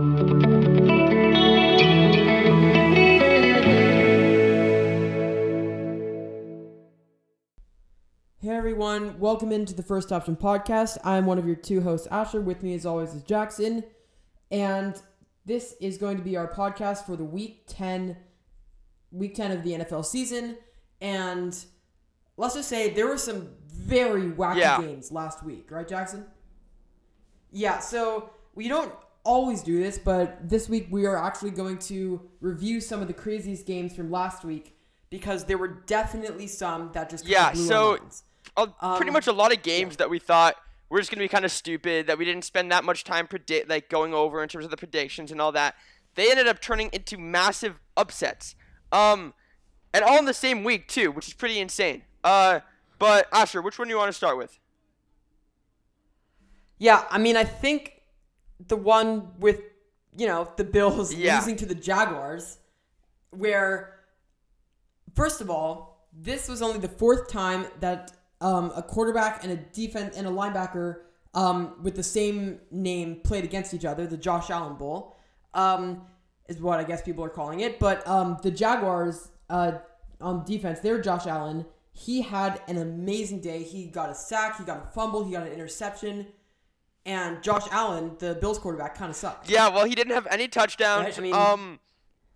Hey 0.00 0.06
everyone, 8.48 9.20
welcome 9.20 9.52
into 9.52 9.74
the 9.74 9.82
First 9.82 10.10
Option 10.10 10.36
Podcast. 10.36 10.96
I'm 11.04 11.26
one 11.26 11.36
of 11.38 11.46
your 11.46 11.56
two 11.56 11.82
hosts, 11.82 12.06
Asher. 12.10 12.40
With 12.40 12.62
me, 12.62 12.72
as 12.74 12.86
always, 12.86 13.12
is 13.12 13.22
Jackson. 13.24 13.84
And 14.50 14.96
this 15.44 15.74
is 15.82 15.98
going 15.98 16.16
to 16.16 16.22
be 16.22 16.34
our 16.38 16.50
podcast 16.50 17.04
for 17.04 17.16
the 17.16 17.24
week 17.24 17.64
10, 17.66 18.16
week 19.12 19.34
10 19.34 19.52
of 19.52 19.62
the 19.62 19.72
NFL 19.72 20.06
season. 20.06 20.56
And 21.02 21.54
let's 22.38 22.54
just 22.54 22.70
say 22.70 22.88
there 22.88 23.06
were 23.06 23.18
some 23.18 23.50
very 23.70 24.30
wacky 24.30 24.60
Yeah. 24.60 24.80
games 24.80 25.12
last 25.12 25.44
week, 25.44 25.70
right, 25.70 25.86
Jackson? 25.86 26.24
Yeah, 27.52 27.80
so 27.80 28.30
we 28.54 28.66
don't 28.68 28.92
always 29.24 29.62
do 29.62 29.78
this, 29.78 29.98
but 29.98 30.48
this 30.48 30.68
week 30.68 30.88
we 30.90 31.06
are 31.06 31.16
actually 31.16 31.50
going 31.50 31.78
to 31.78 32.20
review 32.40 32.80
some 32.80 33.00
of 33.02 33.08
the 33.08 33.14
craziest 33.14 33.66
games 33.66 33.94
from 33.94 34.10
last 34.10 34.44
week 34.44 34.76
because 35.10 35.44
there 35.44 35.58
were 35.58 35.68
definitely 35.86 36.46
some 36.46 36.90
that 36.92 37.10
just 37.10 37.26
Yeah, 37.26 37.52
so- 37.52 37.98
pretty 38.56 38.72
Um, 38.80 39.12
much 39.12 39.26
a 39.26 39.32
lot 39.32 39.52
of 39.52 39.62
games 39.62 39.96
that 39.98 40.08
we 40.10 40.18
thought 40.18 40.56
were 40.88 40.98
just 40.98 41.10
gonna 41.10 41.22
be 41.22 41.28
kind 41.28 41.44
of 41.44 41.52
stupid 41.52 42.06
that 42.06 42.18
we 42.18 42.24
didn't 42.24 42.42
spend 42.44 42.70
that 42.72 42.82
much 42.84 43.04
time 43.04 43.26
predict 43.26 43.68
like 43.68 43.88
going 43.88 44.12
over 44.14 44.42
in 44.42 44.48
terms 44.48 44.64
of 44.64 44.70
the 44.70 44.76
predictions 44.76 45.30
and 45.30 45.40
all 45.40 45.52
that. 45.52 45.74
They 46.14 46.30
ended 46.30 46.48
up 46.48 46.60
turning 46.60 46.90
into 46.92 47.16
massive 47.18 47.78
upsets. 47.96 48.54
Um, 48.90 49.34
and 49.94 50.04
all 50.04 50.18
in 50.18 50.24
the 50.24 50.34
same 50.34 50.64
week 50.64 50.88
too, 50.88 51.10
which 51.12 51.28
is 51.28 51.34
pretty 51.34 51.60
insane. 51.60 52.02
Uh, 52.24 52.60
but 52.98 53.28
Asher, 53.32 53.62
which 53.62 53.78
one 53.78 53.88
do 53.88 53.92
you 53.92 53.98
want 53.98 54.08
to 54.08 54.12
start 54.12 54.36
with? 54.36 54.58
Yeah, 56.78 57.06
I 57.10 57.18
mean, 57.18 57.36
I 57.36 57.44
think 57.44 57.99
the 58.68 58.76
one 58.76 59.32
with 59.38 59.60
you 60.16 60.26
know 60.26 60.50
the 60.56 60.64
Bills 60.64 61.14
Yeah. 61.14 61.36
losing 61.36 61.56
to 61.56 61.66
the 61.66 61.74
Jaguars, 61.74 62.58
where 63.30 64.00
first 65.14 65.40
of 65.40 65.50
all, 65.50 66.06
this 66.12 66.48
was 66.48 66.62
only 66.62 66.78
the 66.78 66.88
fourth 66.88 67.28
time 67.28 67.66
that 67.80 68.12
um, 68.40 68.72
a 68.74 68.82
quarterback 68.82 69.42
and 69.44 69.52
a 69.52 69.56
defense 69.56 70.16
and 70.16 70.26
a 70.26 70.30
linebacker 70.30 71.00
um, 71.34 71.74
with 71.82 71.94
the 71.94 72.02
same 72.02 72.58
name 72.70 73.20
played 73.22 73.44
against 73.44 73.74
each 73.74 73.84
other. 73.84 74.06
The 74.06 74.16
Josh 74.16 74.50
Allen 74.50 74.74
Bowl 74.76 75.16
um, 75.54 76.02
is 76.48 76.60
what 76.60 76.80
I 76.80 76.84
guess 76.84 77.02
people 77.02 77.24
are 77.24 77.28
calling 77.30 77.60
it. 77.60 77.78
But 77.78 78.06
um, 78.08 78.38
the 78.42 78.50
Jaguars 78.50 79.28
uh, 79.48 79.72
on 80.20 80.44
defense, 80.44 80.80
they're 80.80 81.00
Josh 81.00 81.26
Allen. 81.26 81.66
He 81.92 82.22
had 82.22 82.60
an 82.66 82.78
amazing 82.78 83.40
day. 83.40 83.62
He 83.62 83.86
got 83.86 84.10
a 84.10 84.14
sack. 84.14 84.58
He 84.58 84.64
got 84.64 84.78
a 84.84 84.90
fumble. 84.92 85.24
He 85.24 85.32
got 85.32 85.46
an 85.46 85.52
interception. 85.52 86.26
And 87.06 87.42
Josh 87.42 87.64
Allen, 87.70 88.12
the 88.18 88.34
Bills 88.34 88.58
quarterback, 88.58 88.94
kind 88.96 89.10
of 89.10 89.16
sucked. 89.16 89.48
Yeah, 89.48 89.68
well, 89.68 89.86
he 89.86 89.94
didn't 89.94 90.12
have 90.12 90.26
any 90.30 90.48
touchdowns. 90.48 91.04
Right, 91.04 91.18
I 91.18 91.22
mean- 91.22 91.34
um, 91.34 91.80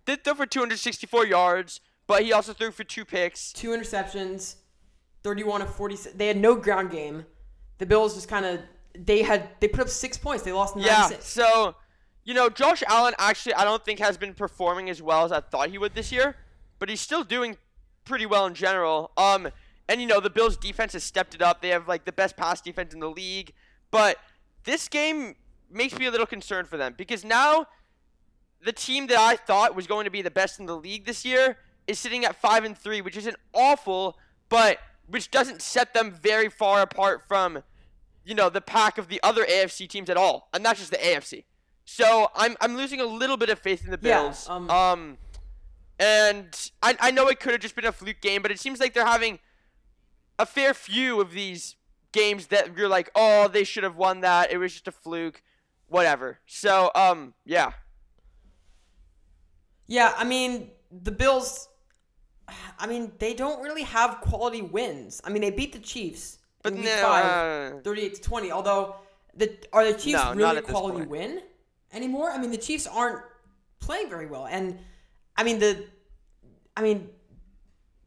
did 0.05 0.23
throw 0.23 0.33
for 0.35 0.45
264 0.45 1.25
yards, 1.25 1.81
but 2.07 2.23
he 2.23 2.33
also 2.33 2.53
threw 2.53 2.71
for 2.71 2.83
two 2.83 3.05
picks. 3.05 3.51
Two 3.53 3.69
interceptions, 3.69 4.55
31 5.23 5.61
of 5.63 5.73
40. 5.75 5.97
They 6.15 6.27
had 6.27 6.37
no 6.37 6.55
ground 6.55 6.91
game. 6.91 7.25
The 7.77 7.85
Bills 7.85 8.15
just 8.15 8.27
kind 8.27 8.45
of 8.45 8.59
they 8.97 9.23
had 9.23 9.49
they 9.59 9.67
put 9.67 9.81
up 9.81 9.89
six 9.89 10.17
points. 10.17 10.43
They 10.43 10.51
lost 10.53 10.75
96. 10.75 11.11
Yeah, 11.11 11.19
so 11.43 11.75
you 12.23 12.33
know, 12.33 12.49
Josh 12.49 12.81
Allen 12.87 13.13
actually 13.17 13.53
I 13.55 13.63
don't 13.65 13.83
think 13.83 13.99
has 13.99 14.17
been 14.17 14.33
performing 14.33 14.89
as 14.89 15.01
well 15.01 15.25
as 15.25 15.31
I 15.31 15.41
thought 15.41 15.69
he 15.69 15.77
would 15.77 15.93
this 15.95 16.11
year, 16.11 16.35
but 16.79 16.87
he's 16.89 17.01
still 17.01 17.23
doing 17.23 17.57
pretty 18.05 18.25
well 18.25 18.45
in 18.45 18.53
general. 18.53 19.11
Um 19.17 19.49
and 19.89 19.99
you 19.99 20.07
know, 20.07 20.19
the 20.19 20.29
Bills 20.29 20.55
defense 20.57 20.93
has 20.93 21.03
stepped 21.03 21.35
it 21.35 21.41
up. 21.41 21.61
They 21.61 21.69
have 21.69 21.87
like 21.87 22.05
the 22.05 22.11
best 22.13 22.37
pass 22.37 22.61
defense 22.61 22.93
in 22.93 22.99
the 22.99 23.09
league, 23.09 23.51
but 23.91 24.17
this 24.65 24.87
game 24.87 25.35
makes 25.71 25.97
me 25.97 26.05
a 26.05 26.11
little 26.11 26.25
concerned 26.27 26.67
for 26.67 26.77
them 26.77 26.93
because 26.97 27.23
now 27.25 27.67
the 28.63 28.71
team 28.71 29.07
that 29.07 29.17
I 29.17 29.35
thought 29.35 29.75
was 29.75 29.87
going 29.87 30.05
to 30.05 30.11
be 30.11 30.21
the 30.21 30.31
best 30.31 30.59
in 30.59 30.65
the 30.65 30.75
league 30.77 31.05
this 31.05 31.23
year 31.25 31.57
is 31.87 31.99
sitting 31.99 32.25
at 32.25 32.35
5 32.35 32.63
and 32.63 32.77
3, 32.77 33.01
which 33.01 33.15
isn't 33.17 33.35
awful, 33.53 34.17
but 34.49 34.79
which 35.07 35.29
doesn't 35.29 35.61
set 35.61 35.93
them 35.93 36.11
very 36.11 36.49
far 36.49 36.81
apart 36.81 37.23
from 37.27 37.63
you 38.27 38.33
know, 38.33 38.49
the 38.49 38.61
pack 38.61 38.97
of 38.97 39.07
the 39.07 39.19
other 39.21 39.45
AFC 39.45 39.87
teams 39.87 40.09
at 40.09 40.17
all, 40.17 40.49
and 40.51 40.63
not 40.63 40.77
just 40.77 40.89
the 40.89 40.97
AFC. 40.97 41.43
So 41.85 42.31
I'm 42.35 42.55
I'm 42.59 42.75
losing 42.75 42.99
a 42.99 43.05
little 43.05 43.37
bit 43.37 43.49
of 43.51 43.59
faith 43.59 43.85
in 43.85 43.91
the 43.91 43.99
Yeah, 44.01 44.23
Bills. 44.23 44.49
um- 44.49 44.67
um, 44.71 45.17
and 45.99 46.71
I 46.81 46.97
I 46.99 47.11
know 47.11 47.27
it 47.27 47.39
could 47.39 47.51
have 47.51 47.61
just 47.61 47.75
been 47.75 47.85
a 47.85 47.91
fluke 47.91 48.21
game, 48.21 48.41
but 48.41 48.49
it 48.49 48.59
seems 48.59 48.79
like 48.79 48.95
they're 48.95 49.05
having 49.05 49.37
a 50.39 50.45
fair 50.47 50.73
few 50.73 51.21
of 51.21 51.31
these 51.33 51.75
games 52.15 52.47
that 52.47 52.75
you're 52.77 52.87
like, 52.87 53.11
oh, 53.13 53.47
they 53.47 53.63
should 53.63 53.83
have 53.83 53.97
won 53.97 54.21
that. 54.21 54.51
It 54.51 54.57
was 54.57 54.71
just 54.71 54.87
a 54.87 54.91
fluke, 54.91 55.43
whatever. 55.87 56.39
So 56.45 56.89
um, 56.95 57.33
yeah, 57.45 57.73
Yeah, 59.87 60.13
I 60.17 60.23
mean, 60.23 60.71
the 60.91 61.11
Bills 61.11 61.69
I 62.79 62.87
mean, 62.87 63.11
they 63.19 63.33
don't 63.33 63.61
really 63.61 63.83
have 63.83 64.21
quality 64.21 64.61
wins. 64.61 65.21
I 65.23 65.29
mean, 65.29 65.41
they 65.41 65.51
beat 65.51 65.73
the 65.73 65.79
Chiefs 65.79 66.39
but 66.63 66.73
in 66.73 66.81
no, 66.81 66.89
week 66.89 66.99
5, 66.99 67.73
uh, 67.73 67.81
38 67.83 68.15
to 68.15 68.21
20. 68.21 68.51
Although 68.51 68.95
the 69.35 69.57
are 69.73 69.85
the 69.85 69.97
Chiefs 69.97 70.23
No, 70.23 70.33
really 70.33 70.57
a 70.57 70.61
quality 70.61 71.05
win 71.05 71.41
anymore? 71.93 72.31
I 72.31 72.37
mean, 72.37 72.51
the 72.51 72.57
Chiefs 72.57 72.87
aren't 72.87 73.21
playing 73.79 74.09
very 74.09 74.25
well. 74.25 74.47
And 74.47 74.79
I 75.37 75.43
mean, 75.43 75.59
the 75.59 75.85
I 76.77 76.81
mean, 76.81 77.09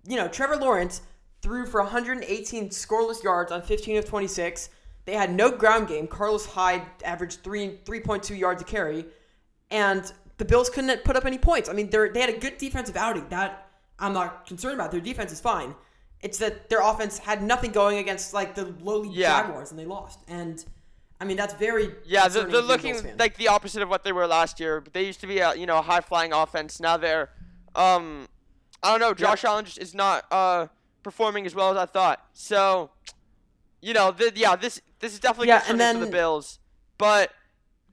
you 0.07 0.17
know, 0.17 0.29
Trevor 0.29 0.57
Lawrence 0.57 1.03
threw 1.43 1.67
for 1.67 1.83
118 1.83 2.71
scoreless 2.71 3.23
yards 3.23 3.53
on 3.53 3.63
15 3.63 3.99
of 3.99 4.05
26. 4.05 4.71
They 5.05 5.15
had 5.15 5.35
no 5.35 5.51
ground 5.51 5.89
game. 5.89 6.07
Carlos 6.07 6.45
Hyde 6.47 6.83
averaged 7.05 7.43
three 7.43 7.79
3.2 7.85 8.39
yards 8.39 8.61
a 8.61 8.65
carry, 8.65 9.07
and 9.71 10.13
the 10.37 10.45
Bills 10.45 10.69
couldn't 10.69 11.03
put 11.05 11.17
up 11.17 11.25
any 11.25 11.39
points. 11.39 11.69
I 11.69 11.73
mean, 11.73 11.89
they 11.89 12.09
they 12.11 12.21
had 12.21 12.31
a 12.31 12.39
good 12.39 12.59
defensive 12.59 12.97
outing. 12.97 13.27
That 13.31 13.71
I'm 13.99 14.13
not 14.13 14.47
concerned 14.47 14.75
about. 14.75 14.91
Their 14.91 15.01
defense 15.01 15.33
is 15.33 15.41
fine. 15.41 15.75
It's 16.21 16.39
that 16.39 16.69
their 16.69 16.83
offense 16.83 17.19
had 17.19 17.43
nothing 17.43 17.71
going 17.71 17.99
against 17.99 18.35
like 18.35 18.55
the 18.55 18.75
lowly 18.83 19.09
Yeah. 19.11 19.41
Jaguars, 19.41 19.71
and 19.71 19.79
they 19.79 19.87
lost. 19.87 20.21
And 20.29 20.63
I 21.21 21.25
mean, 21.25 21.37
that's 21.37 21.55
very 21.55 21.91
Yeah, 22.05 22.29
they're, 22.29 22.43
they're 22.43 22.47
if 22.47 22.53
you're 22.53 22.61
a 22.61 22.65
looking 22.65 23.17
like 23.19 23.37
the 23.37 23.49
opposite 23.49 23.83
of 23.83 23.89
what 23.89 24.05
they 24.05 24.13
were 24.13 24.27
last 24.27 24.61
year. 24.61 24.85
They 24.93 25.07
used 25.07 25.21
to 25.21 25.27
be 25.27 25.39
a 25.39 25.55
you 25.55 25.67
know 25.67 25.81
high 25.81 26.01
flying 26.01 26.33
offense. 26.33 26.81
Now 26.81 26.97
they're 26.97 27.31
um 27.75 28.29
I 28.83 28.91
don't 28.91 29.01
know. 29.01 29.15
Josh 29.15 29.45
Allen 29.45 29.65
just 29.65 29.79
is 29.79 29.95
not 29.95 30.25
uh 30.31 30.67
performing 31.03 31.47
as 31.47 31.55
well 31.55 31.71
as 31.71 31.77
I 31.77 31.87
thought. 31.87 32.25
So 32.33 32.91
you 33.81 33.95
know, 33.95 34.11
the, 34.11 34.33
yeah, 34.35 34.57
this 34.57 34.81
this 35.01 35.13
is 35.13 35.21
definitely 35.21 35.49
Yeah, 35.49 35.61
concerning 35.61 35.83
and 35.83 35.99
for 36.01 36.05
the 36.07 36.11
Bills, 36.11 36.59
but 36.99 37.31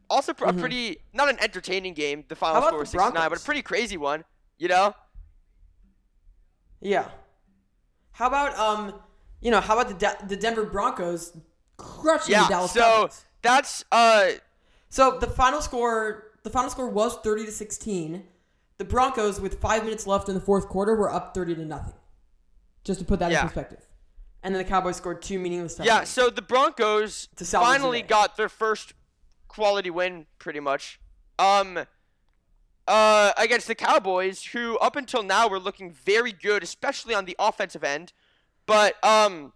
also 0.09 0.33
pr- 0.33 0.45
a 0.45 0.53
pretty 0.53 0.97
not 1.13 1.29
an 1.29 1.38
entertaining 1.41 1.94
game. 1.94 2.23
The 2.27 2.35
final 2.35 2.61
score 2.63 2.79
was 2.79 2.91
the 2.91 2.99
69, 2.99 3.29
but 3.29 3.39
a 3.39 3.44
pretty 3.44 3.61
crazy 3.61 3.97
one. 3.97 4.23
You 4.57 4.67
know? 4.69 4.95
Yeah. 6.81 7.09
How 8.13 8.27
about 8.27 8.57
um, 8.57 8.94
you 9.41 9.51
know, 9.51 9.59
how 9.61 9.77
about 9.79 9.89
the 9.89 9.95
De- 9.95 10.27
the 10.27 10.35
Denver 10.35 10.65
Broncos 10.65 11.35
crushing 11.77 12.27
the 12.33 12.41
Yeah. 12.41 12.47
Dallas 12.47 12.71
So 12.71 12.81
Cowboys? 12.81 13.25
that's 13.41 13.85
uh 13.91 14.27
So 14.89 15.17
the 15.19 15.27
final 15.27 15.61
score, 15.61 16.31
the 16.44 16.49
final 16.49 16.69
score 16.69 16.89
was 16.89 17.17
thirty 17.17 17.45
to 17.45 17.51
sixteen. 17.51 18.23
The 18.77 18.85
Broncos, 18.85 19.39
with 19.39 19.59
five 19.61 19.83
minutes 19.85 20.05
left 20.05 20.27
in 20.29 20.35
the 20.35 20.41
fourth 20.41 20.67
quarter, 20.67 20.95
were 20.95 21.11
up 21.11 21.33
thirty 21.33 21.55
to 21.55 21.65
nothing. 21.65 21.94
Just 22.85 23.00
to 23.01 23.06
put 23.06 23.19
that 23.19 23.31
Yeah. 23.31 23.41
in 23.41 23.47
perspective. 23.47 23.85
And 24.44 24.53
then 24.56 24.63
the 24.63 24.69
Cowboys 24.69 24.96
scored 24.96 25.22
two 25.22 25.40
meaningless 25.40 25.75
touchdowns. 25.75 26.00
Yeah, 26.01 26.03
so 26.06 26.29
the 26.29 26.41
Broncos 26.44 27.28
To 27.35 27.44
salvage 27.46 27.68
the 27.68 27.73
finally 27.73 28.01
day. 28.03 28.07
got 28.07 28.38
their 28.38 28.47
first 28.47 28.94
quality 29.47 29.90
win, 29.90 30.28
pretty 30.40 30.59
much. 30.59 31.00
Um, 31.40 31.85
uh, 32.88 33.34
against 33.38 33.68
the 33.68 33.74
Cowboys, 33.75 34.44
who 34.45 34.78
up 34.78 34.95
until 34.95 35.24
now 35.24 35.47
were 35.47 35.59
looking 35.59 35.91
very 35.91 36.31
good, 36.31 36.62
especially 36.62 37.16
on 37.16 37.25
the 37.25 37.35
offensive 37.40 37.84
end, 37.84 38.13
but 38.68 39.03
um, 39.03 39.51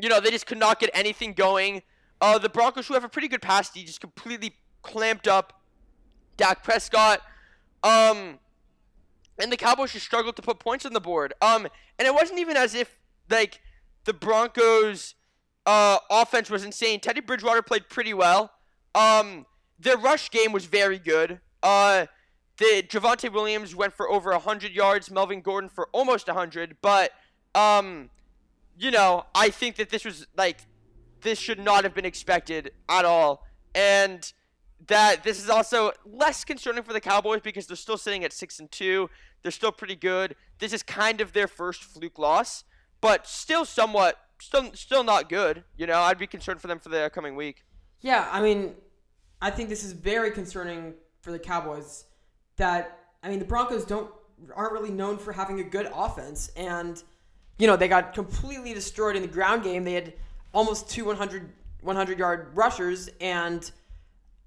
you 0.00 0.08
know 0.10 0.20
they 0.20 0.30
just 0.30 0.46
could 0.46 0.58
not 0.58 0.78
get 0.78 0.90
anything 0.92 1.32
going. 1.32 1.82
Uh, 2.20 2.36
the 2.38 2.50
Broncos, 2.50 2.86
who 2.86 2.94
have 2.94 3.04
a 3.04 3.08
pretty 3.08 3.28
good 3.28 3.40
pass 3.42 3.70
D, 3.70 3.82
just 3.84 4.00
completely 4.02 4.54
clamped 4.82 5.26
up 5.26 5.62
Dak 6.36 6.62
Prescott. 6.62 7.20
Um, 7.82 8.38
and 9.38 9.50
the 9.50 9.56
Cowboys 9.56 9.92
just 9.92 10.06
struggled 10.06 10.36
to 10.36 10.42
put 10.42 10.58
points 10.58 10.84
on 10.84 10.92
the 10.92 11.00
board. 11.00 11.34
Um, 11.40 11.66
and 11.98 12.06
it 12.06 12.14
wasn't 12.14 12.38
even 12.38 12.56
as 12.56 12.74
if 12.74 12.98
like 13.30 13.60
the 14.04 14.12
Broncos' 14.12 15.14
uh, 15.66 15.98
offense 16.10 16.50
was 16.50 16.64
insane. 16.64 17.00
Teddy 17.00 17.20
Bridgewater 17.20 17.62
played 17.62 17.88
pretty 17.88 18.14
well. 18.14 18.52
Um, 18.94 19.46
their 19.78 19.96
rush 19.96 20.30
game 20.30 20.52
was 20.52 20.66
very 20.66 20.98
good. 20.98 21.40
Uh, 21.62 22.06
the 22.58 22.84
Javonte 22.86 23.32
Williams 23.32 23.74
went 23.74 23.94
for 23.94 24.10
over 24.10 24.32
hundred 24.38 24.72
yards. 24.72 25.10
Melvin 25.10 25.40
Gordon 25.40 25.70
for 25.70 25.88
almost 25.92 26.28
hundred. 26.28 26.76
But 26.82 27.12
um, 27.54 28.10
you 28.78 28.90
know, 28.90 29.24
I 29.34 29.50
think 29.50 29.76
that 29.76 29.90
this 29.90 30.04
was 30.04 30.26
like 30.36 30.58
this 31.22 31.38
should 31.38 31.58
not 31.58 31.84
have 31.84 31.94
been 31.94 32.04
expected 32.04 32.72
at 32.88 33.04
all, 33.04 33.44
and 33.74 34.32
that 34.88 35.22
this 35.22 35.42
is 35.42 35.48
also 35.48 35.92
less 36.04 36.44
concerning 36.44 36.82
for 36.82 36.92
the 36.92 37.00
Cowboys 37.00 37.40
because 37.40 37.66
they're 37.66 37.76
still 37.76 37.98
sitting 37.98 38.24
at 38.24 38.32
six 38.32 38.58
and 38.58 38.70
two. 38.70 39.08
They're 39.42 39.52
still 39.52 39.72
pretty 39.72 39.96
good. 39.96 40.34
This 40.58 40.72
is 40.72 40.82
kind 40.82 41.20
of 41.20 41.32
their 41.32 41.48
first 41.48 41.84
fluke 41.84 42.18
loss, 42.18 42.64
but 43.00 43.26
still 43.26 43.64
somewhat, 43.64 44.18
still, 44.40 44.70
still 44.74 45.04
not 45.04 45.28
good. 45.28 45.64
You 45.76 45.86
know, 45.86 46.00
I'd 46.00 46.18
be 46.18 46.26
concerned 46.26 46.60
for 46.60 46.68
them 46.68 46.78
for 46.78 46.88
the 46.88 47.10
coming 47.12 47.36
week. 47.36 47.64
Yeah, 48.00 48.28
I 48.32 48.42
mean, 48.42 48.74
I 49.40 49.50
think 49.50 49.68
this 49.68 49.84
is 49.84 49.92
very 49.92 50.30
concerning 50.30 50.94
for 51.20 51.32
the 51.32 51.38
Cowboys 51.38 52.04
that 52.56 52.98
I 53.22 53.28
mean 53.28 53.38
the 53.38 53.44
Broncos 53.44 53.84
don't 53.84 54.10
aren't 54.54 54.72
really 54.72 54.90
known 54.90 55.18
for 55.18 55.32
having 55.32 55.60
a 55.60 55.64
good 55.64 55.88
offense 55.94 56.50
and 56.56 57.02
you 57.58 57.66
know 57.66 57.76
they 57.76 57.88
got 57.88 58.12
completely 58.12 58.74
destroyed 58.74 59.16
in 59.16 59.22
the 59.22 59.28
ground 59.28 59.62
game. 59.62 59.84
They 59.84 59.94
had 59.94 60.14
almost 60.52 60.90
two 60.90 61.04
100, 61.04 61.50
100 61.80 62.18
yard 62.18 62.48
rushers 62.54 63.08
and 63.20 63.70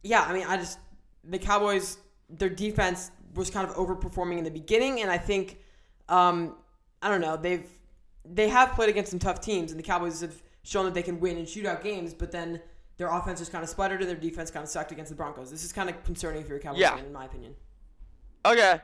yeah, 0.05 0.21
I 0.21 0.33
mean 0.33 0.45
I 0.47 0.57
just 0.57 0.79
the 1.23 1.39
Cowboys 1.39 1.97
their 2.29 2.49
defense 2.49 3.11
was 3.33 3.49
kind 3.49 3.67
of 3.69 3.75
overperforming 3.75 4.37
in 4.37 4.43
the 4.43 4.51
beginning 4.51 5.01
and 5.01 5.11
I 5.11 5.17
think 5.17 5.59
um, 6.09 6.55
I 7.01 7.09
don't 7.09 7.21
know 7.21 7.35
they've 7.37 7.67
they 8.23 8.47
have 8.49 8.73
played 8.73 8.89
against 8.89 9.11
some 9.11 9.19
tough 9.19 9.41
teams 9.41 9.71
and 9.71 9.79
the 9.79 9.83
Cowboys 9.83 10.21
have 10.21 10.41
shown 10.63 10.85
that 10.85 10.93
they 10.93 11.03
can 11.03 11.19
win 11.19 11.37
in 11.37 11.45
shootout 11.45 11.83
games, 11.83 12.13
but 12.13 12.31
then 12.31 12.59
their 12.97 13.09
offense 13.11 13.39
just 13.39 13.51
kind 13.51 13.63
of 13.63 13.69
sputtered 13.69 14.01
and 14.01 14.09
their 14.09 14.17
defense 14.17 14.49
kind 14.49 14.63
of 14.63 14.69
sucked 14.69 14.91
against 14.91 15.09
the 15.09 15.15
Broncos. 15.15 15.51
This 15.51 15.63
is 15.63 15.73
kind 15.73 15.89
of 15.89 16.03
concerning 16.05 16.41
if 16.41 16.47
you're 16.47 16.57
a 16.57 16.61
Cowboys 16.61 16.79
Yeah. 16.81 16.95
fan, 16.95 17.05
in 17.05 17.13
my 17.13 17.25
opinion. 17.25 17.55
Okay. 18.45 18.79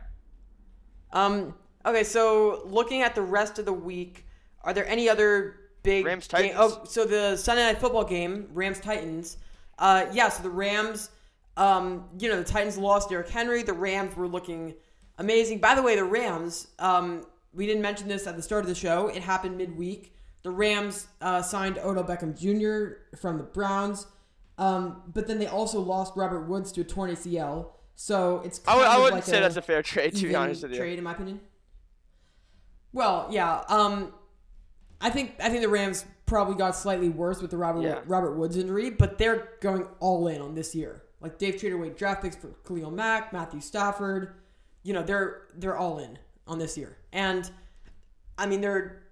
Um. 1.14 1.56
Okay, 1.86 2.04
so 2.04 2.62
looking 2.66 3.02
at 3.02 3.16
the 3.16 3.22
rest 3.24 3.58
of 3.58 3.66
the 3.66 3.74
week, 3.74 4.26
are 4.64 4.74
there 4.74 4.88
any 4.88 5.10
other 5.10 5.56
big 5.84 6.06
Rams, 6.06 6.28
Titans. 6.28 6.54
Oh, 6.58 6.84
so 6.86 7.06
the 7.06 7.36
Sunday 7.38 7.64
night 7.64 7.80
football 7.80 8.04
game, 8.04 8.48
Rams 8.54 8.80
Titans. 8.80 9.38
Uh, 9.82 10.06
yeah. 10.14 10.30
So 10.30 10.44
the 10.44 10.50
Rams, 10.50 11.10
um, 11.58 12.06
you 12.20 12.30
know, 12.30 12.38
the 12.38 12.46
Titans 12.46 12.78
lost 12.78 13.10
Derrick 13.10 13.28
Henry. 13.28 13.64
The 13.64 13.74
Rams 13.74 14.16
were 14.16 14.28
looking 14.28 14.76
amazing. 15.18 15.58
By 15.58 15.76
the 15.76 15.82
way, 15.82 15.96
the 15.98 16.06
Rams, 16.06 16.68
um, 16.80 17.26
we 17.52 17.66
didn't 17.66 17.82
mention 17.82 18.08
this 18.08 18.28
at 18.28 18.38
the 18.38 18.42
start 18.42 18.62
of 18.62 18.70
the 18.70 18.76
show. 18.76 19.08
It 19.08 19.24
happened 19.24 19.58
midweek. 19.58 20.16
The 20.44 20.52
Rams 20.52 21.08
uh, 21.20 21.42
signed 21.42 21.78
Odell 21.80 22.04
Beckham 22.04 22.38
Jr. 22.38 23.16
from 23.18 23.38
the 23.38 23.44
Browns, 23.44 24.08
um, 24.58 25.04
but 25.14 25.28
then 25.28 25.40
they 25.40 25.48
also 25.48 25.80
lost 25.80 26.14
Robert 26.16 26.48
Woods 26.48 26.72
to 26.74 26.82
a 26.82 26.84
torn 26.84 27.12
ACL. 27.12 27.72
So 27.96 28.42
it's 28.44 28.62
I 28.68 28.74
I 28.74 28.98
wouldn't 28.98 29.16
like 29.16 29.24
say 29.24 29.38
a, 29.38 29.42
that's 29.42 29.58
a 29.58 29.62
fair 29.62 29.84
trade, 29.84 30.16
to 30.16 30.28
be 30.28 30.36
honest 30.36 30.64
with 30.64 30.72
you. 30.72 30.78
Trade, 30.78 30.98
in 30.98 31.04
my 31.04 31.12
opinion. 31.12 31.42
Well, 32.94 33.28
yeah. 33.30 33.64
Um, 33.70 34.14
I 35.00 35.10
think 35.10 35.36
I 35.40 35.50
think 35.50 35.62
the 35.62 35.70
Rams 35.70 36.06
probably 36.32 36.56
got 36.56 36.74
slightly 36.78 37.10
worse 37.10 37.42
with 37.42 37.52
the 37.52 37.58
Robert 37.58 37.82
Yeah. 37.82 38.00
Robert 38.08 38.38
Woods 38.38 38.56
injury, 38.56 38.90
but 38.90 39.18
they're 39.18 39.50
going 39.60 39.86
all 40.00 40.30
in 40.30 40.40
on 40.42 40.56
this 40.56 40.74
year. 40.74 41.04
Like 41.20 41.38
they've 41.38 41.58
traded 41.60 41.78
away 41.78 41.90
draft 41.90 42.22
picks 42.22 42.38
for 42.38 42.48
Khalil 42.66 42.90
Mack, 42.90 43.34
Matthew 43.34 43.60
Stafford. 43.60 44.36
You 44.84 44.94
know 44.94 45.04
they're 45.04 45.42
they're 45.56 45.76
all 45.78 46.00
in 46.00 46.18
on 46.48 46.58
this 46.58 46.78
year, 46.78 46.98
and 47.12 47.52
I 48.38 48.46
mean 48.48 48.62
they're, 48.62 49.04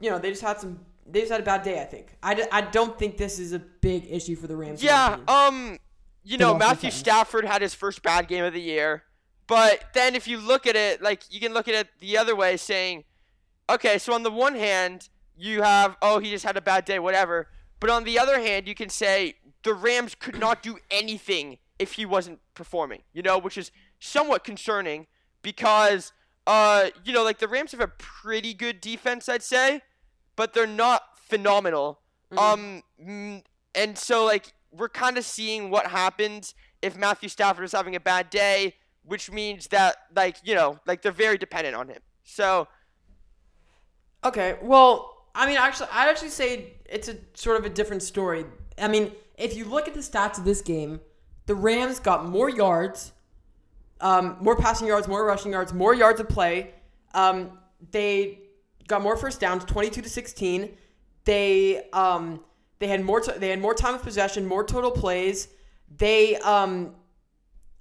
you 0.00 0.08
know 0.08 0.18
they 0.18 0.30
just 0.30 0.40
had 0.42 0.58
some 0.58 0.80
they 1.06 1.20
just 1.20 1.30
had 1.30 1.42
a 1.42 1.44
bad 1.44 1.62
day. 1.62 1.82
I 1.82 1.84
think 1.84 2.16
I, 2.22 2.32
d- 2.34 2.42
I 2.50 2.62
don't 2.62 2.98
think 2.98 3.18
this 3.18 3.38
is 3.38 3.52
a 3.52 3.58
big 3.58 4.06
issue 4.10 4.34
for 4.34 4.46
the 4.46 4.56
Rams. 4.56 4.82
Yeah, 4.82 5.18
um, 5.28 5.78
you 6.24 6.38
They 6.38 6.44
know, 6.44 6.52
lost 6.52 6.60
to 6.60 6.64
the 6.64 6.68
Matthew 6.70 6.90
Stafford 6.92 7.44
had 7.44 7.60
his 7.60 7.74
first 7.74 8.02
bad 8.02 8.26
game 8.26 8.42
of 8.44 8.54
the 8.54 8.60
year, 8.62 9.02
but 9.46 9.84
then 9.92 10.14
if 10.14 10.26
you 10.26 10.38
look 10.38 10.66
at 10.66 10.76
it, 10.76 11.02
like 11.02 11.22
you 11.30 11.40
can 11.40 11.52
look 11.52 11.68
at 11.68 11.74
it 11.74 11.88
the 12.00 12.16
other 12.16 12.34
way, 12.34 12.56
saying, 12.56 13.04
okay, 13.70 13.98
so 13.98 14.14
on 14.14 14.22
the 14.22 14.30
one 14.32 14.54
hand, 14.54 15.08
you 15.38 15.62
have, 15.62 15.96
oh, 16.02 16.18
he 16.18 16.30
just 16.30 16.44
had 16.44 16.56
a 16.56 16.60
bad 16.60 16.84
day, 16.84 16.98
whatever, 16.98 17.48
but 17.80 17.90
on 17.90 18.04
the 18.04 18.18
other 18.18 18.40
hand, 18.40 18.66
you 18.66 18.74
can 18.74 18.88
say 18.88 19.34
the 19.62 19.74
Rams 19.74 20.14
could 20.14 20.38
not 20.38 20.62
do 20.62 20.78
anything 20.90 21.58
if 21.78 21.92
he 21.92 22.04
wasn't 22.04 22.40
performing, 22.54 23.02
you 23.12 23.22
know, 23.22 23.38
which 23.38 23.56
is 23.56 23.70
somewhat 24.00 24.44
concerning 24.44 25.06
because, 25.42 26.12
uh, 26.46 26.88
you 27.04 27.12
know, 27.12 27.22
like 27.22 27.38
the 27.38 27.48
Rams 27.48 27.72
have 27.72 27.80
a 27.80 27.88
pretty 27.88 28.52
good 28.52 28.80
defense, 28.80 29.28
I'd 29.28 29.42
say, 29.42 29.82
but 30.34 30.54
they're 30.54 30.66
not 30.66 31.02
phenomenal. 31.16 32.00
Um, 32.36 32.82
mm, 33.02 33.42
and 33.74 33.96
so 33.96 34.24
like 34.24 34.52
we're 34.70 34.88
kind 34.88 35.16
of 35.16 35.24
seeing 35.24 35.70
what 35.70 35.86
happens 35.86 36.54
if 36.82 36.96
Matthew 36.96 37.28
Stafford 37.28 37.64
is 37.64 37.72
having 37.72 37.96
a 37.96 38.00
bad 38.00 38.28
day, 38.28 38.74
which 39.02 39.30
means 39.30 39.68
that 39.68 39.96
like 40.14 40.36
you 40.44 40.54
know 40.54 40.78
like 40.86 41.00
they're 41.00 41.12
very 41.12 41.38
dependent 41.38 41.74
on 41.74 41.88
him. 41.88 42.00
So 42.24 42.68
Okay, 44.24 44.56
well, 44.60 45.17
I 45.38 45.46
mean, 45.46 45.56
actually, 45.56 45.88
I'd 45.92 46.08
actually 46.08 46.30
say 46.30 46.74
it's 46.84 47.08
a 47.08 47.16
sort 47.34 47.58
of 47.58 47.64
a 47.64 47.68
different 47.68 48.02
story. 48.02 48.44
I 48.76 48.88
mean, 48.88 49.12
if 49.36 49.56
you 49.56 49.64
look 49.66 49.86
at 49.86 49.94
the 49.94 50.00
stats 50.00 50.36
of 50.36 50.44
this 50.44 50.60
game, 50.60 51.00
the 51.46 51.54
Rams 51.54 52.00
got 52.00 52.28
more 52.28 52.50
yards, 52.50 53.12
um, 54.00 54.36
more 54.40 54.56
passing 54.56 54.88
yards, 54.88 55.06
more 55.06 55.24
rushing 55.24 55.52
yards, 55.52 55.72
more 55.72 55.94
yards 55.94 56.18
of 56.18 56.28
play. 56.28 56.74
Um, 57.14 57.56
they 57.92 58.40
got 58.88 59.00
more 59.00 59.16
first 59.16 59.38
downs, 59.38 59.64
twenty-two 59.64 60.02
to 60.02 60.10
sixteen. 60.10 60.76
They 61.24 61.88
um, 61.92 62.40
they 62.80 62.88
had 62.88 63.04
more. 63.04 63.20
T- 63.20 63.38
they 63.38 63.50
had 63.50 63.60
more 63.60 63.74
time 63.74 63.94
of 63.94 64.02
possession, 64.02 64.44
more 64.44 64.64
total 64.64 64.90
plays. 64.90 65.46
They 65.96 66.36
um, 66.38 66.96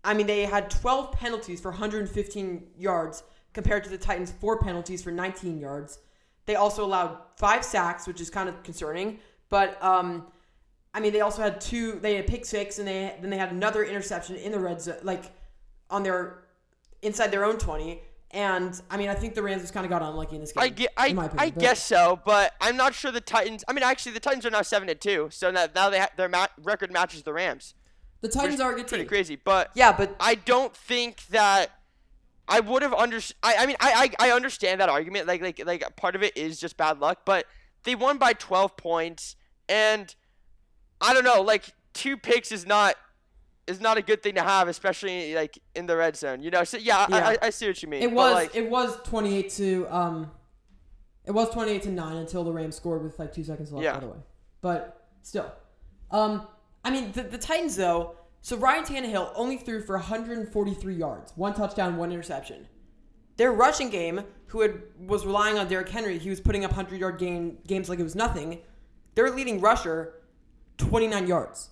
I 0.03 0.13
mean, 0.13 0.27
they 0.27 0.45
had 0.45 0.69
12 0.69 1.11
penalties 1.11 1.59
for 1.59 1.69
115 1.69 2.67
yards 2.77 3.23
compared 3.51 3.83
to 3.83 3.89
the 3.89 3.97
Titans' 3.97 4.31
four 4.31 4.59
penalties 4.59 5.03
for 5.03 5.11
19 5.11 5.57
yards. 5.57 5.99
They 6.47 6.55
also 6.55 6.83
allowed 6.83 7.17
five 7.35 7.63
sacks, 7.63 8.07
which 8.07 8.19
is 8.19 8.29
kind 8.31 8.49
of 8.49 8.63
concerning. 8.63 9.19
But 9.49 9.81
um, 9.83 10.25
I 10.93 10.99
mean, 10.99 11.13
they 11.13 11.21
also 11.21 11.41
had 11.43 11.61
two. 11.61 11.99
They 11.99 12.15
had 12.15 12.25
a 12.25 12.27
pick 12.27 12.45
six, 12.45 12.79
and 12.79 12.87
they 12.87 13.15
then 13.21 13.29
they 13.29 13.37
had 13.37 13.51
another 13.51 13.83
interception 13.83 14.37
in 14.37 14.51
the 14.53 14.59
red 14.59 14.81
zone, 14.81 14.95
like 15.03 15.25
on 15.91 16.01
their 16.03 16.39
inside 17.03 17.27
their 17.31 17.45
own 17.45 17.57
20. 17.57 18.01
And 18.31 18.81
I 18.89 18.97
mean, 18.97 19.07
I 19.07 19.13
think 19.15 19.35
the 19.35 19.43
Rams 19.43 19.61
just 19.61 19.73
kind 19.73 19.85
of 19.85 19.89
got 19.89 20.01
unlucky 20.01 20.35
in 20.35 20.41
this 20.41 20.51
game. 20.51 20.61
I, 20.63 20.69
ge- 20.69 20.87
I, 20.97 21.07
in 21.07 21.15
my 21.15 21.25
opinion, 21.25 21.47
I 21.47 21.49
but- 21.51 21.59
guess 21.61 21.83
so, 21.85 22.19
but 22.25 22.53
I'm 22.59 22.75
not 22.75 22.93
sure 22.93 23.11
the 23.11 23.21
Titans. 23.21 23.63
I 23.67 23.73
mean, 23.73 23.83
actually, 23.83 24.13
the 24.13 24.19
Titans 24.19 24.45
are 24.45 24.49
now 24.49 24.63
seven 24.63 24.89
and 24.89 24.99
two, 24.99 25.27
so 25.31 25.51
now, 25.51 25.67
now 25.73 25.89
they 25.89 25.99
ha- 25.99 26.09
their 26.17 26.27
ma- 26.27 26.47
record 26.63 26.91
matches 26.91 27.23
the 27.23 27.31
Rams. 27.31 27.73
the 28.21 28.27
Titans 28.27 28.59
are 28.59 28.71
a 28.73 28.75
good 28.75 28.87
pretty 28.87 29.03
team. 29.03 29.09
crazy, 29.09 29.35
but 29.37 29.71
Yeah, 29.75 29.93
but 29.95 30.15
I 30.19 30.35
don't 30.35 30.75
think 30.75 31.25
that 31.27 31.71
I 32.47 32.59
would 32.61 32.81
have 32.81 32.93
under. 32.93 33.19
I, 33.43 33.55
I 33.59 33.65
mean, 33.65 33.75
I, 33.79 34.09
I 34.19 34.27
I 34.29 34.31
understand 34.31 34.79
that 34.81 34.89
argument. 34.89 35.27
Like 35.27 35.41
like 35.41 35.61
like 35.65 35.95
part 35.95 36.15
of 36.15 36.23
it 36.23 36.37
is 36.37 36.59
just 36.59 36.77
bad 36.77 36.99
luck, 36.99 37.19
but 37.25 37.45
they 37.83 37.95
won 37.95 38.17
by 38.17 38.33
12 38.33 38.77
points, 38.77 39.35
and 39.67 40.13
I 41.01 41.13
don't 41.13 41.23
know. 41.23 41.41
Like 41.41 41.65
two 41.93 42.17
picks 42.17 42.51
is 42.51 42.65
not 42.65 42.95
is 43.67 43.81
not 43.81 43.97
a 43.97 44.01
good 44.01 44.23
thing 44.23 44.35
to 44.35 44.41
have, 44.41 44.67
especially 44.67 45.35
like 45.35 45.59
in 45.75 45.85
the 45.85 45.97
red 45.97 46.15
zone. 46.15 46.41
You 46.41 46.51
know. 46.51 46.63
So 46.63 46.77
yeah, 46.77 47.05
I, 47.09 47.17
Yeah. 47.17 47.27
I, 47.27 47.37
I 47.47 47.49
see 47.49 47.67
what 47.67 47.81
you 47.83 47.89
mean. 47.89 48.01
It 48.01 48.11
was 48.11 48.33
like, 48.33 48.55
it 48.55 48.69
was 48.69 48.97
twenty 49.03 49.35
eight 49.35 49.49
to 49.51 49.85
um, 49.89 50.31
it 51.25 51.31
was 51.31 51.49
twenty 51.49 51.73
eight 51.73 51.83
to 51.83 51.91
nine 51.91 52.17
until 52.17 52.43
the 52.43 52.51
Rams 52.51 52.75
scored 52.75 53.03
with 53.03 53.19
like 53.19 53.33
two 53.33 53.43
seconds 53.43 53.71
left. 53.71 53.83
Yeah. 53.83 53.93
By 53.95 53.99
the 53.99 54.07
way, 54.07 54.17
but 54.61 55.07
still, 55.21 55.51
um, 56.11 56.47
I 56.83 56.91
mean 56.91 57.11
the, 57.11 57.23
the 57.23 57.37
Titans 57.37 57.75
though. 57.75 58.15
So 58.47 58.55
Ryan 58.55 58.85
Tannehill 58.85 59.33
only 59.35 59.57
threw 59.57 59.81
for 59.81 59.97
143 59.97 60.95
yards, 60.95 61.33
one 61.35 61.53
touchdown, 61.53 61.97
one 61.97 62.13
interception. 62.13 62.65
Their 63.35 63.51
rushing 63.51 63.89
game, 63.89 64.21
who 64.45 64.61
had 64.61 64.83
was 64.97 65.25
relying 65.25 65.57
on 65.57 65.67
Derrick 65.67 65.89
Henry, 65.89 66.17
he 66.17 66.29
was 66.29 66.39
putting 66.39 66.63
up 66.63 66.71
100 66.71 66.97
yard 66.97 67.19
game 67.19 67.57
games 67.67 67.89
like 67.89 67.99
it 67.99 68.03
was 68.03 68.15
nothing. 68.15 68.59
Their 69.15 69.31
leading 69.31 69.59
rusher, 69.59 70.13
29 70.77 71.27
yards. 71.27 71.71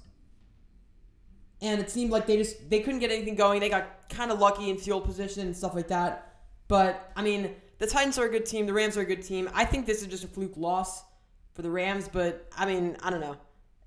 And 1.61 1.79
it 1.79 1.89
seemed 1.89 2.11
like 2.11 2.27
they 2.27 2.35
just 2.35 2.69
they 2.69 2.81
couldn't 2.81 2.99
get 2.99 3.09
anything 3.09 3.35
going. 3.35 3.61
They 3.61 3.69
got 3.69 4.09
kind 4.09 4.29
of 4.29 4.39
lucky 4.39 4.69
in 4.69 4.77
field 4.77 5.05
position 5.05 5.43
and 5.43 5.55
stuff 5.55 5.75
like 5.75 5.87
that. 5.87 6.41
But 6.67 7.09
I 7.15 7.21
mean, 7.21 7.55
the 7.77 7.87
Titans 7.87 8.17
are 8.17 8.25
a 8.25 8.29
good 8.29 8.45
team. 8.45 8.65
The 8.65 8.73
Rams 8.73 8.97
are 8.97 9.01
a 9.01 9.05
good 9.05 9.23
team. 9.23 9.49
I 9.53 9.63
think 9.63 9.85
this 9.85 10.01
is 10.01 10.07
just 10.07 10.25
a 10.25 10.27
fluke 10.27 10.57
loss 10.57 11.05
for 11.53 11.61
the 11.61 11.71
Rams. 11.71 12.09
But 12.11 12.49
I 12.57 12.65
mean, 12.65 12.97
I 13.01 13.11
don't 13.11 13.21
know. 13.21 13.37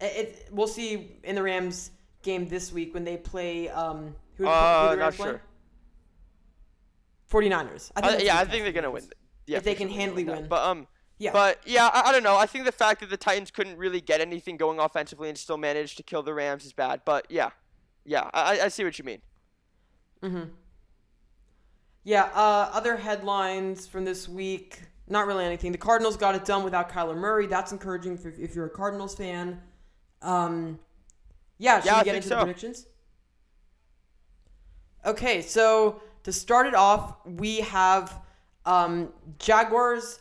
It, 0.00 0.04
it 0.04 0.48
we'll 0.52 0.66
see 0.66 1.18
in 1.22 1.34
the 1.34 1.42
Rams 1.42 1.90
game 2.22 2.48
this 2.48 2.72
week 2.72 2.94
when 2.94 3.04
they 3.04 3.16
play. 3.16 3.68
Um, 3.68 4.14
who, 4.36 4.44
who 4.44 4.50
uh, 4.50 4.90
the 4.90 4.96
not 4.96 5.14
play? 5.14 5.26
sure. 5.30 5.42
49ers. 7.30 7.90
I 7.96 8.00
Uh, 8.00 8.18
yeah, 8.18 8.38
I 8.38 8.44
think 8.44 8.64
they're 8.64 8.72
gonna 8.72 8.90
win. 8.90 9.04
Yeah, 9.46 9.58
If 9.58 9.64
they 9.64 9.74
can 9.74 9.88
sure 9.88 9.96
handily 9.98 10.24
that. 10.24 10.36
win. 10.40 10.48
But 10.48 10.62
um, 10.64 10.86
Yeah. 11.18 11.32
But 11.32 11.60
yeah, 11.66 11.88
I, 11.92 12.08
I 12.08 12.12
don't 12.12 12.22
know. 12.22 12.36
I 12.36 12.46
think 12.46 12.64
the 12.64 12.72
fact 12.72 13.00
that 13.00 13.10
the 13.10 13.16
Titans 13.16 13.50
couldn't 13.50 13.76
really 13.76 14.00
get 14.00 14.20
anything 14.20 14.56
going 14.56 14.78
offensively 14.78 15.28
and 15.28 15.36
still 15.36 15.56
managed 15.58 15.96
to 15.98 16.02
kill 16.02 16.22
the 16.22 16.32
Rams 16.34 16.64
is 16.64 16.72
bad. 16.72 17.02
But 17.04 17.26
yeah, 17.28 17.50
yeah, 18.04 18.30
I, 18.32 18.60
I 18.60 18.68
see 18.68 18.84
what 18.84 18.98
you 18.98 19.04
mean. 19.04 19.20
Mhm. 20.22 20.50
Yeah, 22.04 22.24
uh, 22.34 22.70
other 22.72 22.96
headlines 22.96 23.86
from 23.86 24.04
this 24.04 24.28
week. 24.28 24.80
Not 25.08 25.26
really 25.26 25.44
anything. 25.44 25.72
The 25.72 25.78
Cardinals 25.78 26.16
got 26.16 26.34
it 26.34 26.44
done 26.44 26.64
without 26.64 26.90
Kyler 26.90 27.16
Murray. 27.16 27.46
That's 27.46 27.72
encouraging 27.72 28.16
for, 28.18 28.28
if 28.30 28.54
you're 28.54 28.66
a 28.66 28.70
Cardinals 28.70 29.14
fan. 29.14 29.60
Um, 30.22 30.78
yeah, 31.58 31.80
should 31.80 31.86
Yeah, 31.86 31.98
we 31.98 32.04
get 32.04 32.14
into 32.16 32.28
the 32.28 32.34
so. 32.34 32.44
predictions? 32.44 32.86
Okay, 35.04 35.42
so 35.42 36.00
to 36.24 36.32
start 36.32 36.66
it 36.66 36.74
off, 36.74 37.16
we 37.24 37.60
have 37.60 38.20
um, 38.66 39.10
Jaguars 39.38 40.20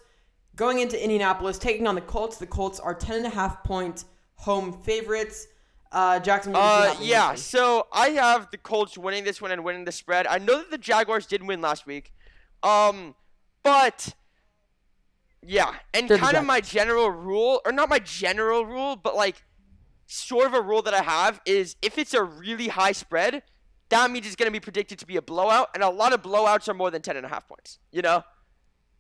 going 0.56 0.79
into 0.79 1.01
Indianapolis, 1.01 1.58
taking 1.58 1.88
on 1.88 1.96
the 1.96 2.01
Colts. 2.01 2.38
The 2.38 2.48
Colts 2.48 2.79
are 2.79 2.96
10.5 2.96 3.63
point 3.63 4.06
home 4.36 4.72
favorites. 4.84 5.48
Uh, 5.91 6.20
Jackson, 6.20 6.53
what 6.53 6.60
did 6.60 7.00
you 7.00 7.06
Uh, 7.06 7.08
yeah. 7.08 7.32
this 7.32 7.44
So 7.44 7.88
I 7.91 8.10
have 8.10 8.50
the 8.51 8.58
Colts 8.58 8.98
winning 8.98 9.24
this 9.24 9.41
one 9.41 9.51
and 9.51 9.63
winning 9.63 9.86
the 9.86 9.91
spread. 9.91 10.27
I 10.27 10.38
know 10.38 10.58
that 10.58 10.70
the 10.72 10.77
Jaguars 10.77 11.25
did 11.25 11.44
win 11.44 11.62
last 11.62 11.86
week, 11.86 12.13
um, 12.62 13.15
but 13.63 14.13
yeah, 15.41 15.75
and 15.94 16.10
They're 16.10 16.17
kind 16.17 16.36
of 16.38 16.46
my 16.46 16.60
general 16.62 17.10
rule, 17.10 17.62
or 17.65 17.72
not 17.72 17.89
my 17.89 18.00
general 18.00 18.65
rule, 18.65 18.96
but 18.96 19.15
like 19.15 19.44
sort 20.08 20.48
of 20.48 20.54
a 20.54 20.62
rule 20.62 20.82
that 20.82 20.94
I 20.94 21.04
have 21.04 21.40
is 21.46 21.76
if 21.82 21.98
it's 21.98 22.14
a 22.14 22.24
really 22.24 22.70
high 22.70 22.94
spread, 22.94 23.44
that 23.90 24.10
means 24.10 24.26
it's 24.26 24.36
going 24.36 24.48
to 24.48 24.52
be 24.52 24.60
predicted 24.60 25.00
to 25.00 25.06
be 25.06 25.18
a 25.18 25.22
blowout, 25.22 25.70
and 25.74 25.84
a 25.84 25.90
lot 25.90 26.14
of 26.14 26.22
blowouts 26.22 26.68
are 26.68 26.74
more 26.74 26.90
than 26.92 27.02
10 27.02 27.16
and 27.18 27.26
a 27.26 27.30
half 27.30 27.48
points, 27.48 27.80
you 27.92 28.02
know? 28.02 28.24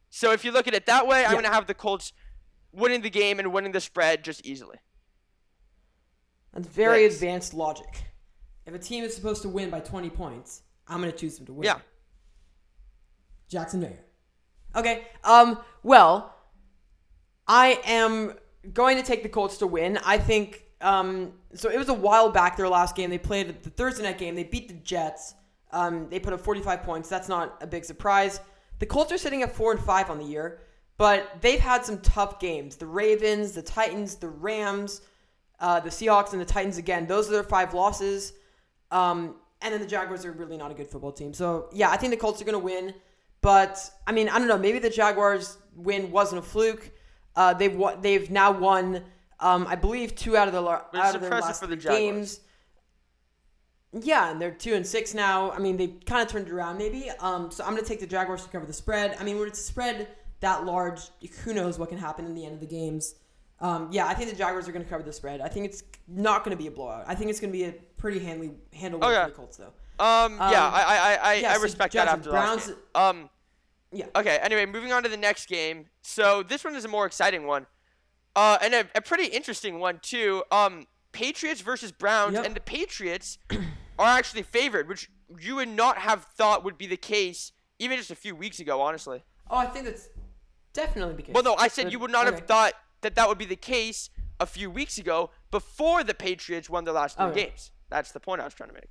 So 0.09 0.31
if 0.31 0.45
you 0.45 0.51
look 0.51 0.67
at 0.67 0.73
it 0.73 0.85
that 0.85 1.07
way, 1.07 1.25
I'm 1.25 1.31
going 1.33 1.43
to 1.43 1.49
have 1.49 1.67
the 1.67 1.73
Colts 1.73 2.13
winning 2.71 3.01
the 3.01 3.09
game 3.09 3.39
and 3.39 3.51
winning 3.51 3.71
the 3.71 3.81
spread 3.81 4.23
just 4.23 4.45
easily. 4.45 4.77
That's 6.53 6.67
very 6.67 7.03
Yes. 7.03 7.15
advanced 7.15 7.53
logic. 7.53 8.03
If 8.65 8.73
a 8.73 8.79
team 8.79 9.03
is 9.03 9.15
supposed 9.15 9.41
to 9.41 9.49
win 9.49 9.69
by 9.69 9.79
20 9.79 10.09
points, 10.09 10.61
I'm 10.87 11.01
going 11.01 11.11
to 11.11 11.17
choose 11.17 11.37
them 11.37 11.45
to 11.47 11.53
win. 11.53 11.65
Yeah. 11.65 11.79
Jackson 13.49 13.79
Mayer. 13.79 13.99
Okay. 14.75 15.07
Um. 15.23 15.59
Well, 15.83 16.35
I 17.47 17.79
am 17.85 18.33
going 18.73 18.97
to 18.97 19.03
take 19.03 19.23
the 19.23 19.29
Colts 19.29 19.57
to 19.57 19.67
win. 19.67 19.97
I 20.05 20.17
think. 20.17 20.63
Um. 20.81 21.33
So 21.53 21.69
it 21.69 21.77
was 21.77 21.89
a 21.89 21.93
while 21.93 22.29
back. 22.29 22.57
Their 22.57 22.69
last 22.69 22.95
game, 22.95 23.09
they 23.09 23.17
played 23.17 23.63
the 23.63 23.69
Thursday 23.69 24.03
night 24.03 24.17
game. 24.17 24.35
They 24.35 24.43
beat 24.43 24.67
the 24.67 24.75
Jets. 24.75 25.33
Um. 25.71 26.07
They 26.09 26.19
put 26.19 26.33
up 26.33 26.41
45 26.41 26.83
points. 26.83 27.09
That's 27.09 27.29
not 27.29 27.57
a 27.61 27.67
big 27.67 27.85
surprise. 27.85 28.39
The 28.79 28.85
Colts 28.85 29.11
are 29.11 29.17
sitting 29.17 29.41
at 29.41 29.55
four 29.55 29.71
and 29.71 29.81
five 29.81 30.09
on 30.09 30.19
the 30.19 30.25
year, 30.25 30.61
but 30.97 31.41
they've 31.41 31.59
had 31.59 31.83
some 31.83 31.99
tough 32.01 32.39
games. 32.39 32.75
The 32.75 32.85
Ravens, 32.85 33.53
the 33.53 33.63
Titans, 33.63 34.15
the 34.15 34.29
Rams, 34.29 35.01
uh, 35.59 35.79
the 35.79 35.89
Seahawks, 35.89 36.33
and 36.33 36.41
the 36.41 36.45
Titans 36.45 36.77
again. 36.77 37.07
Those 37.07 37.27
are 37.29 37.31
their 37.33 37.43
five 37.43 37.73
losses. 37.73 38.33
Um, 38.91 39.35
and 39.61 39.73
then 39.73 39.81
the 39.81 39.87
Jaguars 39.87 40.25
are 40.25 40.31
really 40.31 40.57
not 40.57 40.69
a 40.69 40.73
good 40.73 40.87
football 40.87 41.11
team. 41.11 41.33
So 41.33 41.69
yeah, 41.73 41.89
I 41.89 41.97
think 41.97 42.11
the 42.11 42.17
Colts 42.17 42.41
are 42.41 42.45
going 42.45 42.53
to 42.53 42.59
win. 42.59 42.93
But 43.41 43.79
I 44.05 44.11
mean, 44.11 44.29
I 44.29 44.39
don't 44.39 44.47
know. 44.47 44.57
Maybe 44.57 44.79
the 44.79 44.89
Jaguars 44.89 45.57
win 45.75 46.11
wasn't 46.11 46.39
a 46.39 46.41
fluke. 46.41 46.91
Uh, 47.35 47.53
they've 47.53 47.79
they've 48.01 48.29
now 48.31 48.51
won, 48.51 49.03
um, 49.39 49.67
I 49.67 49.75
believe, 49.75 50.15
two 50.15 50.35
out 50.37 50.47
of 50.47 50.53
the 50.53 50.61
la- 50.61 50.81
out 50.93 51.15
of 51.15 51.21
their 51.21 51.29
last 51.29 51.61
the 51.61 51.75
games. 51.75 52.39
Yeah, 53.93 54.31
and 54.31 54.41
they're 54.41 54.51
two 54.51 54.73
and 54.73 54.85
six 54.85 55.13
now. 55.13 55.51
I 55.51 55.59
mean, 55.59 55.77
they 55.77 55.87
kind 55.87 56.21
of 56.21 56.27
turned 56.27 56.47
it 56.47 56.53
around, 56.53 56.77
maybe. 56.77 57.09
Um, 57.19 57.49
so 57.51 57.63
I'm 57.63 57.71
going 57.71 57.81
to 57.81 57.87
take 57.87 57.99
the 57.99 58.07
Jaguars 58.07 58.43
to 58.43 58.49
cover 58.49 58.65
the 58.65 58.73
spread. 58.73 59.15
I 59.19 59.23
mean, 59.23 59.39
when 59.39 59.47
it's 59.47 59.59
a 59.59 59.63
spread 59.63 60.07
that 60.41 60.65
large, 60.65 61.01
who 61.43 61.53
knows 61.53 61.79
what 61.79 61.89
can 61.89 61.97
happen 61.97 62.25
in 62.25 62.35
the 62.35 62.45
end 62.45 62.53
of 62.55 62.59
the 62.59 62.67
games. 62.67 63.15
Um, 63.59 63.87
yeah, 63.91 64.05
I 64.05 64.13
think 64.13 64.29
the 64.29 64.35
Jaguars 64.35 64.67
are 64.67 64.71
going 64.71 64.83
to 64.83 64.89
cover 64.89 65.03
the 65.03 65.13
spread. 65.13 65.41
I 65.41 65.47
think 65.47 65.65
it's 65.65 65.83
not 66.07 66.43
going 66.43 66.55
to 66.55 66.61
be 66.61 66.67
a 66.67 66.71
blowout. 66.71 67.05
I 67.07 67.15
think 67.15 67.29
it's 67.31 67.39
going 67.39 67.51
to 67.51 67.57
be 67.57 67.63
a 67.65 67.71
pretty 67.97 68.19
handily 68.19 68.51
handled 68.73 69.03
win 69.03 69.11
Okay. 69.13 69.23
for 69.23 69.29
the 69.29 69.35
Colts, 69.35 69.57
though. 69.57 69.73
Um, 70.03 70.33
yeah, 70.33 70.67
Um, 70.67 70.73
I, 70.75 70.83
I, 70.83 71.19
I, 71.21 71.33
yeah, 71.35 71.53
I 71.53 71.55
respect 71.55 71.93
Jackson, 71.93 72.21
that 72.21 72.27
after 72.27 72.29
the 72.29 72.35
last 72.35 72.67
game. 72.67 72.75
Um, 72.93 73.29
Yeah. 73.91 74.05
Okay. 74.15 74.37
Anyway, 74.43 74.65
moving 74.67 74.91
on 74.91 75.01
to 75.03 75.09
the 75.09 75.17
next 75.17 75.47
game. 75.47 75.85
So 76.03 76.43
this 76.43 76.63
one 76.63 76.75
is 76.75 76.85
a 76.85 76.87
more 76.87 77.07
exciting 77.07 77.47
one, 77.47 77.65
uh, 78.37 78.57
and 78.61 78.73
a, 78.73 78.85
a 78.95 79.01
pretty 79.01 79.25
interesting 79.25 79.79
one 79.79 79.99
too. 80.01 80.43
Um, 80.51 80.85
Patriots 81.11 81.61
versus 81.61 81.91
Browns, 81.91 82.35
Yep. 82.35 82.45
and 82.45 82.55
the 82.55 82.61
Patriots 82.61 83.39
are 83.99 84.17
actually 84.17 84.43
favored, 84.43 84.87
which 84.87 85.09
you 85.39 85.55
would 85.55 85.67
not 85.69 85.97
have 85.97 86.23
thought 86.23 86.63
would 86.63 86.77
be 86.77 86.85
the 86.87 86.97
case 86.97 87.51
even 87.79 87.97
just 87.97 88.11
a 88.11 88.15
few 88.15 88.35
weeks 88.35 88.59
ago, 88.59 88.79
honestly. 88.81 89.23
Oh, 89.49 89.57
I 89.57 89.65
think 89.65 89.85
that's 89.85 90.09
definitely 90.73 91.15
the 91.15 91.23
case. 91.23 91.33
Well, 91.33 91.43
no, 91.43 91.55
I 91.55 91.67
said 91.67 91.91
you 91.91 91.99
would 91.99 92.11
not 92.11 92.27
okay. 92.27 92.35
have 92.35 92.45
thought 92.47 92.73
that 93.01 93.15
that 93.15 93.27
would 93.27 93.37
be 93.39 93.45
the 93.45 93.55
case 93.55 94.09
a 94.39 94.45
few 94.45 94.69
weeks 94.69 94.97
ago 94.99 95.31
before 95.49 96.03
the 96.03 96.13
Patriots 96.13 96.69
won 96.69 96.85
their 96.85 96.93
last 96.93 97.17
three 97.17 97.25
Okay. 97.27 97.45
games. 97.45 97.71
That's 97.89 98.11
the 98.11 98.19
point 98.19 98.41
I 98.41 98.43
was 98.45 98.53
trying 98.53 98.69
to 98.69 98.75
make. 98.75 98.89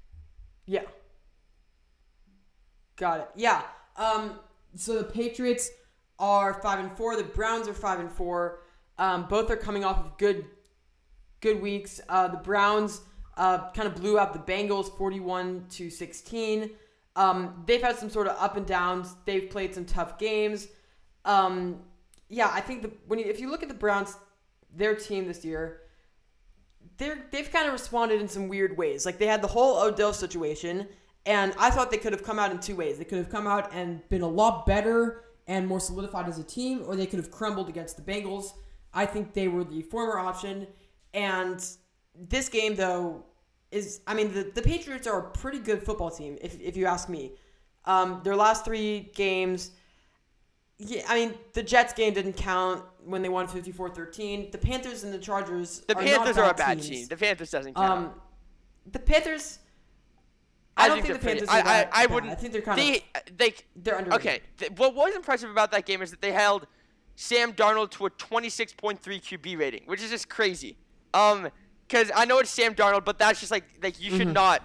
Yeah. 0.67 0.83
Got 2.97 3.21
it. 3.21 3.29
Yeah. 3.37 3.63
Um, 3.97 4.41
so 4.75 4.99
the 4.99 5.05
Patriots 5.05 5.71
are 6.19 6.55
five 6.63 6.81
and 6.81 6.97
four. 6.97 7.17
The 7.17 7.25
Browns 7.25 7.69
are 7.69 7.75
five 7.75 8.01
and 8.01 8.11
four. 8.11 8.61
Um, 8.99 9.27
both 9.29 9.51
are 9.51 9.57
coming 9.57 9.85
off 9.85 9.99
of 9.99 10.19
good, 10.19 10.47
good 11.41 11.61
weeks. 11.61 12.01
Uh, 12.09 12.29
the 12.29 12.39
Browns 12.39 13.03
uh, 13.37 13.71
kind 13.73 13.87
of 13.87 13.95
blew 13.95 14.19
out 14.19 14.33
the 14.33 14.53
Bengals, 14.53 14.97
forty-one 14.97 15.67
to 15.71 15.91
sixteen. 15.91 16.71
Um, 17.15 17.63
they've 17.67 17.83
had 17.83 17.97
some 17.97 18.11
sort 18.11 18.27
of 18.27 18.37
up 18.39 18.57
and 18.57 18.67
downs. 18.67 19.15
They've 19.25 19.49
played 19.49 19.75
some 19.75 19.85
tough 19.85 20.19
games. 20.19 20.69
Um, 21.25 21.81
yeah, 22.29 22.51
I 22.53 22.61
think 22.61 22.83
the 22.83 22.91
when 23.07 23.19
you, 23.19 23.27
if 23.27 23.41
you 23.41 23.51
look 23.51 23.63
at 23.63 23.69
the 23.69 23.75
Browns, 23.75 24.17
their 24.75 24.95
team 24.95 25.27
this 25.27 25.45
year, 25.45 25.81
they're 26.99 27.27
they've 27.31 27.51
kind 27.51 27.67
of 27.67 27.73
responded 27.73 28.21
in 28.21 28.29
some 28.29 28.49
weird 28.49 28.77
ways. 28.77 29.05
Like 29.05 29.19
they 29.19 29.27
had 29.27 29.43
the 29.43 29.49
whole 29.49 29.79
Odell 29.79 30.13
situation, 30.13 30.89
and 31.25 31.55
I 31.59 31.71
thought 31.71 31.91
they 31.91 31.99
could 31.99 32.13
have 32.13 32.23
come 32.23 32.39
out 32.39 32.51
in 32.51 32.59
two 32.61 32.77
ways. 32.77 32.99
They 32.99 33.05
could 33.05 33.19
have 33.19 33.31
come 33.31 33.47
out 33.47 33.73
and 33.73 34.07
Been 34.09 34.23
a 34.23 34.29
lot 34.29 34.67
better 34.67 35.25
and 35.47 35.67
more 35.67 35.81
solidified 35.81 36.29
as 36.29 36.39
a 36.39 36.45
team, 36.45 36.83
or 36.87 36.97
they 36.97 37.07
could 37.07 37.19
have 37.19 37.31
crumbled 37.31 37.69
against 37.69 37.97
the 37.97 38.03
Bengals. 38.03 38.53
I 38.97 39.05
think 39.07 39.35
they 39.35 39.47
were 39.47 39.63
the 39.63 39.83
former 39.83 40.19
option. 40.19 40.67
And 41.15 41.65
this 42.15 42.49
game, 42.49 42.75
though, 42.75 43.25
is 43.71 44.01
I 44.07 44.15
mean 44.15 44.33
the, 44.33 44.51
the 44.55 44.63
Patriots 44.63 45.07
are 45.07 45.19
a 45.19 45.31
pretty 45.31 45.59
good 45.59 45.83
football 45.83 46.11
team, 46.11 46.39
if, 46.41 46.59
if 46.61 46.77
you 46.77 46.87
ask 46.87 47.09
me. 47.09 47.33
Um, 47.85 48.21
their 48.25 48.35
last 48.35 48.65
three 48.65 49.13
games, 49.15 49.71
yeah, 50.79 51.03
I 51.09 51.15
mean 51.15 51.35
the 51.53 51.63
Jets 51.63 51.93
game 51.93 52.15
didn't 52.15 52.33
count 52.33 52.83
when 53.05 53.23
they 53.23 53.29
won 53.29 53.47
54-13. 53.47 54.51
The 54.51 54.59
Panthers 54.59 55.05
and 55.05 55.13
the 55.13 55.19
Chargers. 55.19 55.81
The 55.81 55.97
are 55.97 56.03
Panthers 56.03 56.37
not 56.37 56.47
are 56.47 56.51
a 56.51 56.55
bad 56.55 56.79
teams. 56.79 56.89
team. 56.89 57.07
The 57.09 57.17
Panthers 57.17 57.51
doesn't 57.51 57.75
count. 57.75 57.91
Um, 57.91 58.13
the 58.91 58.99
Panthers. 58.99 59.59
I, 60.79 60.89
don't 60.89 60.97
think, 60.97 61.07
they're 61.07 61.15
the 61.17 61.21
pretty- 61.21 61.47
Panthers 61.47 61.65
are 61.65 61.69
I, 61.69 61.81
I, 61.83 62.03
I 62.03 62.07
wouldn't. 62.07 62.33
I 62.33 62.35
think 62.35 62.53
they're 62.53 62.63
kind 62.63 62.79
they, 62.79 62.97
of 62.97 63.37
they, 63.39 63.55
they're 63.77 63.99
underrated. 63.99 64.27
Okay, 64.27 64.41
th- 64.59 64.73
what 64.73 64.95
was 64.95 65.15
impressive 65.15 65.51
about 65.51 65.71
that 65.71 65.87
game 65.87 66.03
is 66.03 66.11
that 66.11 66.21
they 66.21 66.33
held 66.33 66.67
Sam 67.17 67.53
Darnold 67.53 67.91
to 67.93 68.07
a 68.07 68.11
26.3 68.11 68.99
QB 69.01 69.59
rating, 69.59 69.83
which 69.87 70.03
is 70.03 70.11
just 70.11 70.29
crazy. 70.29 70.77
Um, 71.15 71.49
because 71.89 72.11
I 72.15 72.25
know 72.25 72.39
it's 72.39 72.51
Sam 72.51 72.75
Darnold, 72.75 73.05
but 73.05 73.19
that's 73.19 73.41
just 73.41 73.51
like 73.53 73.65
like 73.83 74.01
you 74.01 74.11
Mm-hmm. 74.11 74.19
should 74.19 74.35
not, 74.35 74.63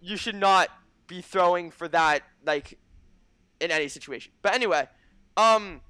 you 0.00 0.16
should 0.16 0.34
not 0.34 0.68
be 1.06 1.20
throwing 1.22 1.70
for 1.70 1.88
that 1.88 2.22
like 2.44 2.78
in 3.60 3.70
any 3.70 3.88
situation. 3.88 4.32
But 4.42 4.54
anyway, 4.54 4.88
um, 5.36 5.80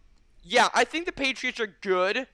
yeah, 0.42 0.68
I 0.74 0.84
think 0.84 1.06
the 1.06 1.12
Patriots 1.12 1.58
are 1.60 1.74
good. 1.80 2.26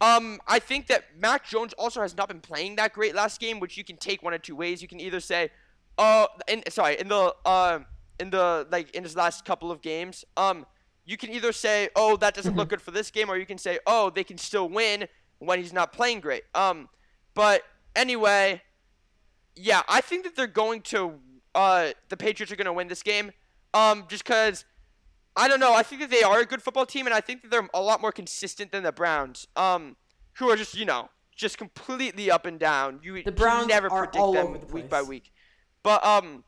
Um, 0.00 0.40
I 0.46 0.58
think 0.58 0.88
that 0.88 1.04
Mac 1.18 1.46
Jones 1.46 1.72
also 1.74 2.02
has 2.02 2.16
not 2.16 2.28
been 2.28 2.40
playing 2.40 2.76
that 2.76 2.92
great 2.92 3.14
last 3.14 3.40
game, 3.40 3.58
which 3.60 3.76
you 3.78 3.84
can 3.84 3.96
take 3.96 4.22
one 4.22 4.34
of 4.34 4.42
two 4.42 4.56
ways. 4.56 4.82
You 4.82 4.88
can 4.88 5.00
either 5.00 5.20
say, 5.20 5.50
uh, 5.96 6.26
in 6.48 6.62
sorry, 6.70 6.98
in 7.00 7.08
the 7.08 7.34
uh, 7.46 7.78
in 8.20 8.30
the 8.30 8.66
like 8.70 8.90
in 8.90 9.02
his 9.02 9.16
last 9.16 9.44
couple 9.44 9.70
of 9.70 9.80
games, 9.80 10.24
um, 10.36 10.66
you 11.04 11.16
can 11.16 11.30
either 11.30 11.52
say, 11.52 11.88
oh, 11.96 12.16
that 12.16 12.34
doesn't 12.34 12.56
look 12.56 12.68
good 12.68 12.82
for 12.82 12.90
this 12.90 13.10
game, 13.10 13.28
or 13.30 13.36
you 13.36 13.46
can 13.46 13.58
say, 13.58 13.78
oh, 13.86 14.10
they 14.10 14.24
can 14.24 14.38
still 14.38 14.68
win 14.68 15.08
when 15.38 15.58
he's 15.58 15.72
not 15.72 15.92
playing 15.92 16.20
great. 16.20 16.44
Um, 16.54 16.88
but 17.34 17.62
anyway, 17.96 18.62
yeah, 19.56 19.82
I 19.88 20.00
think 20.00 20.24
that 20.24 20.36
they're 20.36 20.46
going 20.46 20.82
to 20.82 21.14
uh 21.54 21.90
the 22.08 22.16
Patriots 22.16 22.50
are 22.50 22.56
going 22.56 22.66
to 22.66 22.72
win 22.72 22.88
this 22.88 23.02
game. 23.02 23.32
Um, 23.74 24.04
just 24.08 24.24
because 24.24 24.64
I 25.36 25.48
don't 25.48 25.60
know, 25.60 25.74
I 25.74 25.82
think 25.82 26.00
that 26.02 26.10
they 26.10 26.22
are 26.22 26.40
a 26.40 26.46
good 26.46 26.62
football 26.62 26.86
team, 26.86 27.06
and 27.06 27.14
I 27.14 27.20
think 27.20 27.42
that 27.42 27.50
they're 27.50 27.68
a 27.74 27.80
lot 27.80 28.00
more 28.00 28.12
consistent 28.12 28.70
than 28.70 28.82
the 28.82 28.92
Browns. 28.92 29.46
Um, 29.56 29.96
who 30.34 30.50
are 30.50 30.56
just 30.56 30.74
you 30.74 30.84
know 30.84 31.08
just 31.34 31.58
completely 31.58 32.30
up 32.30 32.46
and 32.46 32.58
down. 32.58 33.00
You 33.02 33.22
The 33.22 33.32
Browns 33.32 33.66
never 33.66 33.88
predict 33.88 34.32
them 34.32 34.58
the 34.60 34.72
week 34.72 34.88
by 34.88 35.02
week. 35.02 35.32
But 35.82 36.04
um, 36.04 36.44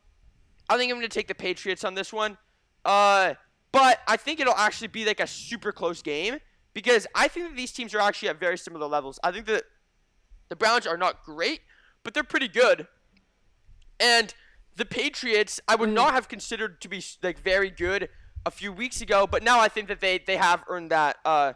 I 0.68 0.76
think 0.76 0.92
I'm 0.92 0.98
going 0.98 1.08
to 1.08 1.14
take 1.14 1.28
the 1.28 1.34
Patriots 1.34 1.84
on 1.84 1.94
this 1.94 2.12
one. 2.12 2.38
Uh, 2.84 3.34
but 3.74 3.98
I 4.06 4.16
think 4.16 4.38
it'll 4.38 4.54
actually 4.54 4.86
be 4.86 5.04
like 5.04 5.18
a 5.18 5.26
super 5.26 5.72
close 5.72 6.00
game 6.00 6.38
because 6.74 7.08
I 7.12 7.26
think 7.26 7.48
that 7.48 7.56
these 7.56 7.72
teams 7.72 7.92
are 7.92 8.00
actually 8.00 8.28
at 8.28 8.38
very 8.38 8.56
similar 8.56 8.86
levels. 8.86 9.18
I 9.24 9.32
think 9.32 9.46
that 9.46 9.64
the 10.48 10.54
Browns 10.54 10.86
are 10.86 10.96
not 10.96 11.24
great, 11.24 11.60
but 12.04 12.14
they're 12.14 12.22
pretty 12.22 12.46
good. 12.46 12.86
And 13.98 14.32
the 14.76 14.84
Patriots, 14.84 15.60
I 15.66 15.74
would 15.74 15.88
not 15.88 16.14
have 16.14 16.28
considered 16.28 16.80
to 16.82 16.88
be 16.88 17.02
like 17.20 17.40
very 17.40 17.68
good 17.68 18.10
a 18.46 18.52
few 18.52 18.72
weeks 18.72 19.00
ago, 19.00 19.26
but 19.26 19.42
now 19.42 19.58
I 19.58 19.66
think 19.66 19.88
that 19.88 20.00
they 20.00 20.18
they 20.18 20.36
have 20.36 20.62
earned 20.68 20.92
that 20.92 21.16
uh 21.24 21.54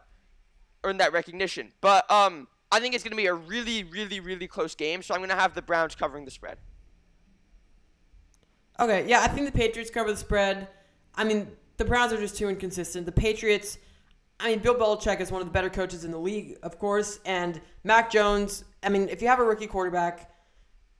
earned 0.82 0.98
that 0.98 1.12
recognition. 1.12 1.72
But 1.80 2.10
um 2.10 2.48
I 2.72 2.80
think 2.80 2.96
it's 2.96 3.04
going 3.04 3.12
to 3.12 3.16
be 3.16 3.26
a 3.26 3.34
really 3.34 3.84
really 3.84 4.18
really 4.18 4.48
close 4.48 4.74
game, 4.74 5.02
so 5.02 5.14
I'm 5.14 5.20
going 5.20 5.30
to 5.30 5.36
have 5.36 5.54
the 5.54 5.62
Browns 5.62 5.94
covering 5.94 6.24
the 6.24 6.32
spread. 6.32 6.58
Okay, 8.80 9.06
yeah, 9.06 9.20
I 9.20 9.28
think 9.28 9.46
the 9.46 9.56
Patriots 9.56 9.90
cover 9.90 10.10
the 10.10 10.16
spread. 10.16 10.66
I 11.14 11.22
mean, 11.22 11.48
the 11.78 11.84
Browns 11.84 12.12
are 12.12 12.18
just 12.18 12.36
too 12.36 12.48
inconsistent. 12.48 13.06
The 13.06 13.12
Patriots, 13.12 13.78
I 14.38 14.50
mean, 14.50 14.58
Bill 14.58 14.74
Belichick 14.74 15.20
is 15.20 15.32
one 15.32 15.40
of 15.40 15.46
the 15.46 15.52
better 15.52 15.70
coaches 15.70 16.04
in 16.04 16.10
the 16.10 16.18
league, 16.18 16.58
of 16.62 16.78
course, 16.78 17.20
and 17.24 17.60
Mac 17.84 18.10
Jones. 18.10 18.64
I 18.82 18.90
mean, 18.90 19.08
if 19.08 19.22
you 19.22 19.28
have 19.28 19.38
a 19.38 19.44
rookie 19.44 19.66
quarterback 19.66 20.30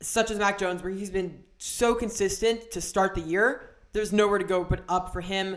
such 0.00 0.30
as 0.30 0.38
Mac 0.38 0.58
Jones, 0.58 0.82
where 0.82 0.92
he's 0.92 1.10
been 1.10 1.42
so 1.58 1.94
consistent 1.94 2.70
to 2.70 2.80
start 2.80 3.14
the 3.14 3.20
year, 3.20 3.74
there's 3.92 4.12
nowhere 4.12 4.38
to 4.38 4.44
go 4.44 4.64
but 4.64 4.82
up 4.88 5.12
for 5.12 5.20
him. 5.20 5.56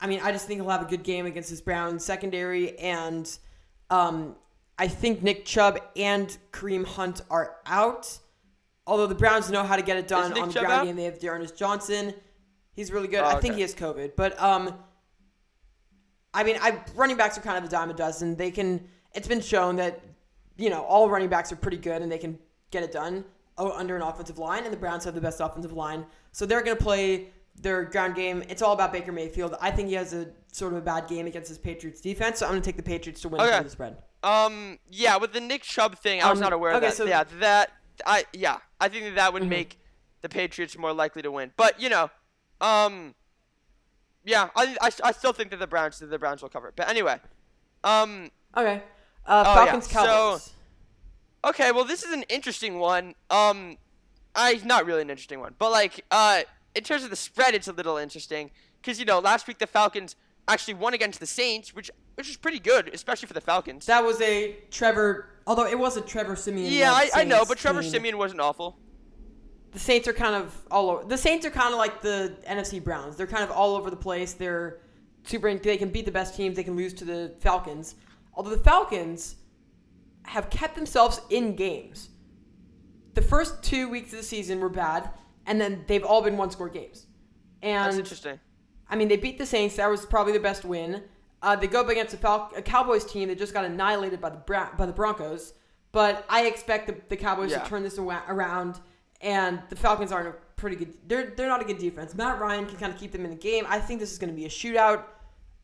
I 0.00 0.06
mean, 0.06 0.20
I 0.22 0.32
just 0.32 0.46
think 0.46 0.60
he'll 0.60 0.70
have 0.70 0.82
a 0.82 0.90
good 0.90 1.04
game 1.04 1.26
against 1.26 1.50
his 1.50 1.60
Browns 1.60 2.04
secondary, 2.04 2.76
and 2.78 3.38
um, 3.90 4.34
I 4.78 4.88
think 4.88 5.22
Nick 5.22 5.44
Chubb 5.44 5.78
and 5.96 6.36
Kareem 6.52 6.84
Hunt 6.84 7.22
are 7.30 7.56
out. 7.66 8.18
Although 8.86 9.06
the 9.06 9.14
Browns 9.14 9.50
know 9.50 9.64
how 9.64 9.76
to 9.76 9.82
get 9.82 9.96
it 9.96 10.08
done 10.08 10.32
on 10.32 10.48
the 10.48 10.54
Chubb 10.54 10.64
ground 10.64 10.80
out? 10.80 10.84
game, 10.86 10.96
they 10.96 11.04
have 11.04 11.18
D'Ernest 11.20 11.56
Johnson. 11.56 12.14
He's 12.78 12.92
really 12.92 13.08
good. 13.08 13.24
Oh, 13.24 13.26
I 13.26 13.40
think 13.40 13.56
he 13.56 13.62
has 13.62 13.74
COVID, 13.74 14.12
but 14.14 14.40
um, 14.40 14.72
I 16.32 16.44
mean, 16.44 16.56
I 16.60 16.80
running 16.94 17.16
backs 17.16 17.36
are 17.36 17.40
kind 17.40 17.58
of 17.58 17.64
a 17.64 17.68
dime 17.68 17.90
a 17.90 17.92
dozen. 17.92 18.36
They 18.36 18.52
can. 18.52 18.86
It's 19.14 19.26
been 19.26 19.40
shown 19.40 19.74
that 19.76 20.00
you 20.56 20.70
know 20.70 20.82
all 20.84 21.10
running 21.10 21.28
backs 21.28 21.50
are 21.50 21.56
pretty 21.56 21.78
good 21.78 22.02
and 22.02 22.12
they 22.12 22.18
can 22.18 22.38
get 22.70 22.84
it 22.84 22.92
done. 22.92 23.24
under 23.58 23.96
an 23.96 24.02
offensive 24.02 24.38
line, 24.38 24.62
and 24.62 24.72
the 24.72 24.76
Browns 24.76 25.02
have 25.06 25.16
the 25.16 25.20
best 25.20 25.40
offensive 25.40 25.72
line, 25.72 26.06
so 26.30 26.46
they're 26.46 26.62
going 26.62 26.76
to 26.76 26.82
play 26.84 27.30
their 27.60 27.82
ground 27.82 28.14
game. 28.14 28.44
It's 28.48 28.62
all 28.62 28.72
about 28.74 28.92
Baker 28.92 29.10
Mayfield. 29.10 29.56
I 29.60 29.72
think 29.72 29.88
he 29.88 29.94
has 29.94 30.14
a 30.14 30.28
sort 30.52 30.72
of 30.72 30.78
a 30.78 30.82
bad 30.82 31.08
game 31.08 31.26
against 31.26 31.48
his 31.48 31.58
Patriots 31.58 32.00
defense, 32.00 32.38
so 32.38 32.46
I'm 32.46 32.52
going 32.52 32.62
to 32.62 32.64
take 32.64 32.76
the 32.76 32.84
Patriots 32.84 33.20
to 33.22 33.28
win 33.28 33.40
Okay. 33.40 33.60
the 33.60 33.68
spread. 33.70 33.96
Um, 34.22 34.78
yeah, 34.92 35.16
with 35.16 35.32
the 35.32 35.40
Nick 35.40 35.62
Chubb 35.64 35.98
thing, 35.98 36.22
I 36.22 36.30
was 36.30 36.38
Um, 36.38 36.44
not 36.44 36.52
aware 36.52 36.70
of 36.70 36.76
okay, 36.76 36.86
that. 36.86 36.96
so- 36.96 37.06
yeah, 37.06 37.24
that 37.40 37.72
I 38.06 38.26
yeah, 38.32 38.58
I 38.80 38.88
think 38.88 39.06
that, 39.06 39.16
that 39.16 39.32
would 39.32 39.42
Mhm. 39.42 39.48
make 39.48 39.80
the 40.20 40.28
Patriots 40.28 40.78
more 40.78 40.92
likely 40.92 41.22
to 41.22 41.32
win. 41.32 41.50
But 41.56 41.80
you 41.80 41.88
know, 41.88 42.10
um, 42.60 43.14
yeah, 44.24 44.48
I, 44.56 44.76
I, 44.80 44.90
I 45.04 45.12
still 45.12 45.32
think 45.32 45.50
that 45.50 45.58
the 45.60 45.66
Browns 45.66 45.98
the 45.98 46.18
Browns 46.18 46.42
will 46.42 46.48
cover. 46.48 46.68
it. 46.68 46.74
But 46.76 46.88
anyway, 46.88 47.18
um, 47.84 48.30
Okay. 48.56 48.82
Uh, 49.26 49.44
Oh, 49.46 49.64
yeah. 49.64 49.64
Falcons 49.64 49.90
So- 49.90 50.40
okay, 51.44 51.70
well 51.72 51.84
this 51.84 52.02
is 52.02 52.12
an 52.12 52.24
interesting 52.28 52.78
one. 52.78 53.14
Um, 53.30 53.76
I 54.34 54.60
not 54.64 54.86
really 54.86 55.02
an 55.02 55.10
interesting 55.10 55.40
one, 55.40 55.54
but 55.58 55.70
like 55.70 56.04
uh, 56.10 56.42
in 56.74 56.82
terms 56.84 57.04
of 57.04 57.10
the 57.10 57.16
spread, 57.16 57.54
it's 57.54 57.68
a 57.68 57.72
little 57.72 57.96
interesting 57.96 58.50
because 58.80 58.98
you 58.98 59.04
know 59.04 59.18
last 59.18 59.46
week 59.46 59.58
the 59.58 59.66
Falcons 59.66 60.16
actually 60.46 60.74
won 60.74 60.94
against 60.94 61.20
the 61.20 61.26
Saints, 61.26 61.74
which 61.74 61.90
which 62.14 62.28
is 62.28 62.36
pretty 62.36 62.58
good, 62.58 62.90
especially 62.92 63.28
for 63.28 63.34
the 63.34 63.40
Falcons. 63.40 63.86
that 63.86 64.02
was 64.04 64.20
a 64.20 64.56
Trevor, 64.70 65.28
although 65.46 65.66
it 65.66 65.78
was 65.78 65.96
a 65.96 66.00
Trevor 66.00 66.34
Siemian. 66.36 66.72
yeah, 66.72 66.92
I, 66.92 67.10
I 67.14 67.24
know, 67.24 67.44
but 67.46 67.58
Trevor 67.58 67.82
team. 67.82 67.90
Siemian 67.92 68.18
wasn't 68.18 68.40
awful. 68.40 68.76
The 69.78 69.84
Saints 69.84 70.08
are 70.08 70.12
kind 70.12 70.34
of 70.34 70.54
all 70.72 70.90
over. 70.90 71.04
The 71.04 71.16
Saints 71.16 71.46
are 71.46 71.50
kind 71.50 71.72
of 71.72 71.78
like 71.78 72.02
the 72.02 72.34
NFC 72.48 72.82
Browns. 72.82 73.14
They're 73.16 73.28
kind 73.28 73.44
of 73.44 73.50
all 73.52 73.76
over 73.76 73.90
the 73.90 73.96
place. 73.96 74.32
They're 74.32 74.80
super. 75.22 75.54
They 75.54 75.76
can 75.76 75.90
beat 75.90 76.04
the 76.04 76.10
best 76.10 76.34
teams. 76.36 76.56
They 76.56 76.64
can 76.64 76.74
lose 76.76 76.92
to 76.94 77.04
the 77.04 77.34
Falcons. 77.38 77.94
Although 78.34 78.50
the 78.50 78.62
Falcons 78.64 79.36
have 80.24 80.50
kept 80.50 80.74
themselves 80.74 81.20
in 81.30 81.54
games. 81.54 82.08
The 83.14 83.22
first 83.22 83.62
two 83.62 83.88
weeks 83.88 84.12
of 84.12 84.18
the 84.18 84.24
season 84.24 84.60
were 84.60 84.68
bad, 84.68 85.10
and 85.46 85.60
then 85.60 85.84
they've 85.86 86.04
all 86.04 86.22
been 86.22 86.36
one-score 86.36 86.68
games. 86.68 87.06
That's 87.62 87.94
And 87.94 87.98
interesting. 88.00 88.38
I 88.90 88.96
mean, 88.96 89.08
they 89.08 89.16
beat 89.16 89.38
the 89.38 89.46
Saints. 89.46 89.76
That 89.76 89.88
was 89.90 90.04
probably 90.06 90.32
the 90.32 90.40
best 90.40 90.64
win. 90.64 91.02
Uh, 91.42 91.54
they 91.56 91.66
go 91.68 91.80
up 91.80 91.88
against 91.88 92.14
a, 92.14 92.16
Fal- 92.16 92.50
a 92.56 92.62
Cowboys 92.62 93.04
team 93.04 93.28
that 93.28 93.38
just 93.38 93.54
got 93.54 93.64
annihilated 93.64 94.20
by 94.20 94.30
the 94.30 94.36
Bra- 94.38 94.74
by 94.76 94.86
the 94.86 94.92
Broncos. 94.92 95.54
But 95.92 96.24
I 96.28 96.46
expect 96.46 96.86
the, 96.88 96.96
the 97.08 97.16
Cowboys 97.16 97.50
Yeah. 97.52 97.62
to 97.62 97.68
turn 97.68 97.82
this 97.82 97.98
around, 97.98 98.78
and 99.20 99.62
the 99.68 99.76
Falcons 99.76 100.12
aren't 100.12 100.28
a 100.28 100.34
pretty 100.56 100.76
good. 100.76 100.94
They're 101.06 101.30
they're 101.36 101.48
not 101.48 101.60
a 101.60 101.64
good 101.64 101.78
defense. 101.78 102.14
Matt 102.14 102.40
Ryan 102.40 102.66
can 102.66 102.76
kind 102.76 102.92
of 102.92 102.98
keep 102.98 103.12
them 103.12 103.24
in 103.24 103.30
the 103.30 103.36
game. 103.36 103.64
I 103.68 103.78
think 103.78 104.00
this 104.00 104.12
is 104.12 104.18
going 104.18 104.30
to 104.30 104.36
be 104.36 104.46
a 104.46 104.48
shootout. 104.48 105.04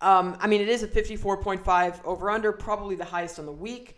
Um, 0.01 0.37
I 0.41 0.47
mean, 0.49 0.61
it 0.61 0.69
is 0.69 0.83
a 0.83 0.89
54.5 0.89 2.05
over 2.05 2.31
under, 2.31 2.53
probably 2.53 2.95
the 2.95 3.05
highest 3.05 3.39
on 3.39 3.47
the 3.47 3.53
week. 3.53 3.97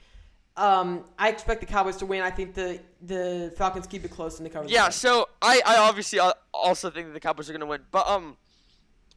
Um, 0.56 1.04
I 1.18 1.28
expect 1.28 1.60
the 1.60 1.66
Cowboys 1.66 1.96
to 1.96 2.06
win. 2.06 2.22
I 2.22 2.30
think 2.30 2.54
the 2.54 2.80
the 3.02 3.52
Falcons 3.56 3.86
keep 3.86 4.04
it 4.04 4.10
close 4.10 4.38
and 4.38 4.46
they 4.46 4.50
cover. 4.50 4.66
Yeah, 4.68 4.88
so 4.88 5.28
I, 5.42 5.60
I 5.66 5.76
obviously 5.78 6.18
also 6.54 6.90
think 6.90 7.08
that 7.08 7.12
the 7.12 7.20
Cowboys 7.20 7.50
are 7.50 7.52
going 7.52 7.60
to 7.60 7.66
win. 7.66 7.82
But 7.90 8.08
um 8.08 8.38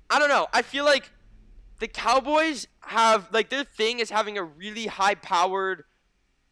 I 0.09 0.19
don't 0.19 0.29
know. 0.29 0.47
I 0.51 0.63
feel 0.63 0.83
like 0.83 1.11
the 1.79 1.87
Cowboys 1.87 2.67
have 2.81 3.29
like 3.31 3.49
their 3.49 3.63
thing 3.63 3.99
is 3.99 4.09
having 4.09 4.37
a 4.37 4.43
really 4.43 4.87
high 4.87 5.15
powered 5.15 5.85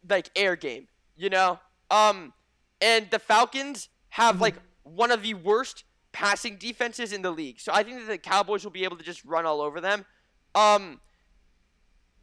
like 0.08 0.30
air 0.34 0.56
game, 0.56 0.88
you 1.16 1.28
know? 1.28 1.58
Um 1.90 2.32
and 2.80 3.10
the 3.10 3.18
Falcons 3.18 3.88
have 4.10 4.40
like 4.40 4.54
one 4.82 5.10
of 5.10 5.22
the 5.22 5.34
worst 5.34 5.84
passing 6.12 6.56
defenses 6.56 7.12
in 7.12 7.22
the 7.22 7.30
league. 7.30 7.60
So 7.60 7.72
I 7.72 7.82
think 7.82 7.98
that 8.00 8.06
the 8.06 8.18
Cowboys 8.18 8.64
will 8.64 8.70
be 8.70 8.84
able 8.84 8.96
to 8.96 9.04
just 9.04 9.24
run 9.24 9.46
all 9.46 9.60
over 9.60 9.80
them. 9.80 10.04
Um 10.54 11.00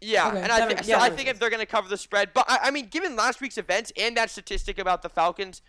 yeah, 0.02 0.28
Okay, 0.28 0.42
and 0.42 0.52
I, 0.52 0.68
makes- 0.68 0.86
so 0.88 1.00
I 1.00 1.10
think 1.10 1.30
if 1.30 1.40
they're 1.40 1.50
going 1.50 1.62
to 1.62 1.66
cover 1.66 1.88
the 1.88 1.98
spread, 1.98 2.32
but 2.34 2.46
I, 2.50 2.60
I 2.64 2.72
mean, 2.72 2.88
given 2.88 3.16
last 3.16 3.40
week's 3.42 3.58
events 3.58 3.94
and 3.98 4.16
that 4.18 4.30
statistic 4.30 4.78
about 4.78 5.02
the 5.02 5.10
Falcons, 5.10 5.62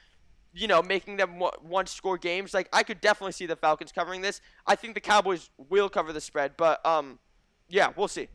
you 0.52 0.66
know, 0.66 0.82
making 0.82 1.16
them 1.16 1.38
one- 1.38 1.52
one-score 1.62 2.18
games, 2.18 2.52
like 2.52 2.68
I 2.72 2.82
could 2.82 3.00
definitely 3.00 3.32
see 3.32 3.46
the 3.46 3.54
Falcons 3.56 3.92
covering 3.92 4.22
this. 4.22 4.40
I 4.66 4.74
think 4.74 4.94
the 4.94 5.00
Cowboys 5.00 5.48
will 5.56 5.88
cover 5.88 6.12
the 6.12 6.20
spread, 6.20 6.56
but 6.56 6.84
um, 6.84 7.18
yeah, 7.68 7.92
we'll 7.96 8.08
see. 8.08 8.28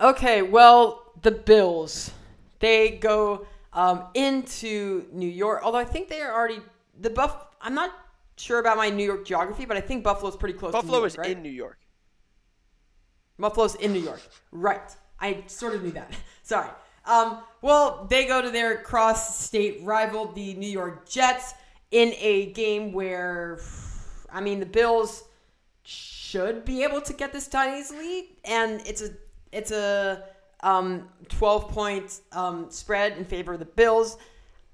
Okay, 0.00 0.42
well, 0.42 1.12
the 1.22 1.30
Bills, 1.30 2.10
they 2.58 2.90
go 2.90 3.46
um, 3.72 4.04
into 4.14 5.06
New 5.12 5.28
York. 5.28 5.60
Although 5.62 5.78
I 5.78 5.84
think 5.84 6.08
they 6.08 6.20
are 6.20 6.32
already 6.32 6.60
the 7.00 7.10
Buff. 7.10 7.36
I'm 7.60 7.74
not 7.74 7.92
sure 8.36 8.58
about 8.58 8.76
my 8.76 8.90
New 8.90 9.04
York 9.04 9.24
geography, 9.24 9.64
but 9.64 9.76
I 9.76 9.80
think 9.80 10.04
Buffalo's 10.04 10.36
pretty 10.36 10.58
close. 10.58 10.72
to 10.72 10.78
Buffalo 10.78 10.98
York, 10.98 11.06
is 11.08 11.18
right? 11.18 11.30
in 11.30 11.42
New 11.42 11.50
York. 11.50 11.78
Buffalo's 13.38 13.74
in 13.76 13.92
New 13.92 14.00
York. 14.00 14.20
Right. 14.50 14.90
I 15.20 15.44
sort 15.46 15.74
of 15.74 15.82
knew 15.82 15.92
that. 15.92 16.12
Sorry. 16.42 16.68
Um, 17.04 17.38
well, 17.62 18.06
they 18.10 18.26
go 18.26 18.42
to 18.42 18.50
their 18.50 18.78
cross 18.78 19.38
state 19.44 19.80
rival, 19.82 20.32
the 20.32 20.54
New 20.54 20.68
York 20.68 21.08
Jets, 21.08 21.54
in 21.90 22.14
a 22.18 22.52
game 22.52 22.92
where, 22.92 23.60
I 24.32 24.40
mean, 24.40 24.58
the 24.58 24.66
Bills 24.66 25.24
should 25.84 26.64
be 26.64 26.82
able 26.82 27.00
to 27.02 27.12
get 27.12 27.32
this 27.32 27.46
done 27.46 27.78
easily, 27.78 28.38
and 28.44 28.80
it's 28.84 29.02
a 29.02 29.10
it's 29.52 29.70
a 29.70 30.24
um, 30.60 31.08
12 31.28 31.68
point 31.68 32.20
um, 32.32 32.70
spread 32.70 33.16
in 33.18 33.24
favor 33.24 33.54
of 33.54 33.58
the 33.58 33.64
Bills. 33.64 34.16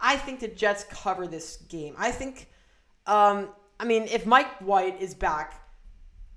I 0.01 0.16
think 0.16 0.40
the 0.40 0.49
Jets 0.49 0.85
cover 0.90 1.27
this 1.27 1.59
game. 1.68 1.95
I 1.97 2.11
think, 2.11 2.49
um, 3.07 3.49
I 3.79 3.85
mean, 3.85 4.05
if 4.05 4.27
Mike 4.27 4.61
White 4.61 5.01
is 5.01 5.14
back, 5.14 5.61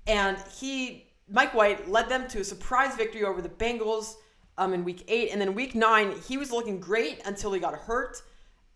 and 0.06 0.38
he 0.58 1.06
Mike 1.28 1.54
White 1.54 1.90
led 1.90 2.08
them 2.08 2.28
to 2.28 2.40
a 2.40 2.44
surprise 2.44 2.94
victory 2.94 3.24
over 3.24 3.42
the 3.42 3.48
Bengals 3.48 4.14
um, 4.56 4.72
in 4.72 4.84
Week 4.84 5.04
Eight, 5.08 5.30
and 5.32 5.40
then 5.40 5.54
Week 5.54 5.74
Nine 5.74 6.14
he 6.28 6.36
was 6.36 6.52
looking 6.52 6.78
great 6.78 7.20
until 7.26 7.52
he 7.52 7.60
got 7.60 7.74
hurt. 7.74 8.22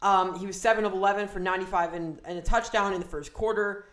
Um, 0.03 0.39
he 0.39 0.47
was 0.47 0.61
seven 0.61 0.85
of 0.85 0.93
eleven 0.93 1.29
for 1.29 1.39
ninety 1.39 1.67
five 1.67 1.95
and, 1.95 2.21
and 2.25 2.39
a 2.39 2.43
touchdown 2.43 2.93
in 2.93 3.01
the 3.01 3.07
first 3.07 3.33
quarter. 3.33 3.87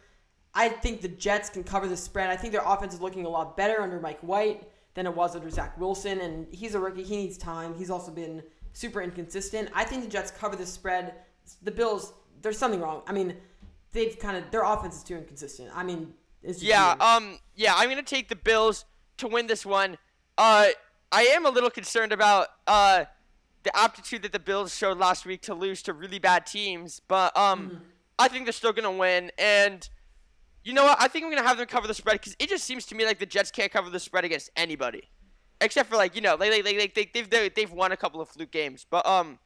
I 0.56 0.70
think 0.70 1.02
the 1.02 1.10
Jets 1.10 1.50
can 1.52 1.64
cover 1.64 1.88
the 1.88 1.98
spread. 1.98 2.32
I 2.32 2.36
think 2.36 2.52
their 2.52 2.64
offense 2.66 2.96
is 2.96 3.02
looking 3.02 3.26
a 3.26 3.30
lot 3.30 3.56
better 3.56 3.82
under 3.82 4.00
Mike 4.00 4.20
White 4.22 4.68
than 4.98 5.06
it 5.06 5.16
was 5.16 5.36
under 5.36 5.48
Zach 5.52 5.80
Wilson, 5.80 6.20
and 6.22 6.48
he's 6.52 6.74
a 6.74 6.80
rookie. 6.80 7.04
He 7.04 7.18
needs 7.18 7.38
time. 7.38 7.76
He's 7.76 7.92
also 7.92 8.12
been 8.12 8.42
super 8.74 9.00
inconsistent. 9.00 9.70
I 9.76 9.84
think 9.84 10.04
the 10.04 10.10
Jets 10.10 10.32
cover 10.32 10.56
the 10.56 10.66
spread. 10.66 11.14
The 11.62 11.70
Bills, 11.70 12.14
there's 12.42 12.58
something 12.58 12.82
wrong. 12.82 13.04
I 13.06 13.14
mean, 13.14 13.36
they've 13.92 14.18
kind 14.18 14.36
of 14.36 14.50
their 14.50 14.64
offense 14.64 14.96
is 14.98 15.04
too 15.04 15.16
inconsistent. 15.16 15.70
I 15.76 15.84
mean, 15.84 16.16
it's 16.42 16.58
just 16.60 16.68
Yeah, 16.68 16.88
weird. 16.90 17.02
um, 17.02 17.40
yeah, 17.56 17.74
I'm 17.76 17.90
gonna 17.90 18.02
take 18.02 18.28
the 18.28 18.36
Bills 18.36 18.86
to 19.18 19.28
win 19.28 19.46
this 19.46 19.64
one. 19.68 20.00
Uh, 20.36 20.70
I 21.12 21.22
am 21.26 21.46
a 21.46 21.50
little 21.52 21.70
concerned 21.70 22.12
about 22.12 22.48
uh 22.66 23.06
the 23.62 23.78
aptitude 23.78 24.24
that 24.24 24.32
the 24.32 24.40
Bills 24.40 24.74
showed 24.76 24.98
last 24.98 25.28
week 25.28 25.42
to 25.44 25.54
lose 25.54 25.84
to 25.84 25.94
really 25.94 26.18
bad 26.20 26.48
teams, 26.48 27.02
but 27.08 27.38
um, 27.38 27.82
I 28.18 28.30
think 28.30 28.46
they're 28.48 28.52
still 28.54 28.74
gonna 28.74 28.92
win. 28.92 29.32
And 29.38 29.88
you 30.68 30.74
know 30.74 30.84
what? 30.84 30.98
I 31.02 31.08
think 31.08 31.26
I'm 31.26 31.32
gonna 31.32 31.48
have 31.48 31.58
them 31.58 31.68
cover 31.68 31.88
the 31.88 31.94
spread 31.94 32.14
because 32.20 32.36
it 32.40 32.50
just 32.50 32.64
seems 32.66 32.86
to 32.88 32.96
me 32.96 33.06
like 33.06 33.20
the 33.20 33.26
Jets 33.26 33.52
can't 33.52 33.72
cover 33.72 33.90
the 33.90 34.00
spread 34.00 34.26
against 34.26 34.50
anybody, 34.56 35.10
except 35.62 35.90
for 35.90 35.96
like 35.96 36.16
you 36.16 36.22
know, 36.22 36.36
like 36.36 36.52
like, 36.52 36.66
like, 36.66 36.78
like 36.78 36.94
they, 36.94 37.10
they've 37.14 37.30
they, 37.30 37.50
they've 37.50 37.72
won 37.72 37.92
a 37.92 37.98
couple 37.98 38.22
of 38.22 38.30
fluke 38.30 38.52
games, 38.52 38.86
but 38.90 39.06
um. 39.06 39.40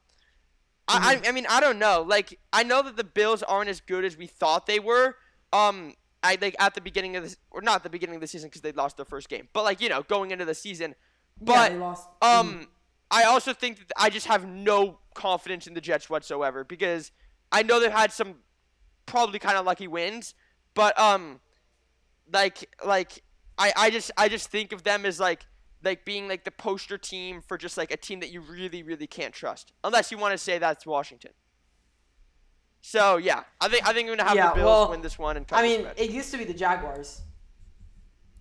I, 0.88 1.20
I 1.24 1.28
I 1.28 1.32
mean 1.32 1.46
I 1.48 1.60
don't 1.60 1.78
know. 1.78 2.04
Like 2.06 2.40
I 2.52 2.64
know 2.64 2.82
that 2.82 2.96
the 2.96 3.04
Bills 3.04 3.44
aren't 3.44 3.70
as 3.70 3.80
good 3.80 4.04
as 4.04 4.16
we 4.16 4.26
thought 4.26 4.66
they 4.66 4.80
were. 4.80 5.14
Um, 5.52 5.94
I 6.24 6.36
like 6.40 6.56
at 6.58 6.74
the 6.74 6.80
beginning 6.80 7.14
of 7.14 7.22
this, 7.22 7.36
or 7.52 7.62
not 7.62 7.84
the 7.84 7.88
beginning 7.88 8.16
of 8.16 8.20
the 8.20 8.26
season 8.26 8.48
because 8.48 8.62
they 8.62 8.72
lost 8.72 8.96
their 8.96 9.06
first 9.06 9.28
game, 9.28 9.48
but 9.52 9.62
like 9.62 9.80
you 9.80 9.88
know 9.88 10.02
going 10.02 10.32
into 10.32 10.44
the 10.44 10.56
season. 10.56 10.96
Yeah, 11.38 11.44
But 11.44 11.68
they 11.70 11.78
lost. 11.78 12.08
um, 12.20 12.66
I 13.12 13.22
also 13.24 13.52
think 13.52 13.78
that 13.78 13.92
I 13.96 14.10
just 14.10 14.26
have 14.26 14.44
no 14.44 14.98
confidence 15.14 15.68
in 15.68 15.74
the 15.74 15.80
Jets 15.80 16.10
whatsoever 16.10 16.64
because 16.64 17.12
I 17.52 17.62
know 17.62 17.78
they've 17.78 17.92
had 17.92 18.10
some 18.10 18.36
probably 19.06 19.38
kind 19.38 19.56
of 19.56 19.64
lucky 19.64 19.86
wins, 19.86 20.34
but 20.74 20.98
um, 20.98 21.40
like 22.32 22.74
like 22.84 23.22
I 23.58 23.72
I 23.76 23.90
just 23.90 24.10
I 24.16 24.28
just 24.28 24.50
think 24.50 24.72
of 24.72 24.82
them 24.82 25.04
as 25.04 25.20
like 25.20 25.46
like 25.84 26.04
being 26.04 26.28
like 26.28 26.44
the 26.44 26.50
poster 26.50 26.98
team 26.98 27.42
for 27.46 27.58
just 27.58 27.76
like 27.76 27.90
a 27.90 27.96
team 27.96 28.20
that 28.20 28.30
you 28.30 28.40
really 28.40 28.82
really 28.82 29.06
can't 29.06 29.34
trust 29.34 29.72
unless 29.84 30.10
you 30.10 30.18
want 30.18 30.32
to 30.32 30.38
say 30.38 30.58
that's 30.58 30.86
Washington. 30.86 31.32
So 32.80 33.16
yeah, 33.16 33.44
I 33.60 33.68
think 33.68 33.88
I 33.88 33.92
think 33.92 34.08
I'm 34.08 34.16
gonna 34.16 34.28
have 34.28 34.36
Yeah, 34.36 34.50
the 34.50 34.56
Bills 34.56 34.66
well, 34.66 34.90
win 34.90 35.02
this 35.02 35.18
one 35.18 35.36
and 35.36 35.46
I 35.52 35.62
mean, 35.62 35.86
it 35.96 36.10
used 36.10 36.30
to 36.32 36.38
be 36.38 36.44
the 36.44 36.54
Jaguars. 36.54 37.22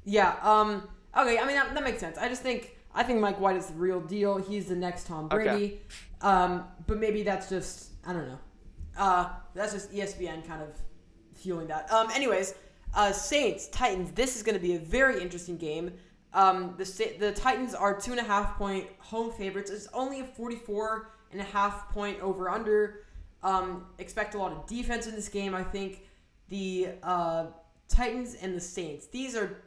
Yeah. 0.04 0.36
Um. 0.42 0.88
Okay. 1.16 1.38
I 1.38 1.46
mean, 1.46 1.56
that, 1.56 1.74
that 1.74 1.84
makes 1.84 2.00
sense. 2.00 2.18
I 2.18 2.28
just 2.28 2.42
think 2.42 2.76
I 2.94 3.04
think 3.04 3.20
Mike 3.20 3.40
White 3.40 3.56
is 3.56 3.68
the 3.68 3.74
real 3.74 4.02
deal. 4.02 4.38
He's 4.38 4.66
the 4.66 4.76
next 4.76 5.08
Tom 5.08 5.28
Brady. 5.28 5.50
Okay. 5.50 5.80
Um. 6.22 6.66
But 6.88 7.00
maybe 7.00 7.24
that's 7.24 7.50
just 7.50 7.92
I 8.06 8.14
don't 8.14 8.28
know. 8.28 8.40
Uh. 8.98 9.30
That's 9.54 9.74
just 9.74 9.92
ESPN 9.92 10.48
kind 10.48 10.64
of 10.64 10.70
fueling 11.42 11.68
that. 11.68 11.92
Um. 11.92 12.10
Anyways, 12.12 12.56
uh, 12.94 13.12
Saints 13.12 13.68
Titans. 13.70 14.12
This 14.12 14.36
is 14.36 14.44
going 14.44 14.56
to 14.56 14.62
be 14.62 14.76
a 14.76 14.80
very 14.80 15.22
interesting 15.22 15.58
game. 15.58 15.94
Um. 16.34 16.76
The 16.78 17.16
the 17.20 17.32
Titans 17.32 17.74
are 17.74 18.00
two 18.00 18.12
and 18.12 18.20
a 18.20 18.24
half 18.24 18.58
point 18.58 18.88
home 19.00 19.32
favorites. 19.32 19.72
It's 19.72 19.88
only 19.94 20.22
a 20.22 20.26
forty 20.26 20.56
four 20.56 21.12
and 21.32 21.42
a 21.42 21.46
half 21.46 21.90
point 21.90 22.20
over 22.22 22.50
under. 22.50 23.04
Um, 23.44 23.86
expect 23.98 24.36
a 24.36 24.38
lot 24.38 24.52
of 24.52 24.68
defense 24.68 25.08
in 25.08 25.16
this 25.16 25.28
game. 25.28 25.56
I 25.56 25.64
think 25.64 26.02
the 26.50 26.90
uh, 27.02 27.48
Titans 27.88 28.36
and 28.36 28.56
the 28.56 28.62
Saints. 28.62 29.08
These 29.08 29.36
are 29.36 29.64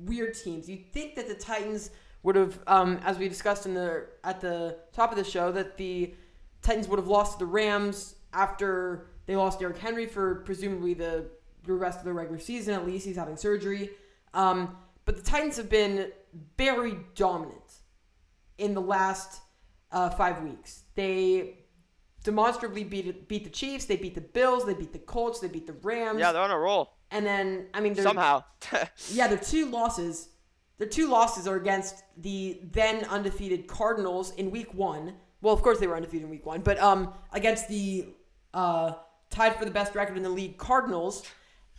weird 0.00 0.34
teams. 0.34 0.68
You'd 0.68 0.92
think 0.92 1.14
that 1.14 1.28
the 1.28 1.34
Titans 1.34 1.90
would 2.22 2.36
have, 2.36 2.58
um, 2.66 3.00
as 3.04 3.18
we 3.18 3.28
discussed 3.28 3.66
in 3.66 3.74
the 3.74 4.06
at 4.24 4.40
the 4.40 4.78
top 4.92 5.10
of 5.10 5.16
the 5.16 5.24
show, 5.24 5.52
that 5.52 5.76
the 5.76 6.14
Titans 6.62 6.88
would 6.88 6.98
have 6.98 7.08
lost 7.08 7.34
to 7.34 7.38
the 7.38 7.46
Rams 7.46 8.16
after 8.32 9.10
they 9.26 9.36
lost 9.36 9.60
Derrick 9.60 9.78
Henry 9.78 10.06
for 10.06 10.36
presumably 10.36 10.94
the 10.94 11.26
rest 11.66 11.98
of 11.98 12.04
the 12.04 12.12
regular 12.12 12.38
season. 12.38 12.74
At 12.74 12.86
least 12.86 13.06
he's 13.06 13.16
having 13.16 13.36
surgery. 13.36 13.90
Um, 14.32 14.76
but 15.04 15.16
the 15.16 15.22
Titans 15.22 15.56
have 15.56 15.70
been 15.70 16.10
very 16.56 16.98
dominant 17.14 17.80
in 18.58 18.74
the 18.74 18.80
last 18.80 19.40
uh, 19.92 20.10
five 20.10 20.42
weeks. 20.42 20.82
They 20.94 21.58
demonstrably 22.22 22.84
beat 22.84 23.28
beat 23.28 23.44
the 23.44 23.50
Chiefs. 23.50 23.84
They 23.84 23.96
beat 23.96 24.14
the 24.14 24.20
Bills. 24.20 24.64
They 24.64 24.74
beat 24.74 24.92
the 24.92 24.98
Colts. 24.98 25.40
They 25.40 25.48
beat 25.48 25.66
the 25.66 25.74
Rams. 25.74 26.20
Yeah, 26.20 26.32
they're 26.32 26.42
on 26.42 26.50
a 26.50 26.58
roll 26.58 26.94
and 27.14 27.24
then 27.24 27.66
I 27.72 27.80
mean, 27.80 27.94
somehow. 27.94 28.42
yeah, 29.12 29.28
their 29.28 29.38
two 29.38 29.70
losses. 29.70 30.28
Their 30.78 30.88
two 30.88 31.08
losses 31.08 31.46
are 31.46 31.54
against 31.54 32.02
the 32.16 32.60
then 32.72 33.04
undefeated 33.04 33.68
Cardinals 33.68 34.34
in 34.34 34.50
Week 34.50 34.74
One. 34.74 35.14
Well, 35.40 35.54
of 35.54 35.62
course 35.62 35.78
they 35.78 35.86
were 35.86 35.94
undefeated 35.94 36.24
in 36.24 36.30
Week 36.30 36.44
One, 36.44 36.60
but 36.60 36.78
um, 36.80 37.14
against 37.32 37.68
the 37.68 38.08
uh, 38.52 38.94
tied 39.34 39.56
for 39.56 39.64
the 39.64 39.70
best 39.70 39.94
record 39.94 40.16
in 40.16 40.22
the 40.22 40.28
league 40.30 40.56
Cardinals, 40.56 41.24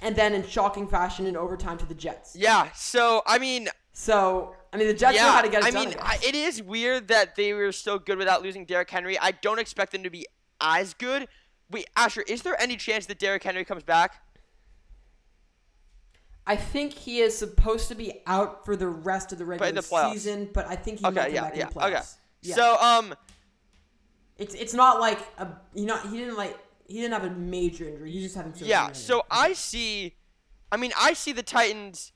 and 0.01 0.15
then 0.15 0.33
in 0.33 0.45
shocking 0.45 0.87
fashion 0.87 1.25
in 1.25 1.35
overtime 1.37 1.77
to 1.77 1.85
the 1.85 1.95
Jets. 1.95 2.35
yeah. 2.35 2.69
So 2.73 3.23
I 3.25 3.39
mean, 3.39 3.69
So 3.93 4.55
I 4.73 4.77
mean, 4.77 4.87
the 4.87 4.93
Jets 4.93 5.17
know 5.17 5.23
yeah. 5.25 5.31
how 5.31 5.41
to 5.41 5.49
get 5.49 5.63
it 5.63 5.67
I 5.67 5.71
done. 5.71 5.89
mean, 5.89 5.97
I 6.01 6.17
guess. 6.17 6.25
it 6.27 6.35
is 6.35 6.61
weird 6.61 7.07
that 7.07 7.35
they 7.35 7.53
were 7.53 7.71
so 7.71 7.97
good 7.97 8.17
without 8.17 8.43
losing 8.43 8.65
Derrick 8.65 8.89
Henry. 8.89 9.17
I 9.17 9.31
don't 9.31 9.59
expect 9.59 9.91
them 9.93 10.03
to 10.03 10.09
be 10.09 10.25
as 10.59 10.93
good. 10.93 11.27
Wait, 11.71 11.87
Asher, 11.95 12.21
is 12.27 12.41
there 12.43 12.61
any 12.61 12.75
chance 12.77 13.05
that 13.07 13.17
Derrick 13.19 13.43
Henry 13.43 13.65
comes 13.65 13.83
back? 13.83 14.21
I 16.47 16.55
think 16.55 16.93
he 16.93 17.21
is 17.21 17.35
supposed 17.35 17.87
to 17.87 17.95
be 17.95 18.21
out 18.27 18.65
for 18.65 18.75
the 18.75 18.87
rest 18.87 19.31
of 19.31 19.39
the 19.39 19.45
regular 19.45 19.71
the 19.71 19.81
season, 20.11 20.49
but 20.53 20.67
I 20.67 20.75
think 20.75 20.99
he 20.99 21.05
Okay, 21.05 21.15
might 21.15 21.23
come 21.25 21.33
yeah, 21.33 21.41
back 21.41 21.55
yeah, 21.55 21.63
in 21.63 21.69
the 21.69 21.73
playoffs. 21.73 21.87
okay. 21.87 22.01
Yeah. 22.41 22.55
So 22.55 22.77
um, 22.79 23.15
it's 24.37 24.53
it's 24.53 24.73
not 24.73 24.99
like 24.99 25.19
a 25.39 25.47
you 25.73 25.85
know 25.87 25.97
he 25.97 26.17
didn't 26.17 26.37
like 26.37 26.55
he 26.87 27.01
didn't 27.01 27.13
have 27.13 27.23
a 27.23 27.35
major 27.35 27.87
injury. 27.87 28.11
He's 28.11 28.23
just 28.23 28.35
having 28.35 28.53
surgery. 28.53 28.69
Yeah, 28.69 28.87
right 28.87 28.95
so 28.95 29.17
now. 29.17 29.23
I 29.31 29.53
see. 29.53 30.15
I 30.71 30.77
mean, 30.77 30.91
I 30.99 31.13
see 31.13 31.31
the 31.31 31.43
Titans 31.43 32.11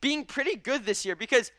being 0.00 0.24
pretty 0.24 0.56
good 0.56 0.84
this 0.84 1.04
year 1.04 1.16
because, 1.16 1.50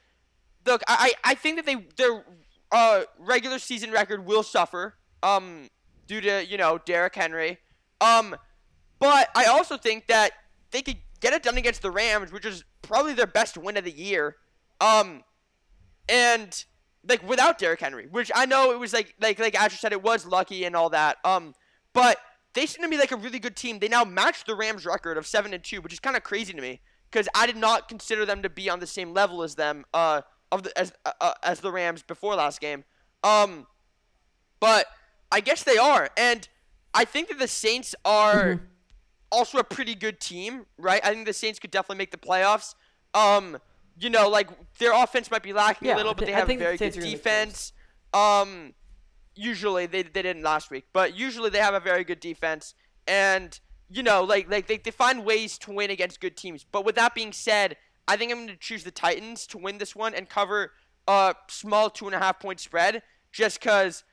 look, 0.65 0.81
I 0.87 1.13
I 1.23 1.31
I 1.31 1.35
think 1.35 1.57
that 1.57 1.65
they 1.65 1.87
their 1.97 2.23
uh 2.71 3.03
regular 3.19 3.59
season 3.59 3.91
record 3.91 4.25
will 4.25 4.43
suffer 4.43 4.95
um 5.21 5.69
due 6.07 6.21
to 6.21 6.45
you 6.45 6.57
know 6.57 6.79
Derrick 6.85 7.15
Henry, 7.15 7.59
um, 8.01 8.35
but 8.99 9.29
I 9.35 9.45
also 9.45 9.77
think 9.77 10.07
that 10.07 10.31
they 10.71 10.81
could 10.81 10.97
get 11.19 11.33
it 11.33 11.43
done 11.43 11.57
against 11.57 11.81
the 11.81 11.91
Rams, 11.91 12.31
which 12.31 12.45
is 12.45 12.63
probably 12.81 13.13
their 13.13 13.27
best 13.27 13.57
win 13.57 13.77
of 13.77 13.83
the 13.83 13.91
year, 13.91 14.37
um, 14.79 15.23
and 16.07 16.65
like 17.07 17.27
without 17.27 17.57
Derrick 17.57 17.79
Henry, 17.81 18.07
which 18.07 18.31
I 18.33 18.45
know 18.45 18.71
it 18.71 18.79
was 18.79 18.93
like 18.93 19.15
like 19.19 19.39
like 19.39 19.55
Asher 19.55 19.77
said, 19.77 19.91
it 19.91 20.03
was 20.03 20.25
lucky 20.25 20.65
and 20.65 20.75
all 20.75 20.89
that. 20.91 21.17
Um, 21.25 21.53
but 21.93 22.17
they 22.53 22.65
seem 22.65 22.83
to 22.83 22.89
be 22.89 22.97
like 22.97 23.11
a 23.11 23.15
really 23.15 23.39
good 23.39 23.55
team. 23.55 23.79
They 23.79 23.87
now 23.87 24.03
match 24.03 24.43
the 24.45 24.55
Rams 24.55 24.85
record 24.85 25.17
of 25.17 25.25
seven 25.25 25.53
and 25.53 25.63
two, 25.63 25.81
which 25.81 25.93
is 25.93 25.99
kind 25.99 26.15
of 26.15 26.23
crazy 26.23 26.53
to 26.53 26.61
me 26.61 26.81
because 27.11 27.27
I 27.35 27.45
did 27.45 27.57
not 27.57 27.87
consider 27.87 28.25
them 28.25 28.41
to 28.43 28.49
be 28.49 28.69
on 28.69 28.79
the 28.79 28.87
same 28.87 29.13
level 29.13 29.43
as 29.43 29.55
them. 29.55 29.85
Uh, 29.93 30.21
of 30.53 30.63
the 30.63 30.77
as 30.77 30.93
uh, 31.05 31.11
uh, 31.19 31.33
as 31.43 31.59
the 31.59 31.71
Rams 31.71 32.03
before 32.03 32.35
last 32.35 32.61
game. 32.61 32.85
Um, 33.23 33.67
but 34.59 34.85
I 35.31 35.41
guess 35.41 35.63
they 35.63 35.77
are, 35.77 36.09
and 36.15 36.47
I 36.93 37.05
think 37.05 37.27
that 37.29 37.39
the 37.39 37.47
Saints 37.47 37.95
are 38.05 38.61
also 39.31 39.57
a 39.57 39.63
pretty 39.63 39.95
good 39.95 40.19
team, 40.19 40.65
right? 40.77 41.03
I 41.03 41.13
think 41.13 41.25
the 41.25 41.33
Saints 41.33 41.59
could 41.59 41.71
definitely 41.71 41.97
make 41.97 42.11
the 42.11 42.17
playoffs. 42.17 42.75
Um, 43.13 43.57
you 43.99 44.09
know, 44.09 44.29
like 44.29 44.49
their 44.77 44.93
offense 44.93 45.31
might 45.31 45.43
be 45.43 45.53
lacking 45.53 45.87
Yeah, 45.87 45.95
a 45.95 45.97
little, 45.97 46.13
but 46.13 46.27
they 46.27 46.31
have 46.33 46.49
a 46.49 46.53
the 46.53 46.57
very 46.57 46.77
Saints 46.77 46.95
good 46.95 47.01
are 47.01 47.05
gonna 47.05 47.13
make 47.13 47.23
defense. 47.23 47.73
Um, 48.13 48.73
usually 49.35 49.85
they 49.85 50.03
they 50.03 50.21
didn't 50.21 50.43
last 50.43 50.71
week, 50.71 50.85
but 50.93 51.15
usually 51.17 51.49
they 51.49 51.59
have 51.59 51.73
a 51.73 51.79
very 51.79 52.03
good 52.03 52.19
defense, 52.19 52.73
and 53.07 53.59
you 53.89 54.03
know, 54.03 54.23
like 54.23 54.49
like 54.49 54.67
they, 54.67 54.77
they 54.77 54.91
find 54.91 55.25
ways 55.25 55.57
to 55.59 55.71
win 55.71 55.91
against 55.91 56.19
good 56.19 56.37
teams. 56.37 56.65
But 56.69 56.85
with 56.85 56.95
that 56.95 57.13
being 57.15 57.33
said, 57.33 57.77
I 58.07 58.17
think 58.17 58.31
I'm 58.31 58.39
going 58.39 58.49
to 58.49 58.57
choose 58.57 58.83
the 58.83 58.91
Titans 58.91 59.45
to 59.47 59.57
win 59.57 59.77
this 59.77 59.95
one 59.95 60.13
and 60.13 60.29
cover 60.29 60.71
a 61.07 61.35
small 61.47 61.89
two 61.89 62.05
and 62.05 62.15
a 62.15 62.19
half 62.19 62.39
point 62.39 62.59
spread, 62.59 63.03
just 63.31 63.59
because 63.59 64.03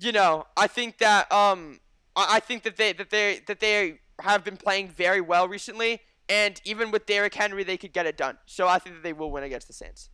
you 0.00 0.12
know, 0.12 0.46
I 0.56 0.66
think 0.66 0.98
that 0.98 1.30
um 1.32 1.80
I 2.16 2.40
think 2.40 2.62
that 2.64 2.76
they 2.76 2.92
that 2.92 3.10
they 3.10 3.40
that 3.46 3.60
they 3.60 4.00
have 4.20 4.44
been 4.44 4.56
playing 4.56 4.88
very 4.88 5.20
well 5.20 5.48
recently 5.48 6.00
and 6.28 6.60
even 6.64 6.90
with 6.90 7.06
Derrick 7.06 7.34
Henry 7.34 7.64
they 7.64 7.76
could 7.76 7.92
get 7.92 8.06
it 8.06 8.16
done. 8.16 8.38
So 8.46 8.68
I 8.68 8.78
think 8.78 8.96
that 8.96 9.02
they 9.02 9.12
will 9.12 9.30
win 9.30 9.44
against 9.44 9.66
the 9.66 9.72
Saints. 9.72 10.10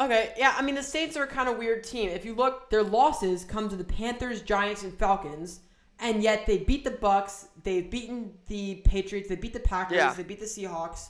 Okay, 0.00 0.32
yeah, 0.38 0.54
I 0.56 0.62
mean 0.62 0.74
the 0.74 0.82
Saints 0.82 1.16
are 1.16 1.24
a 1.24 1.26
kind 1.26 1.48
of 1.48 1.58
weird 1.58 1.84
team. 1.84 2.08
If 2.08 2.24
you 2.24 2.34
look, 2.34 2.70
their 2.70 2.82
losses 2.82 3.44
come 3.44 3.68
to 3.68 3.76
the 3.76 3.84
Panthers, 3.84 4.40
Giants, 4.40 4.82
and 4.82 4.92
Falcons, 4.94 5.60
and 5.98 6.22
yet 6.22 6.46
they 6.46 6.58
beat 6.58 6.84
the 6.84 6.90
Bucks. 6.90 7.48
They've 7.62 7.88
beaten 7.88 8.32
the 8.46 8.76
Patriots. 8.86 9.28
They 9.28 9.36
beat 9.36 9.52
the 9.52 9.60
Packers. 9.60 9.98
Yeah. 9.98 10.14
They 10.14 10.22
beat 10.22 10.40
the 10.40 10.46
Seahawks. 10.46 11.08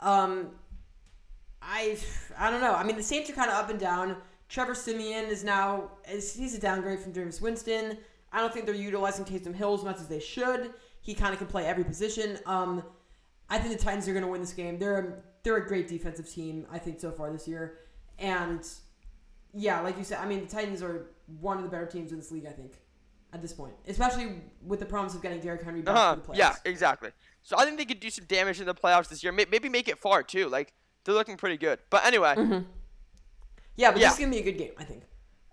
Um, 0.00 0.50
I 1.62 1.96
I 2.36 2.50
don't 2.50 2.60
know. 2.60 2.74
I 2.74 2.82
mean 2.82 2.96
the 2.96 3.02
Saints 3.02 3.30
are 3.30 3.32
kind 3.32 3.48
of 3.48 3.56
up 3.56 3.70
and 3.70 3.78
down. 3.78 4.16
Trevor 4.48 4.74
Siemian 4.74 5.26
is 5.26 5.44
now 5.44 5.90
he's 6.08 6.54
a 6.54 6.60
downgrade 6.60 6.98
from 6.98 7.12
Jameis 7.12 7.40
Winston. 7.40 7.96
I 8.32 8.40
don't 8.40 8.52
think 8.52 8.66
they're 8.66 8.74
utilizing 8.74 9.24
Taysom 9.24 9.54
Hill 9.54 9.74
as 9.74 9.84
much 9.84 9.96
as 9.96 10.08
they 10.08 10.20
should. 10.20 10.72
He 11.00 11.14
kind 11.14 11.32
of 11.32 11.38
can 11.38 11.46
play 11.46 11.64
every 11.64 11.84
position. 11.84 12.38
Um, 12.44 12.82
I 13.48 13.58
think 13.58 13.76
the 13.76 13.82
Titans 13.82 14.08
are 14.08 14.12
going 14.12 14.24
to 14.24 14.30
win 14.30 14.40
this 14.40 14.52
game. 14.52 14.78
They're 14.78 14.98
a, 14.98 15.12
they're 15.42 15.56
a 15.56 15.66
great 15.66 15.86
defensive 15.88 16.28
team. 16.28 16.66
I 16.70 16.78
think 16.78 17.00
so 17.00 17.12
far 17.12 17.32
this 17.32 17.46
year, 17.46 17.78
and 18.18 18.66
yeah, 19.54 19.80
like 19.80 19.96
you 19.98 20.04
said, 20.04 20.18
I 20.18 20.26
mean 20.26 20.40
the 20.40 20.46
Titans 20.46 20.82
are 20.82 21.06
one 21.40 21.56
of 21.58 21.62
the 21.64 21.68
better 21.70 21.86
teams 21.86 22.12
in 22.12 22.18
this 22.18 22.30
league. 22.30 22.46
I 22.46 22.52
think 22.52 22.72
at 23.32 23.42
this 23.42 23.52
point, 23.52 23.74
especially 23.88 24.40
with 24.64 24.80
the 24.80 24.86
promise 24.86 25.14
of 25.14 25.22
getting 25.22 25.40
Derrick 25.40 25.62
Henry 25.62 25.82
back 25.82 25.96
Uh-huh. 25.96 26.14
the 26.16 26.20
playoffs. 26.22 26.36
Yeah, 26.38 26.54
exactly. 26.64 27.10
So 27.42 27.56
I 27.58 27.64
think 27.64 27.76
they 27.78 27.84
could 27.84 28.00
do 28.00 28.10
some 28.10 28.24
damage 28.26 28.60
in 28.60 28.66
the 28.66 28.74
playoffs 28.74 29.08
this 29.08 29.22
year. 29.22 29.32
Maybe 29.32 29.68
make 29.68 29.88
it 29.88 29.98
far 29.98 30.22
too. 30.22 30.48
Like 30.48 30.72
they're 31.04 31.14
looking 31.14 31.36
pretty 31.36 31.56
good. 31.56 31.78
But 31.90 32.04
anyway, 32.04 32.34
Yeah, 33.76 33.90
but 33.92 34.00
Yeah. 34.00 34.08
this 34.08 34.14
is 34.14 34.18
gonna 34.20 34.30
be 34.32 34.38
a 34.38 34.42
good 34.42 34.58
game, 34.58 34.72
I 34.78 34.84
think. 34.84 35.02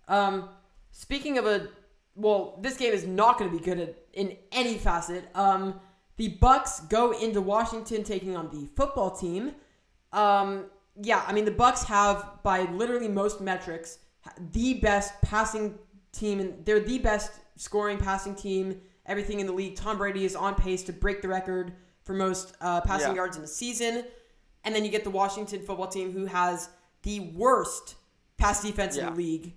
Um, 0.07 0.49
speaking 0.91 1.37
of 1.37 1.45
a, 1.45 1.67
well, 2.15 2.57
this 2.61 2.77
game 2.77 2.93
is 2.93 3.05
not 3.05 3.37
gonna 3.37 3.51
be 3.51 3.59
good 3.59 3.79
at, 3.79 3.95
in 4.13 4.37
any 4.51 4.77
facet. 4.77 5.25
Um, 5.35 5.79
the 6.17 6.29
Bucks 6.29 6.79
go 6.81 7.11
into 7.11 7.41
Washington 7.41 8.03
taking 8.03 8.37
on 8.37 8.49
the 8.49 8.67
football 8.75 9.11
team. 9.11 9.55
Um, 10.13 10.65
yeah, 11.01 11.23
I 11.27 11.33
mean 11.33 11.45
the 11.45 11.51
Bucks 11.51 11.83
have, 11.83 12.39
by 12.43 12.63
literally 12.71 13.07
most 13.07 13.41
metrics, 13.41 13.99
the 14.51 14.75
best 14.75 15.13
passing 15.21 15.77
team, 16.11 16.39
and 16.39 16.65
they're 16.65 16.79
the 16.79 16.99
best 16.99 17.31
scoring 17.55 17.97
passing 17.97 18.35
team. 18.35 18.79
Everything 19.05 19.39
in 19.41 19.47
the 19.47 19.51
league. 19.53 19.75
Tom 19.75 19.97
Brady 19.97 20.23
is 20.23 20.35
on 20.35 20.55
pace 20.55 20.81
to 20.83 20.93
break 20.93 21.21
the 21.21 21.27
record 21.27 21.73
for 22.03 22.13
most 22.13 22.55
uh, 22.61 22.79
passing 22.81 23.09
Yeah. 23.09 23.15
yards 23.15 23.35
in 23.37 23.43
a 23.43 23.47
season. 23.47 24.05
And 24.63 24.73
then 24.73 24.85
you 24.85 24.91
get 24.91 25.03
the 25.03 25.09
Washington 25.09 25.61
football 25.61 25.87
team, 25.87 26.13
who 26.13 26.25
has 26.25 26.69
the 27.01 27.19
worst 27.35 27.95
pass 28.37 28.61
defense 28.63 28.95
in 28.95 29.05
the 29.05 29.11
league 29.11 29.53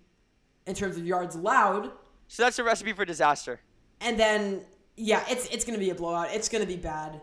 in 0.67 0.75
terms 0.75 0.97
of 0.97 1.07
yards 1.07 1.37
allowed. 1.37 1.93
so 2.27 2.43
that's 2.43 2.59
a 2.59 2.65
recipe 2.65 2.93
for 2.93 3.05
disaster. 3.05 3.61
And 4.01 4.19
then, 4.19 4.63
yeah, 4.97 5.23
it's 5.29 5.47
it's 5.47 5.65
gonna 5.65 5.79
be 5.79 5.91
a 5.91 5.95
blowout. 5.95 6.29
It's 6.33 6.49
gonna 6.49 6.67
be 6.67 6.77
bad. 6.77 7.21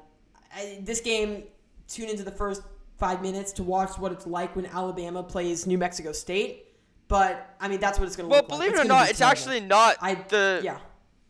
I, 0.56 0.80
this 0.82 1.02
game, 1.02 1.44
tune 1.90 2.08
into 2.10 2.24
the 2.24 2.32
first 2.32 2.62
five 2.98 3.22
minutes 3.22 3.52
to 3.54 3.64
watch 3.64 3.98
what 3.98 4.12
it's 4.12 4.28
like 4.28 4.56
when 4.56 4.66
Alabama 4.66 5.24
plays 5.24 5.66
New 5.68 5.78
Mexico 5.78 6.12
State. 6.12 6.68
But 7.08 7.56
I 7.60 7.68
mean, 7.68 7.80
that's 7.80 8.00
what 8.00 8.06
it's 8.08 8.16
gonna 8.16 8.30
Well, 8.30 8.42
look 8.42 8.50
like. 8.52 8.60
Well, 8.60 8.70
believe 8.70 8.80
it 8.80 8.86
or 8.86 8.88
not, 8.88 9.10
it's 9.10 9.20
terrible. 9.20 9.32
actually 9.32 9.60
not 9.60 9.98
I 10.02 10.16
the 10.16 10.62
yeah. 10.64 10.78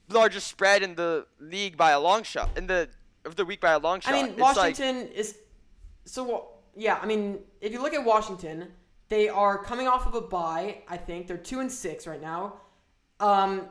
largest 0.10 0.48
spread 0.48 0.84
in 0.84 0.96
the 0.96 1.26
league 1.40 1.76
by 1.78 1.92
a 1.92 2.00
long 2.00 2.24
shot. 2.24 2.50
In 2.58 2.68
the 2.68 2.90
of 3.26 3.36
the 3.36 3.46
week 3.46 3.62
by 3.62 3.72
a 3.72 3.80
long 3.80 4.00
shot. 4.02 4.14
I 4.14 4.22
mean, 4.24 4.32
It's 4.32 4.40
like- 4.40 4.56
Washington 4.56 5.08
is 5.14 5.38
so 6.06 6.50
yeah. 6.76 7.00
I 7.02 7.06
mean, 7.06 7.40
if 7.62 7.72
you 7.72 7.82
look 7.82 7.94
at 7.94 8.04
Washington, 8.04 8.72
they 9.10 9.30
are 9.30 9.58
coming 9.64 9.88
off 9.88 10.06
of 10.08 10.14
a 10.16 10.22
bye. 10.22 10.84
I 10.88 10.98
think 10.98 11.28
they're 11.28 11.38
two 11.38 11.60
and 11.60 11.72
six 11.72 12.06
right 12.08 12.22
now. 12.22 12.56
Um, 13.20 13.68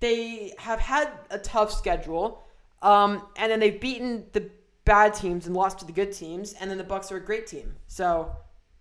they 0.00 0.52
have 0.58 0.80
had 0.80 1.10
a 1.30 1.38
tough 1.38 1.72
schedule, 1.72 2.42
um, 2.82 3.26
and 3.36 3.50
then 3.52 3.60
they've 3.60 3.80
beaten 3.80 4.26
the 4.32 4.50
bad 4.84 5.14
teams 5.14 5.46
and 5.46 5.54
lost 5.54 5.78
to 5.80 5.84
the 5.84 5.92
good 5.92 6.12
teams, 6.12 6.52
and 6.54 6.70
then 6.70 6.78
the 6.78 6.84
Bucks 6.84 7.10
are 7.10 7.16
a 7.16 7.24
great 7.24 7.46
team. 7.46 7.74
So 7.86 8.34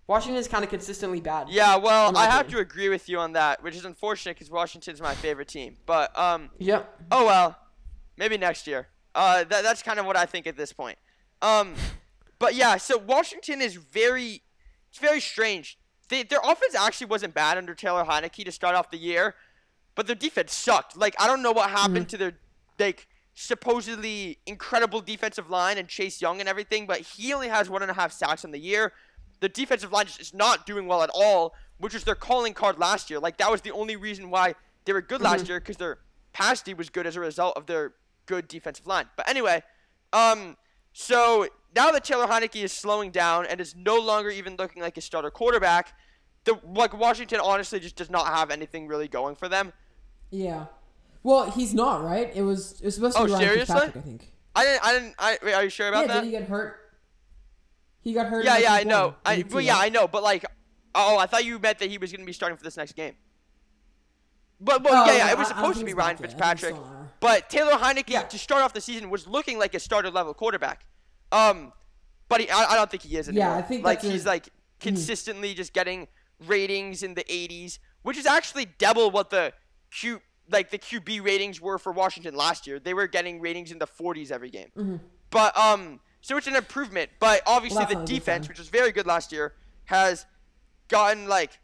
Washington 0.08 0.38
is 0.40 0.48
kind 0.48 0.64
of 0.64 0.70
consistently 0.70 1.22
bad. 1.22 1.48
yeah, 1.50 1.76
well, 1.78 2.16
I 2.18 2.26
have 2.30 2.48
to 2.50 2.58
agree 2.60 2.90
with 2.90 3.08
you 3.08 3.20
on 3.20 3.34
that, 3.34 3.64
which 3.64 3.76
is 3.76 3.86
unfortunate 3.86 4.36
because 4.36 4.50
Washington's 4.52 5.02
my 5.02 5.14
favorite 5.16 5.48
team. 5.48 5.78
But 5.86 6.18
um, 6.18 6.50
Yep. 6.60 7.04
oh 7.12 7.26
well, 7.26 7.58
maybe 8.18 8.38
next 8.38 8.68
year. 8.68 8.88
Uh, 9.16 9.44
that, 9.46 9.64
that's 9.64 9.82
kind 9.84 10.00
of 10.00 10.06
what 10.06 10.18
I 10.18 10.26
think 10.26 10.48
at 10.48 10.58
this 10.58 10.74
point. 10.74 10.98
Um, 11.42 11.76
but 12.40 12.56
yeah, 12.56 12.78
so 12.78 12.98
Washington 12.98 13.62
is 13.62 13.76
very, 13.76 14.42
it's 14.90 15.00
very 15.00 15.20
strange. 15.20 15.78
They, 16.10 16.24
their 16.24 16.40
offense 16.44 16.76
actually 16.76 17.08
wasn't 17.08 17.34
bad 17.34 17.58
under 17.58 17.74
Taylor 17.76 18.04
Heinicke 18.04 18.44
to 18.44 18.52
start 18.52 18.76
off 18.76 18.92
the 18.92 18.98
year, 18.98 19.36
but 19.96 20.08
their 20.08 20.16
defense 20.16 20.54
sucked. 20.54 20.98
Like 20.98 21.16
I 21.20 21.28
don't 21.28 21.42
know 21.42 21.52
what 21.54 21.70
happened 21.70 22.10
to 22.10 22.18
their 22.18 22.34
like 22.80 23.08
supposedly 23.36 24.40
incredible 24.46 25.02
defensive 25.02 25.50
line 25.50 25.78
and 25.78 25.88
Chase 25.88 26.22
Young 26.22 26.40
and 26.40 26.48
everything, 26.48 26.86
but 26.86 27.00
he 27.02 27.34
only 27.34 27.48
has 27.50 27.70
one 27.70 27.82
and 27.82 27.90
a 27.92 27.94
half 27.94 28.12
sacks 28.12 28.46
on 28.46 28.52
the 28.52 28.60
year. 28.60 28.94
The 29.40 29.50
defensive 29.50 29.92
line 29.92 30.06
just 30.06 30.22
is 30.22 30.34
not 30.34 30.66
doing 30.66 30.88
well 30.88 31.02
at 31.04 31.10
all. 31.14 31.54
which 31.80 31.94
was 31.94 32.04
their 32.06 32.16
calling 32.16 32.54
card 32.54 32.78
last 32.80 33.10
year. 33.10 33.20
Like 33.20 33.38
that 33.38 33.52
was 33.52 33.62
the 33.62 33.72
only 33.72 33.96
reason 33.98 34.30
why 34.30 34.56
they 34.86 34.94
were 34.94 35.02
good 35.02 35.22
last 35.22 35.50
year 35.50 35.60
because 35.60 35.78
their 35.78 35.98
pass 36.32 36.62
D 36.62 36.74
was 36.74 36.90
good 36.90 37.06
as 37.06 37.16
a 37.16 37.20
result 37.20 37.58
of 37.58 37.66
their 37.66 37.94
good 38.26 38.48
defensive 38.48 38.88
line. 38.88 39.08
But 39.18 39.28
anyway, 39.28 39.64
um, 40.14 40.56
so 40.94 41.48
now 41.76 41.92
that 41.92 42.04
Taylor 42.06 42.28
Heinicke 42.28 42.64
is 42.64 42.72
slowing 42.72 43.12
down 43.12 43.46
and 43.48 43.60
is 43.60 43.76
no 43.76 43.98
longer 43.98 44.30
even 44.30 44.56
looking 44.56 44.82
like 44.82 44.96
a 44.98 45.02
starter 45.02 45.32
quarterback, 45.32 45.94
the 46.46 46.58
like 46.64 46.98
Washington 46.98 47.40
honestly 47.42 47.80
just 47.80 47.96
does 47.96 48.10
not 48.10 48.28
have 48.28 48.50
anything 48.52 48.88
really 48.88 49.08
going 49.08 49.36
for 49.36 49.50
them. 49.50 49.74
Yeah. 50.30 50.66
Well, 51.24 51.50
he's 51.52 51.74
not 51.74 52.04
right. 52.04 52.32
It 52.36 52.42
was 52.44 52.74
it 52.82 52.86
was 52.86 52.96
supposed 52.96 53.16
to 53.18 53.24
Oh, 53.24 53.26
be 53.26 53.32
Ryan 53.32 53.44
seriously? 53.48 53.74
Fitzpatrick, 53.76 54.04
I 54.04 54.08
think. 54.08 54.28
I 54.56 54.64
didn't. 54.64 54.84
I 54.86 54.94
didn't. 54.94 55.16
I 55.18 55.38
wait, 55.44 55.54
are 55.54 55.64
you 55.64 55.70
sure 55.70 55.88
about 55.88 56.02
yeah, 56.02 56.08
that? 56.08 56.20
did 56.22 56.26
he 56.26 56.32
get 56.32 56.44
hurt? 56.50 56.80
He 58.02 58.14
got 58.14 58.28
hurt. 58.28 58.44
Yeah, 58.46 58.58
yeah, 58.58 58.74
I 58.74 58.84
know. 58.84 59.16
I 59.26 59.44
well, 59.50 59.62
yeah. 59.62 59.78
I 59.78 59.90
know. 59.90 60.08
But 60.08 60.24
like, 60.24 60.46
oh, 60.94 61.18
I 61.18 61.26
thought 61.26 61.46
you 61.46 61.58
meant 61.60 61.80
that 61.80 61.90
he 61.90 61.98
was 61.98 62.12
going 62.12 62.20
to 62.22 62.26
be 62.26 62.34
starting 62.34 62.58
for 62.58 62.64
this 62.64 62.76
next 62.78 62.94
game. 62.94 63.14
But 64.60 64.84
well, 64.84 65.04
Oh, 65.04 65.12
yeah, 65.12 65.18
yeah, 65.28 65.32
it 65.32 65.38
was 65.38 65.48
I 65.52 65.56
supposed 65.56 65.80
to 65.80 65.86
be 65.86 65.94
Ryan 65.94 66.18
back 66.18 66.32
yet. 66.32 66.42
I 66.42 66.54
think 66.54 66.60
he's 66.60 66.70
Fitzpatrick. 66.70 66.76
still 66.76 66.84
on 66.98 67.04
IR. 67.06 67.10
But 67.20 67.50
Taylor 67.50 67.72
Heinicke 67.74 68.10
Yeah. 68.10 68.22
to 68.24 68.38
start 68.38 68.62
off 68.64 68.74
the 68.74 68.82
season 68.82 69.10
was 69.10 69.28
looking 69.28 69.58
like 69.58 69.74
a 69.74 69.80
starter 69.80 70.10
level 70.10 70.34
quarterback. 70.34 70.86
Um, 71.32 71.74
but 72.30 72.42
he, 72.42 72.50
I, 72.50 72.66
I 72.72 72.76
don't 72.76 72.90
think 72.92 73.04
he 73.04 73.18
is 73.18 73.28
anymore. 73.28 73.48
Yeah, 73.50 73.56
I 73.58 73.62
think 73.62 73.84
like 73.84 74.00
that's 74.00 74.08
a- 74.10 74.12
he's 74.12 74.26
like 74.26 74.50
consistently 74.80 75.54
just 75.54 75.74
getting 75.74 76.08
ratings 76.46 77.04
in 77.04 77.14
the 77.14 77.24
80s, 77.26 77.80
which 78.04 78.18
is 78.18 78.26
actually 78.26 78.66
double 78.78 79.12
what 79.12 79.30
the 79.32 79.54
Q 79.92 80.22
like 80.52 80.70
the 80.70 80.78
QB 80.80 81.24
ratings 81.24 81.62
were 81.62 81.78
for 81.78 81.92
Washington 81.92 82.36
last 82.36 82.68
year. 82.68 82.80
They 82.80 82.94
were 82.94 83.08
getting 83.08 83.40
ratings 83.40 83.72
in 83.72 83.80
the 83.80 83.88
40s 83.88 84.32
every 84.32 84.50
game. 84.50 85.00
But 85.30 85.58
um, 85.58 86.00
so 86.22 86.38
it's 86.38 86.48
an 86.48 86.56
improvement. 86.56 87.10
But 87.20 87.42
obviously 87.46 87.80
that's 87.80 87.90
the 87.90 87.96
not 88.00 88.04
a 88.04 88.06
good 88.08 88.14
defense, 88.14 88.48
which 88.48 88.60
was 88.60 88.68
very 88.70 88.92
good 88.92 89.08
last 89.08 89.32
year, 89.32 89.54
has 89.86 90.26
gotten 90.88 91.28
like 91.28 91.60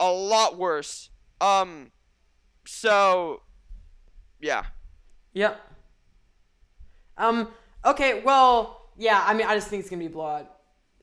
a 0.00 0.10
lot 0.10 0.56
worse. 0.56 1.10
Um, 1.40 1.92
so 2.64 3.42
yeah. 4.40 4.64
Yep. 5.34 5.60
Um. 7.18 7.48
Okay. 7.84 8.22
Well. 8.22 8.90
Yeah. 8.96 9.22
I 9.26 9.34
mean, 9.34 9.46
I 9.46 9.54
just 9.54 9.68
think 9.68 9.80
it's 9.80 9.90
gonna 9.90 10.00
be 10.00 10.06
a 10.06 10.10
blowout. 10.10 10.55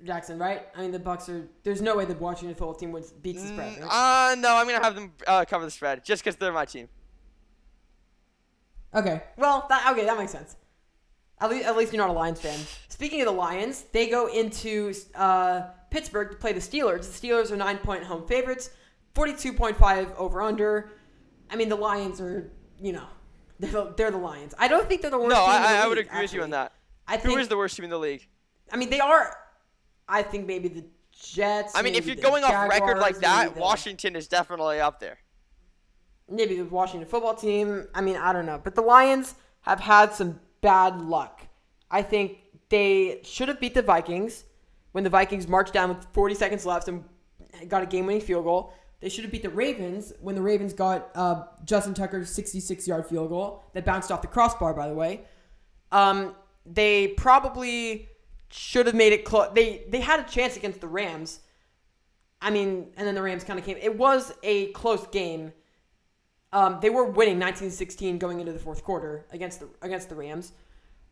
Jackson, 0.03 0.37
right? 0.37 0.67
I 0.75 0.81
mean, 0.81 0.91
the 0.91 0.99
Bucks 0.99 1.29
are. 1.29 1.47
There's 1.63 1.81
no 1.81 1.95
way 1.95 2.05
the 2.05 2.13
Washington 2.15 2.55
football 2.55 2.73
team 2.75 2.91
wins 2.91 3.11
beats 3.11 3.41
the 3.41 3.47
spread. 3.49 3.77
Mm, 3.77 3.81
Right? 3.87 4.31
Uh, 4.31 4.35
no, 4.35 4.55
I'm 4.55 4.67
gonna 4.67 4.83
have 4.83 4.95
them 4.95 5.11
uh, 5.27 5.45
cover 5.45 5.65
the 5.65 5.71
spread 5.71 6.03
just 6.03 6.23
because 6.23 6.35
they're 6.35 6.51
my 6.53 6.65
team. 6.65 6.89
Okay. 8.93 9.23
Well, 9.37 9.65
that 9.69 9.91
okay. 9.91 10.05
That 10.05 10.17
makes 10.17 10.31
sense. 10.31 10.55
At 11.41 11.49
least, 11.49 11.65
at 11.65 11.75
least 11.75 11.91
you're 11.93 12.01
not 12.05 12.09
a 12.09 12.17
Lions 12.17 12.39
fan. 12.39 12.57
Speaking 12.89 13.21
of 13.21 13.25
the 13.25 13.33
Lions, 13.33 13.85
they 13.91 14.07
go 14.07 14.27
into 14.27 14.93
uh, 15.15 15.63
Pittsburgh 15.89 16.31
to 16.31 16.37
play 16.37 16.53
the 16.53 16.59
Steelers. 16.59 17.19
The 17.19 17.27
Steelers 17.27 17.51
are 17.51 17.57
nine 17.57 17.77
point 17.79 18.03
home 18.03 18.25
favorites, 18.27 18.69
42.5 19.15 20.15
over 20.15 20.41
under. 20.41 20.91
I 21.49 21.55
mean, 21.55 21.69
the 21.69 21.75
Lions 21.75 22.21
are, 22.21 22.51
you 22.81 22.93
know, 22.93 23.05
they're 23.59 23.71
the, 23.71 23.93
they're 23.97 24.11
the 24.11 24.17
Lions. 24.17 24.53
I 24.57 24.67
don't 24.67 24.87
think 24.87 25.01
they're 25.01 25.11
the 25.11 25.17
worst. 25.19 25.29
No, 25.35 25.45
team 25.45 25.55
in 25.55 25.61
I, 25.63 25.81
I 25.83 25.87
would 25.87 25.97
league, 25.97 26.07
agree 26.07 26.21
with 26.21 26.33
you 26.33 26.43
on 26.43 26.51
that. 26.51 26.71
I 27.07 27.17
Who 27.17 27.29
think. 27.29 27.39
is 27.41 27.47
the 27.47 27.57
worst 27.57 27.75
team 27.75 27.83
in 27.85 27.89
the 27.91 27.99
league? 27.99 28.25
I 28.71 28.77
mean, 28.77 28.89
they 28.89 28.99
are. 28.99 29.35
I 30.13 30.21
think 30.21 30.45
maybe 30.45 30.67
the 30.67 30.85
Jets. 31.11 31.73
I 31.75 31.81
mean, 31.81 31.95
if 31.95 32.05
you're 32.05 32.15
going 32.15 32.43
off 32.43 32.69
record 32.69 32.99
like 32.99 33.17
that, 33.19 33.55
the- 33.55 33.59
Washington 33.59 34.15
is 34.15 34.27
definitely 34.27 34.79
up 34.79 34.99
there. 34.99 35.17
maybe 36.29 36.55
the 36.57 36.65
Washington 36.65 37.07
football 37.09 37.35
team. 37.35 37.87
I 37.93 38.01
mean, 38.01 38.15
I 38.15 38.31
don't 38.31 38.45
know. 38.45 38.59
But 38.63 38.75
the 38.75 38.81
Lions 38.81 39.35
have 39.61 39.79
had 39.79 40.13
some 40.13 40.39
bad 40.61 41.01
luck. 41.01 41.41
I 41.91 42.01
think 42.01 42.37
they 42.69 43.19
should 43.23 43.47
have 43.49 43.59
beat 43.59 43.73
the 43.73 43.81
Vikings 43.81 44.43
when 44.93 45.03
the 45.03 45.09
Vikings 45.09 45.47
marched 45.47 45.73
down 45.73 45.89
with 45.89 46.05
40 46.13 46.35
seconds 46.35 46.65
left 46.65 46.87
and 46.87 47.03
got 47.67 47.83
a 47.83 47.85
game 47.85 48.05
winning 48.05 48.21
field 48.21 48.45
goal. 48.45 48.73
They 49.01 49.09
should 49.09 49.23
have 49.25 49.31
beat 49.31 49.43
the 49.43 49.49
Ravens 49.49 50.13
when 50.21 50.35
the 50.35 50.41
Ravens 50.41 50.73
got 50.73 51.09
uh, 51.15 51.43
Justin 51.65 51.93
Tucker's 51.93 52.29
66 52.29 52.87
yard 52.87 53.05
field 53.05 53.29
goal 53.29 53.63
that 53.73 53.83
bounced 53.85 54.11
off 54.11 54.21
the 54.21 54.27
crossbar, 54.27 54.73
by 54.73 54.87
the 54.87 54.93
way. 54.95 55.21
Um, 55.91 56.35
they 56.65 57.09
probably 57.09 58.07
should 58.53 58.85
have 58.85 58.95
made 58.95 59.13
it 59.13 59.25
close. 59.25 59.49
They 59.53 59.83
they 59.89 59.99
had 59.99 60.19
a 60.19 60.23
chance 60.23 60.55
against 60.55 60.79
the 60.79 60.87
Rams. 60.87 61.39
I 62.41 62.49
mean, 62.49 62.91
and 62.97 63.07
then 63.07 63.15
the 63.15 63.21
Rams 63.21 63.43
kind 63.43 63.57
of 63.57 63.65
came. 63.65 63.77
It 63.77 63.97
was 63.97 64.33
a 64.43 64.67
close 64.73 65.07
game. 65.07 65.53
Um, 66.51 66.77
they 66.81 66.89
were 66.91 67.05
winning 67.05 67.39
19-16 67.39 68.19
going 68.19 68.39
into 68.39 68.51
the 68.51 68.59
fourth 68.59 68.83
quarter 68.83 69.25
against 69.31 69.59
the 69.59 69.69
against 69.81 70.09
the 70.09 70.15
Rams. 70.15 70.51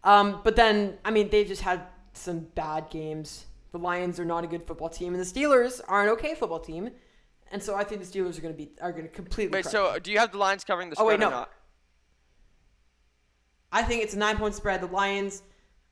Um, 0.04 0.42
but 0.44 0.56
then, 0.56 0.98
I 1.06 1.12
mean, 1.12 1.30
they 1.30 1.44
just 1.44 1.62
had 1.62 1.82
some 2.14 2.40
bad 2.56 2.90
games. 2.90 3.46
The 3.72 3.80
Lions 3.80 4.20
are 4.20 4.26
not 4.26 4.44
a 4.44 4.48
good 4.48 4.68
football 4.68 4.90
team, 4.90 5.14
and 5.14 5.22
the 5.22 5.26
Steelers 5.26 5.80
are 5.88 6.04
an 6.04 6.10
okay 6.10 6.36
football 6.36 6.60
team. 6.60 6.90
And 7.52 7.62
so 7.64 7.76
I 7.76 7.84
think 7.84 8.02
the 8.02 8.08
Steelers 8.08 8.38
are 8.38 8.42
going 8.42 8.54
to 8.54 8.58
be 8.58 8.70
are 8.82 8.92
going 8.92 9.04
to 9.04 9.10
completely. 9.10 9.58
Wait, 9.58 9.66
so 9.66 9.94
them. 9.94 10.02
do 10.04 10.12
you 10.12 10.20
have 10.20 10.32
the 10.32 10.38
Lions 10.38 10.64
covering 10.64 10.90
the 10.90 10.96
Oh, 11.00 11.06
spread 11.06 11.20
wait, 11.20 11.26
or 11.26 11.30
no. 11.30 11.38
not? 11.38 11.50
I 13.72 13.84
think 13.84 14.04
it's 14.04 14.14
a 14.14 14.18
nine 14.20 14.38
point 14.38 14.54
spread. 14.54 14.82
The 14.82 14.88
Lions. 14.88 15.42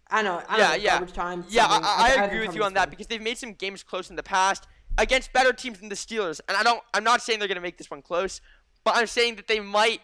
I 0.10 0.22
know. 0.24 0.42
I 0.48 0.58
don't 0.58 0.60
Yeah, 0.60 0.68
know, 1.00 1.06
yeah, 1.06 1.06
time. 1.14 1.46
yeah. 1.50 1.68
something. 1.68 1.86
I, 1.86 2.16
I, 2.20 2.24
agree 2.26 2.46
with 2.46 2.56
you 2.56 2.64
on 2.64 2.74
that 2.74 2.90
because 2.90 3.08
they've 3.08 3.22
made 3.22 3.38
some 3.38 3.54
games 3.54 3.84
close 3.84 4.10
in 4.10 4.16
the 4.16 4.24
past 4.24 4.68
against 4.98 5.32
better 5.34 5.54
teams 5.54 5.80
than 5.80 5.90
the 5.90 5.96
Steelers, 5.96 6.42
and 6.48 6.58
I 6.58 6.64
don't. 6.64 6.82
I'm 6.94 7.04
not 7.04 7.22
saying 7.22 7.40
they're 7.40 7.48
gonna 7.48 7.62
make 7.62 7.78
this 7.78 7.92
one 7.92 8.02
close, 8.02 8.42
but 8.84 8.96
I'm 8.96 9.08
saying 9.08 9.36
that 9.36 9.48
they 9.48 9.60
might 9.60 10.02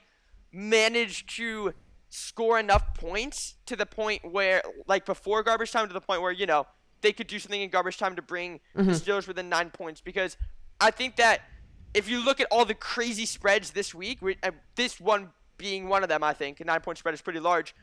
manage 0.51 1.25
to 1.37 1.73
score 2.09 2.59
enough 2.59 2.93
points 2.93 3.55
to 3.65 3.75
the 3.75 3.85
point 3.85 4.23
where, 4.31 4.61
like 4.87 5.05
before 5.05 5.43
garbage 5.43 5.71
time, 5.71 5.87
to 5.87 5.93
the 5.93 6.01
point 6.01 6.21
where 6.21 6.31
you 6.31 6.45
know 6.45 6.65
they 7.01 7.11
could 7.11 7.27
do 7.27 7.39
something 7.39 7.61
in 7.61 7.69
garbage 7.69 7.97
time 7.97 8.15
to 8.15 8.21
bring 8.21 8.59
the 8.73 8.83
Steelers 8.83 9.27
within 9.27 9.49
nine 9.49 9.69
points. 9.69 10.01
Because 10.01 10.37
I 10.79 10.91
think 10.91 11.17
that 11.17 11.41
if 11.93 12.09
you 12.09 12.23
look 12.23 12.39
at 12.39 12.47
all 12.51 12.65
the 12.65 12.73
crazy 12.73 13.25
spreads 13.25 13.71
this 13.71 13.93
week, 13.93 14.21
we- 14.21 14.37
uh, 14.43 14.51
this 14.75 14.99
one 14.99 15.31
being 15.57 15.87
one 15.87 16.03
of 16.03 16.09
them, 16.09 16.23
I 16.23 16.33
think 16.33 16.59
a 16.59 16.65
nine 16.65 16.81
point 16.81 16.97
spread 16.97 17.13
is 17.13 17.21
pretty 17.21 17.39
large. 17.39 17.75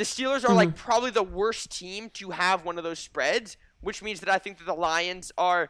The 0.00 0.06
Steelers 0.06 0.48
are 0.48 0.54
like 0.54 0.76
probably 0.76 1.10
the 1.10 1.22
worst 1.22 1.78
team 1.78 2.08
to 2.14 2.30
have 2.30 2.64
one 2.64 2.78
of 2.78 2.84
those 2.84 2.98
spreads, 2.98 3.58
which 3.82 4.02
means 4.02 4.20
that 4.20 4.30
I 4.30 4.38
think 4.38 4.56
that 4.56 4.64
the 4.64 4.72
Lions 4.72 5.30
are 5.36 5.68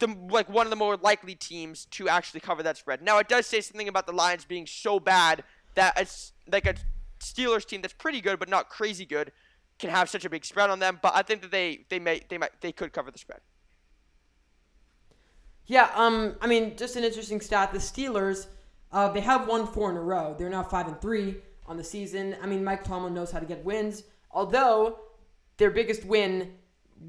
the 0.00 0.14
like 0.28 0.50
one 0.50 0.66
of 0.66 0.70
the 0.70 0.76
more 0.76 0.98
likely 0.98 1.34
teams 1.34 1.86
to 1.92 2.10
actually 2.10 2.40
cover 2.40 2.62
that 2.62 2.76
spread. 2.76 3.00
Now 3.00 3.16
it 3.20 3.26
does 3.26 3.46
say 3.46 3.62
something 3.62 3.88
about 3.88 4.06
the 4.06 4.12
Lions 4.12 4.44
being 4.44 4.66
so 4.66 5.00
bad 5.00 5.44
that 5.76 5.98
it's 5.98 6.34
like 6.52 6.66
a 6.66 6.74
Steelers 7.20 7.64
team 7.64 7.80
that's 7.80 7.94
pretty 7.94 8.20
good 8.20 8.38
but 8.38 8.50
not 8.50 8.68
crazy 8.68 9.06
good 9.06 9.32
can 9.78 9.88
have 9.88 10.10
such 10.10 10.26
a 10.26 10.28
big 10.28 10.44
spread 10.44 10.68
on 10.68 10.78
them. 10.78 10.98
But 11.00 11.16
I 11.16 11.22
think 11.22 11.40
that 11.40 11.50
they 11.50 11.86
they 11.88 11.98
may 11.98 12.20
they 12.28 12.36
might 12.36 12.60
they 12.60 12.70
could 12.70 12.92
cover 12.92 13.10
the 13.10 13.18
spread. 13.18 13.40
Yeah, 15.64 15.88
um, 15.94 16.36
I 16.42 16.48
mean, 16.48 16.76
just 16.76 16.96
an 16.96 17.04
interesting 17.04 17.40
stat. 17.40 17.72
The 17.72 17.78
Steelers, 17.78 18.46
uh, 18.92 19.08
they 19.08 19.22
have 19.22 19.48
won 19.48 19.66
four 19.66 19.90
in 19.90 19.96
a 19.96 20.02
row. 20.02 20.34
They're 20.38 20.50
now 20.50 20.64
five 20.64 20.86
and 20.86 21.00
three 21.00 21.36
on 21.66 21.76
the 21.76 21.84
season. 21.84 22.36
I 22.42 22.46
mean, 22.46 22.62
Mike 22.64 22.84
Tomlin 22.84 23.14
knows 23.14 23.30
how 23.30 23.38
to 23.40 23.46
get 23.46 23.64
wins. 23.64 24.04
Although 24.30 24.98
their 25.56 25.70
biggest 25.70 26.04
win 26.04 26.52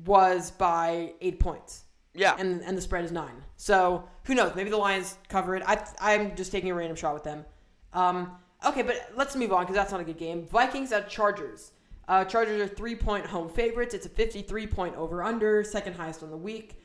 was 0.06 0.52
by 0.52 1.14
eight 1.22 1.40
points, 1.40 1.84
Yeah. 2.14 2.36
and 2.38 2.62
and 2.64 2.78
the 2.78 2.82
spread 2.82 3.04
is 3.06 3.12
nine. 3.12 3.44
So 3.58 4.08
who 4.26 4.36
knows? 4.36 4.56
Maybe 4.56 4.70
the 4.70 4.78
Lions 4.78 5.18
cover 5.30 5.56
it. 5.56 5.64
I 5.66 5.84
I'm 6.00 6.36
just 6.36 6.52
taking 6.52 6.70
a 6.72 6.76
random 6.76 6.96
shot 6.96 7.14
with 7.14 7.24
them. 7.24 7.46
Um, 7.94 8.38
okay, 8.66 8.82
but 8.82 9.10
let's 9.16 9.36
move 9.36 9.52
on 9.54 9.62
because 9.64 9.76
that's 9.76 9.92
not 9.92 10.02
a 10.02 10.04
good 10.04 10.18
game. 10.18 10.46
Vikings 10.48 10.92
at 10.92 11.10
Chargers. 11.10 11.72
Uh, 12.08 12.24
Chargers 12.24 12.62
are 12.62 12.68
three 12.68 12.96
point 12.96 13.26
home 13.26 13.50
favorites. 13.50 13.94
It's 13.96 14.06
a 14.06 14.10
53 14.10 14.68
point 14.68 14.96
over 14.96 15.24
under, 15.24 15.64
second 15.64 15.94
highest 15.96 16.22
on 16.24 16.30
the 16.30 16.38
week. 16.38 16.80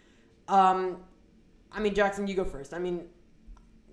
Um, 0.48 0.98
I 1.72 1.80
mean, 1.80 1.94
Jackson, 1.94 2.26
you 2.26 2.34
go 2.34 2.44
first. 2.44 2.72
I 2.72 2.78
mean, 2.78 3.06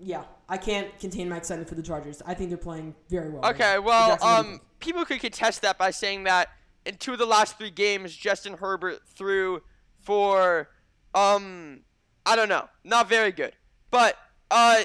yeah, 0.00 0.24
I 0.48 0.56
can't 0.56 0.98
contain 0.98 1.28
my 1.28 1.36
excitement 1.36 1.68
for 1.68 1.74
the 1.74 1.82
Chargers. 1.82 2.22
I 2.26 2.34
think 2.34 2.50
they're 2.50 2.58
playing 2.58 2.94
very 3.08 3.30
well. 3.30 3.44
Okay, 3.44 3.74
now. 3.74 3.80
well, 3.80 4.08
Jackson, 4.10 4.28
what 4.28 4.42
do 4.42 4.48
you 4.48 4.54
um, 4.54 4.60
people 4.80 5.04
could 5.04 5.20
contest 5.20 5.62
that 5.62 5.78
by 5.78 5.90
saying 5.90 6.24
that 6.24 6.48
in 6.86 6.96
two 6.96 7.12
of 7.12 7.18
the 7.18 7.26
last 7.26 7.58
three 7.58 7.70
games, 7.70 8.14
Justin 8.14 8.54
Herbert 8.54 9.00
threw 9.14 9.62
for, 10.00 10.70
um, 11.14 11.80
I 12.24 12.36
don't 12.36 12.48
know, 12.48 12.68
not 12.84 13.08
very 13.08 13.32
good. 13.32 13.54
But 13.90 14.16
uh, 14.50 14.82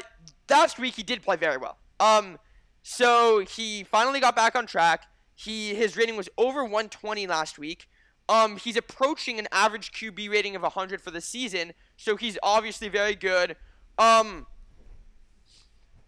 last 0.50 0.80
week 0.80 0.96
he 0.96 1.04
did 1.04 1.22
play 1.22 1.36
very 1.36 1.58
well. 1.58 1.78
Um, 2.00 2.38
so 2.82 3.40
he 3.40 3.84
finally 3.84 4.20
got 4.20 4.36
back 4.36 4.56
on 4.56 4.66
track. 4.66 5.06
He 5.36 5.74
his 5.74 5.98
rating 5.98 6.16
was 6.16 6.30
over 6.38 6.64
120 6.64 7.26
last 7.28 7.58
week. 7.58 7.88
Um, 8.30 8.58
he's 8.58 8.78
approaching 8.78 9.40
an 9.40 9.48
average 9.52 9.92
QB 9.92 10.30
rating 10.30 10.56
of 10.56 10.62
100 10.62 11.02
for 11.02 11.12
the 11.12 11.22
season, 11.22 11.74
so 11.98 12.16
he's 12.16 12.38
obviously 12.42 12.88
very 12.88 13.16
good. 13.16 13.56
Um, 13.98 14.48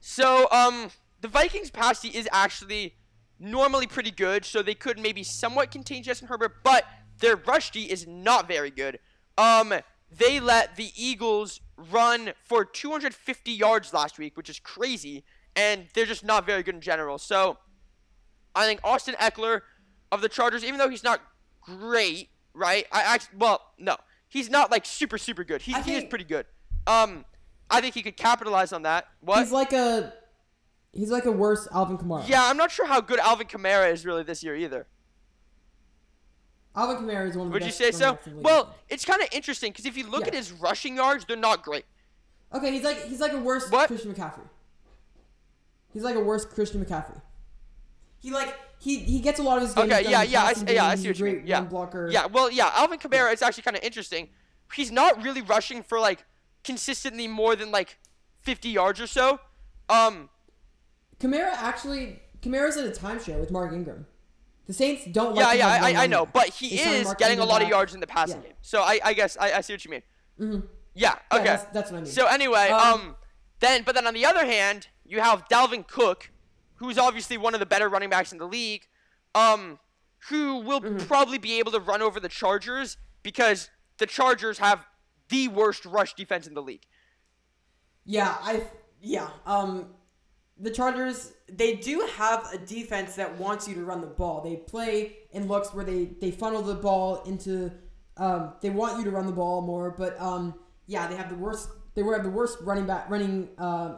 so, 0.07 0.47
um, 0.51 0.91
the 1.21 1.27
Vikings 1.27 1.71
pass 1.71 1.99
D 1.99 2.09
is 2.09 2.29
actually 2.31 2.93
normally 3.39 3.87
pretty 3.87 4.11
good, 4.11 4.45
so 4.45 4.61
they 4.61 4.75
could 4.75 4.99
maybe 4.99 5.23
somewhat 5.23 5.71
contain 5.71 6.03
Justin 6.03 6.27
Herbert, 6.27 6.63
but 6.63 6.85
their 7.21 7.35
rush 7.35 7.71
D 7.71 7.89
is 7.89 8.05
not 8.05 8.47
very 8.47 8.69
good. 8.69 8.99
Um, 9.35 9.73
they 10.15 10.39
let 10.39 10.75
the 10.75 10.91
Eagles 10.95 11.59
run 11.91 12.33
for 12.43 12.63
250 12.63 13.51
yards 13.51 13.95
last 13.95 14.19
week, 14.19 14.37
which 14.37 14.47
is 14.47 14.59
crazy, 14.59 15.23
and 15.55 15.87
they're 15.95 16.05
just 16.05 16.23
not 16.23 16.45
very 16.45 16.61
good 16.61 16.75
in 16.75 16.81
general. 16.81 17.17
So, 17.17 17.57
I 18.53 18.67
think 18.67 18.81
Austin 18.83 19.15
Ekeler 19.15 19.61
of 20.11 20.21
the 20.21 20.29
Chargers, 20.29 20.63
even 20.63 20.77
though 20.77 20.89
he's 20.89 21.03
not 21.03 21.19
great, 21.61 22.29
right? 22.53 22.85
I 22.91 23.01
actually, 23.01 23.39
well, 23.39 23.71
no, 23.79 23.97
he's 24.29 24.51
not 24.51 24.69
like 24.69 24.85
super 24.85 25.17
super 25.17 25.43
good. 25.43 25.63
He, 25.63 25.73
he 25.73 25.79
is 25.79 25.85
think- 25.85 26.11
pretty 26.11 26.25
good. 26.25 26.45
Um, 26.85 27.25
I 27.69 27.81
think 27.81 27.93
he 27.95 28.01
could 28.03 28.17
capitalize 28.17 28.71
on 28.73 28.83
that. 28.83 29.07
What? 29.21 29.39
He's 29.39 29.51
like 29.51 29.73
a 29.73 30.13
he's 30.93 31.09
like 31.11 31.25
a 31.25 31.31
worse 31.31 31.67
Alvin 31.71 31.97
Kamara. 31.97 32.27
yeah, 32.27 32.43
I'm 32.49 32.57
not 32.57 32.71
sure 32.71 32.85
how 32.85 33.01
good 33.01 33.19
Alvin 33.19 33.47
Kamara 33.47 33.91
is 33.91 34.05
really 34.05 34.23
this 34.23 34.43
year 34.43 34.55
either. 34.55 34.87
Alvin 36.75 36.97
Kamara 36.97 37.29
is 37.29 37.37
one 37.37 37.47
of 37.47 37.53
the 37.53 37.59
Would 37.59 37.65
you 37.65 37.71
say 37.71 37.91
so? 37.91 38.13
backs 38.13 38.27
in 38.27 38.33
the 38.33 38.37
league. 38.39 38.45
Well, 38.45 38.75
it's 38.89 39.05
kind 39.05 39.21
of 39.21 39.29
interesting 39.31 39.71
because 39.71 39.85
if 39.85 39.95
you 39.97 40.07
look 40.07 40.21
Yeah. 40.21 40.27
at 40.27 40.33
his 40.33 40.51
rushing 40.51 40.97
yards, 40.97 41.25
they're 41.25 41.37
not 41.37 41.63
great. 41.63 41.85
okay, 42.53 42.71
he's 42.71 42.83
like 42.83 43.03
he's 43.05 43.19
like 43.19 43.33
a 43.33 43.39
worse 43.39 43.69
What? 43.69 43.87
Christian 43.87 44.13
McCaffrey. 44.13 44.47
He's 45.93 46.03
like 46.03 46.15
a 46.15 46.19
worse 46.19 46.45
Christian 46.45 46.83
McCaffrey. 46.83 47.21
He 48.19 48.31
like 48.31 48.55
he 48.79 48.99
he 48.99 49.19
gets 49.19 49.39
a 49.39 49.43
lot 49.43 49.57
of 49.57 49.63
his 49.63 49.73
games 49.73 49.91
Okay, 49.91 50.03
done 50.03 50.11
yeah, 50.11 50.23
yeah, 50.23 50.43
I, 50.43 50.53
see- 50.53 50.73
yeah, 50.73 50.85
I 50.85 50.95
see 50.95 51.07
what 51.07 51.15
a 51.15 51.19
you 51.19 51.25
mean. 51.25 51.43
Yeah, 51.47 51.61
blocker. 51.61 52.09
yeah, 52.11 52.25
well, 52.25 52.51
yeah, 52.51 52.69
Alvin 52.75 52.99
Kamara 52.99 53.33
is 53.33 53.41
actually 53.41 53.63
kind 53.63 53.77
of 53.77 53.83
interesting. 53.83 54.29
He's 54.73 54.91
not 54.91 55.21
really 55.23 55.41
rushing 55.41 55.83
for 55.83 55.99
like 55.99 56.25
consistently 56.65 57.27
more 57.27 57.55
than 57.55 57.71
like 57.71 57.97
50 58.41 58.69
yards 58.69 58.99
or 58.99 59.07
so. 59.07 59.39
Um, 59.89 60.29
Kamara 61.19 61.53
actually 61.53 62.19
Kamara's 62.41 62.77
in 62.77 62.85
a 62.87 62.91
timeshare 62.91 63.39
with 63.39 63.51
Mark 63.51 63.71
Ingram. 63.71 64.05
The 64.67 64.73
Saints 64.73 65.05
don't 65.11 65.35
like 65.35 65.57
yeah, 65.57 65.77
yeah, 65.79 65.85
I, 65.99 66.03
I 66.03 66.07
know, 66.07 66.25
but 66.25 66.49
he 66.49 66.69
They 66.77 66.81
is 66.99 67.13
getting 67.19 67.37
a 67.37 67.43
Ingram 67.43 67.47
lot 67.49 67.61
of 67.61 67.69
yards 67.69 67.93
in 67.93 67.99
the 67.99 68.07
passing 68.07 68.37
Yeah. 68.41 68.47
game. 68.47 68.53
So 68.61 68.81
I, 68.81 68.99
I 69.03 69.13
guess 69.13 69.37
I, 69.39 69.53
I 69.53 69.61
see 69.61 69.73
what 69.73 69.85
you 69.85 69.91
mean. 69.91 70.01
Mhm. 70.39 70.63
Yeah. 70.95 71.15
Yeah, 71.31 71.37
Okay. 71.37 71.43
that's, 71.45 71.63
that's 71.65 71.91
what 71.91 71.97
I 71.99 72.01
mean. 72.01 72.11
So 72.11 72.25
anyway, 72.25 72.69
Um, 72.69 72.93
um, 72.93 73.15
then 73.59 73.83
but 73.83 73.93
then 73.95 74.07
on 74.07 74.13
the 74.15 74.25
other 74.25 74.45
hand, 74.45 74.87
you 75.05 75.21
have 75.21 75.47
Dalvin 75.49 75.87
Cook, 75.87 76.31
who's 76.75 76.97
obviously 76.97 77.37
one 77.37 77.53
of 77.53 77.59
the 77.59 77.65
better 77.65 77.87
running 77.89 78.09
backs 78.09 78.31
in 78.31 78.37
the 78.39 78.47
league, 78.47 78.87
um, 79.35 79.79
who 80.29 80.57
will 80.57 80.81
Mm-hmm. 80.81 81.05
probably 81.05 81.37
be 81.37 81.59
able 81.59 81.71
to 81.71 81.79
run 81.79 82.01
over 82.01 82.19
the 82.19 82.29
Chargers 82.29 82.97
because 83.21 83.69
the 83.99 84.07
Chargers 84.07 84.57
have 84.57 84.83
the 85.29 85.47
worst 85.47 85.85
rush 85.85 86.13
defense 86.13 86.47
in 86.47 86.53
the 86.53 86.61
league. 86.61 86.85
Yeah, 88.05 88.35
I 88.41 88.63
yeah. 89.01 89.29
Um, 89.45 89.87
the 90.57 90.71
Chargers 90.71 91.33
they 91.51 91.75
do 91.75 92.07
have 92.15 92.47
a 92.53 92.57
defense 92.57 93.15
that 93.15 93.37
wants 93.37 93.67
you 93.67 93.75
to 93.75 93.83
run 93.83 94.01
the 94.01 94.07
ball. 94.07 94.41
They 94.41 94.55
play 94.55 95.17
in 95.31 95.47
looks 95.47 95.73
where 95.73 95.85
they 95.85 96.05
they 96.05 96.31
funnel 96.31 96.61
the 96.61 96.75
ball 96.75 97.23
into. 97.23 97.71
Um, 98.17 98.53
they 98.61 98.69
want 98.69 98.97
you 98.97 99.03
to 99.03 99.11
run 99.11 99.25
the 99.25 99.33
ball 99.33 99.61
more, 99.61 99.91
but 99.91 100.19
um, 100.21 100.53
yeah, 100.87 101.07
they 101.07 101.15
have 101.15 101.29
the 101.29 101.35
worst. 101.35 101.69
They 101.95 102.03
were 102.03 102.13
have 102.13 102.23
the 102.23 102.29
worst 102.29 102.59
running 102.61 102.85
back 102.85 103.09
running 103.09 103.49
uh, 103.57 103.95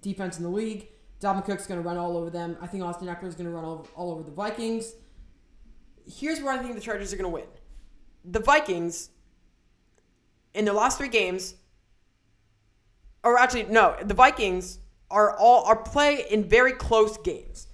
defense 0.00 0.36
in 0.36 0.44
the 0.44 0.50
league. 0.50 0.88
Dalvin 1.20 1.44
Cook's 1.44 1.66
going 1.66 1.82
to 1.82 1.86
run 1.86 1.96
all 1.96 2.16
over 2.16 2.30
them. 2.30 2.56
I 2.60 2.66
think 2.66 2.84
Austin 2.84 3.08
Ekeler 3.08 3.28
is 3.28 3.34
going 3.34 3.46
to 3.46 3.54
run 3.54 3.64
all, 3.64 3.86
all 3.96 4.12
over 4.12 4.22
the 4.22 4.30
Vikings. 4.30 4.92
Here's 6.06 6.40
where 6.40 6.52
I 6.52 6.58
think 6.58 6.74
the 6.74 6.80
Chargers 6.80 7.12
are 7.12 7.16
going 7.16 7.30
to 7.30 7.34
win. 7.34 7.46
The 8.24 8.40
Vikings 8.40 9.08
in 10.54 10.64
their 10.64 10.74
last 10.74 10.98
three 10.98 11.08
games, 11.08 11.54
or 13.22 13.38
actually 13.38 13.64
no, 13.64 13.96
the 14.02 14.14
Vikings 14.14 14.78
are 15.10 15.36
all 15.36 15.64
are 15.64 15.76
play 15.76 16.24
in 16.30 16.44
very 16.44 16.72
close 16.72 17.16
games. 17.18 17.68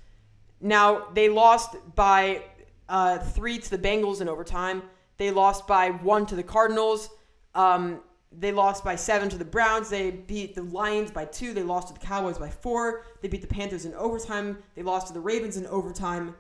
Now 0.61 1.09
they 1.15 1.29
lost 1.29 1.77
by 1.95 2.45
uh, 2.89 3.19
three 3.19 3.59
to 3.59 3.71
the 3.71 3.79
Bengals 3.79 4.21
in 4.21 4.29
overtime. 4.29 4.83
They 5.17 5.31
lost 5.31 5.67
by 5.67 5.91
one 5.91 6.27
to 6.27 6.37
the 6.37 6.43
Cardinals. 6.43 7.11
Um, 7.55 8.01
they 8.33 8.53
lost 8.53 8.85
by 8.85 8.97
seven 8.97 9.29
to 9.31 9.39
the 9.39 9.45
Browns. 9.45 9.91
They 9.91 10.11
beat 10.11 10.55
the 10.55 10.63
Lions 10.63 11.11
by 11.11 11.25
two. 11.25 11.53
They 11.53 11.63
lost 11.63 11.89
to 11.89 11.95
the 11.95 12.01
Cowboys 12.01 12.39
by 12.39 12.49
four. 12.49 13.05
They 13.21 13.29
beat 13.29 13.41
the 13.41 13.49
Panthers 13.49 13.85
in 13.85 13.95
overtime. 13.95 14.59
They 14.75 14.83
lost 14.83 15.09
to 15.09 15.13
the 15.13 15.21
Ravens 15.21 15.57
in 15.57 15.67
overtime. 15.67 16.35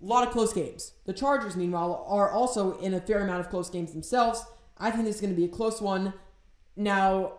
A 0.00 0.04
lot 0.04 0.26
of 0.26 0.32
close 0.32 0.52
games. 0.52 0.92
The 1.06 1.12
Chargers, 1.12 1.56
meanwhile, 1.56 2.04
are 2.08 2.30
also 2.30 2.78
in 2.78 2.94
a 2.94 3.00
fair 3.00 3.22
amount 3.22 3.40
of 3.40 3.48
close 3.48 3.70
games 3.70 3.92
themselves. 3.92 4.44
I 4.78 4.90
think 4.90 5.04
this 5.04 5.16
is 5.16 5.20
going 5.20 5.32
to 5.34 5.36
be 5.36 5.44
a 5.44 5.48
close 5.48 5.80
one. 5.80 6.12
Now, 6.76 7.32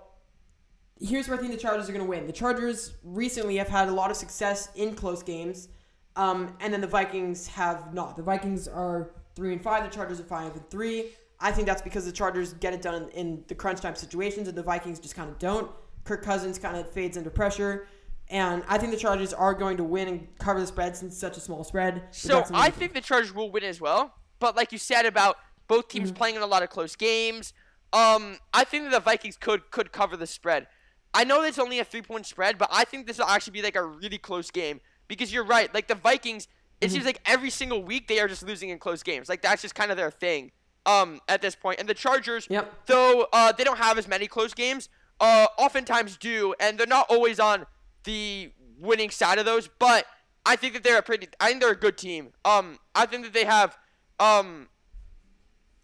here's 0.99 1.27
where 1.27 1.37
I 1.37 1.41
think 1.41 1.53
the 1.53 1.59
Chargers 1.59 1.89
are 1.89 1.93
going 1.93 2.03
to 2.03 2.09
win. 2.09 2.27
The 2.27 2.33
Chargers 2.33 2.93
recently 3.03 3.57
have 3.57 3.69
had 3.69 3.87
a 3.87 3.91
lot 3.91 4.11
of 4.11 4.17
success 4.17 4.69
in 4.75 4.95
close 4.95 5.23
games, 5.23 5.69
um, 6.15 6.55
and 6.59 6.73
then 6.73 6.81
the 6.81 6.87
Vikings 6.87 7.47
have 7.47 7.93
not. 7.93 8.17
The 8.17 8.23
Vikings 8.23 8.67
are 8.67 9.11
three 9.35 9.53
and 9.53 9.63
five. 9.63 9.83
The 9.89 9.95
Chargers 9.95 10.19
are 10.19 10.23
five 10.23 10.53
and 10.53 10.69
three. 10.69 11.11
I 11.39 11.51
think 11.51 11.67
that's 11.67 11.81
because 11.81 12.05
the 12.05 12.11
Chargers 12.11 12.53
get 12.53 12.73
it 12.73 12.81
done 12.81 13.09
in 13.13 13.43
the 13.47 13.55
crunch 13.55 13.79
time 13.79 13.95
situations, 13.95 14.47
and 14.47 14.57
the 14.57 14.63
Vikings 14.63 14.99
just 14.99 15.15
kind 15.15 15.29
of 15.29 15.39
don't. 15.39 15.71
Kirk 16.03 16.21
Cousins 16.23 16.59
kind 16.59 16.75
of 16.75 16.91
fades 16.91 17.17
under 17.17 17.29
pressure, 17.29 17.87
and 18.27 18.63
I 18.67 18.77
think 18.77 18.91
the 18.91 18.97
Chargers 18.97 19.33
are 19.33 19.53
going 19.53 19.77
to 19.77 19.83
win 19.83 20.07
and 20.07 20.27
cover 20.37 20.59
the 20.59 20.67
spread 20.67 20.97
since 20.97 21.13
it's 21.13 21.21
such 21.21 21.37
a 21.37 21.39
small 21.39 21.63
spread. 21.63 22.03
So 22.11 22.43
I 22.53 22.69
think 22.69 22.93
the 22.93 23.01
Chargers 23.01 23.33
will 23.33 23.51
win 23.51 23.63
as 23.63 23.79
well. 23.79 24.13
But 24.39 24.55
like 24.55 24.71
you 24.71 24.77
said 24.77 25.05
about 25.05 25.37
both 25.69 25.87
Mm-hmm. 25.87 25.97
teams 25.99 26.11
playing 26.11 26.35
in 26.35 26.41
a 26.41 26.45
lot 26.47 26.61
of 26.63 26.69
close 26.69 26.97
games, 26.97 27.53
um, 27.93 28.37
I 28.53 28.65
think 28.65 28.83
that 28.83 28.91
the 28.91 28.99
Vikings 28.99 29.37
could 29.37 29.71
could 29.71 29.93
cover 29.93 30.17
the 30.17 30.27
spread. 30.27 30.67
I 31.13 31.23
know 31.23 31.41
it's 31.43 31.57
only 31.57 31.79
a 31.79 31.85
three 31.85 32.01
point 32.01 32.25
spread, 32.25 32.57
but 32.57 32.67
I 32.71 32.83
think 32.83 33.07
this 33.07 33.17
will 33.17 33.25
actually 33.25 33.53
be 33.53 33.61
like 33.61 33.75
a 33.77 33.83
really 33.85 34.17
close 34.17 34.51
game 34.51 34.81
because 35.07 35.31
you're 35.33 35.45
right. 35.45 35.73
Like 35.73 35.87
the 35.87 35.95
Vikings, 35.95 36.47
it 36.81 36.85
Mm-hmm. 36.87 36.93
seems 36.93 37.05
like 37.05 37.21
every 37.25 37.49
single 37.49 37.81
week 37.83 38.07
they 38.09 38.19
are 38.19 38.27
just 38.27 38.43
losing 38.43 38.69
in 38.69 38.77
close 38.79 39.01
games. 39.03 39.29
Like 39.29 39.41
that's 39.41 39.61
just 39.61 39.75
kind 39.75 39.89
of 39.91 39.97
their 39.97 40.11
thing. 40.11 40.51
Um, 40.85 41.19
at 41.27 41.41
this 41.41 41.55
point. 41.55 41.61
point, 41.63 41.79
and 41.81 41.89
the 41.89 41.93
Chargers, 41.93 42.47
Yep. 42.49 42.85
though 42.87 43.27
uh, 43.33 43.51
they 43.51 43.63
don't 43.63 43.77
have 43.77 43.97
as 43.99 44.07
many 44.07 44.27
close 44.27 44.53
games, 44.55 44.89
uh, 45.19 45.45
oftentimes 45.57 46.17
do, 46.17 46.55
and 46.59 46.79
they're 46.79 46.87
not 46.87 47.05
always 47.09 47.39
on 47.39 47.65
the 48.05 48.51
winning 48.79 49.11
side 49.11 49.37
of 49.37 49.45
those. 49.45 49.67
But 49.67 50.05
I 50.45 50.55
think 50.55 50.73
that 50.73 50.83
they're 50.83 50.97
a 50.97 51.01
pretty. 51.03 51.27
I 51.39 51.49
think 51.49 51.61
they're 51.61 51.71
a 51.73 51.75
good 51.87 51.97
team. 51.97 52.31
Um, 52.45 52.79
I 52.95 53.05
think 53.05 53.23
that 53.25 53.33
they 53.33 53.45
have, 53.45 53.77
um, 54.19 54.69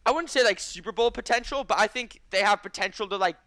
I 0.06 0.12
wouldn't 0.12 0.30
say 0.30 0.44
like 0.44 0.60
Super 0.60 0.92
Bowl 0.92 1.12
potential, 1.12 1.64
but 1.64 1.80
I 1.80 1.88
think 1.88 2.22
they 2.30 2.42
have 2.42 2.62
potential 2.62 3.08
to 3.10 3.18
like, 3.18 3.38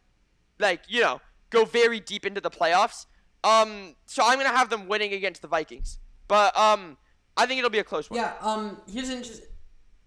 like 0.59 0.83
you 0.89 1.01
know, 1.01 1.21
go 1.51 1.65
very 1.65 2.01
deep 2.01 2.27
into 2.27 2.41
the 2.41 2.51
playoffs. 2.51 3.07
Um, 3.45 3.95
so 4.07 4.23
I'm 4.25 4.39
gonna 4.39 4.57
have 4.57 4.69
them 4.71 4.89
winning 4.89 5.13
against 5.13 5.43
the 5.43 5.49
Vikings, 5.49 5.99
but 6.27 6.57
um, 6.59 6.97
I 7.37 7.47
think 7.47 7.59
it'll 7.59 7.71
be 7.71 7.79
a 7.79 7.85
close 7.85 8.11
one. 8.11 8.19
Yeah, 8.19 8.33
um, 8.41 8.81
here's 8.91 9.09
an 9.11 9.23
just 9.23 9.43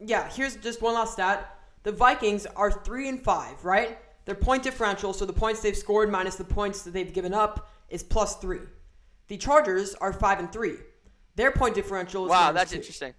yeah 0.03 0.27
here's 0.29 0.55
just 0.55 0.81
one 0.81 0.95
last 0.95 1.13
stat 1.13 1.59
the 1.83 1.91
vikings 1.91 2.47
are 2.55 2.71
three 2.71 3.07
and 3.07 3.23
five 3.23 3.63
right 3.63 3.99
their 4.25 4.33
point 4.33 4.63
differential 4.63 5.13
so 5.13 5.27
the 5.27 5.33
points 5.33 5.61
they've 5.61 5.77
scored 5.77 6.09
minus 6.11 6.37
the 6.37 6.43
points 6.43 6.81
that 6.81 6.89
they've 6.91 7.13
given 7.13 7.35
up 7.35 7.69
is 7.87 8.01
plus 8.01 8.37
three 8.37 8.61
the 9.27 9.37
chargers 9.37 9.93
are 9.93 10.11
five 10.11 10.39
and 10.39 10.51
three 10.51 10.75
their 11.35 11.51
point 11.51 11.75
differential 11.75 12.25
is 12.25 12.31
Wow, 12.31 12.51
that's 12.51 12.71
two. 12.71 12.77
interesting. 12.77 13.13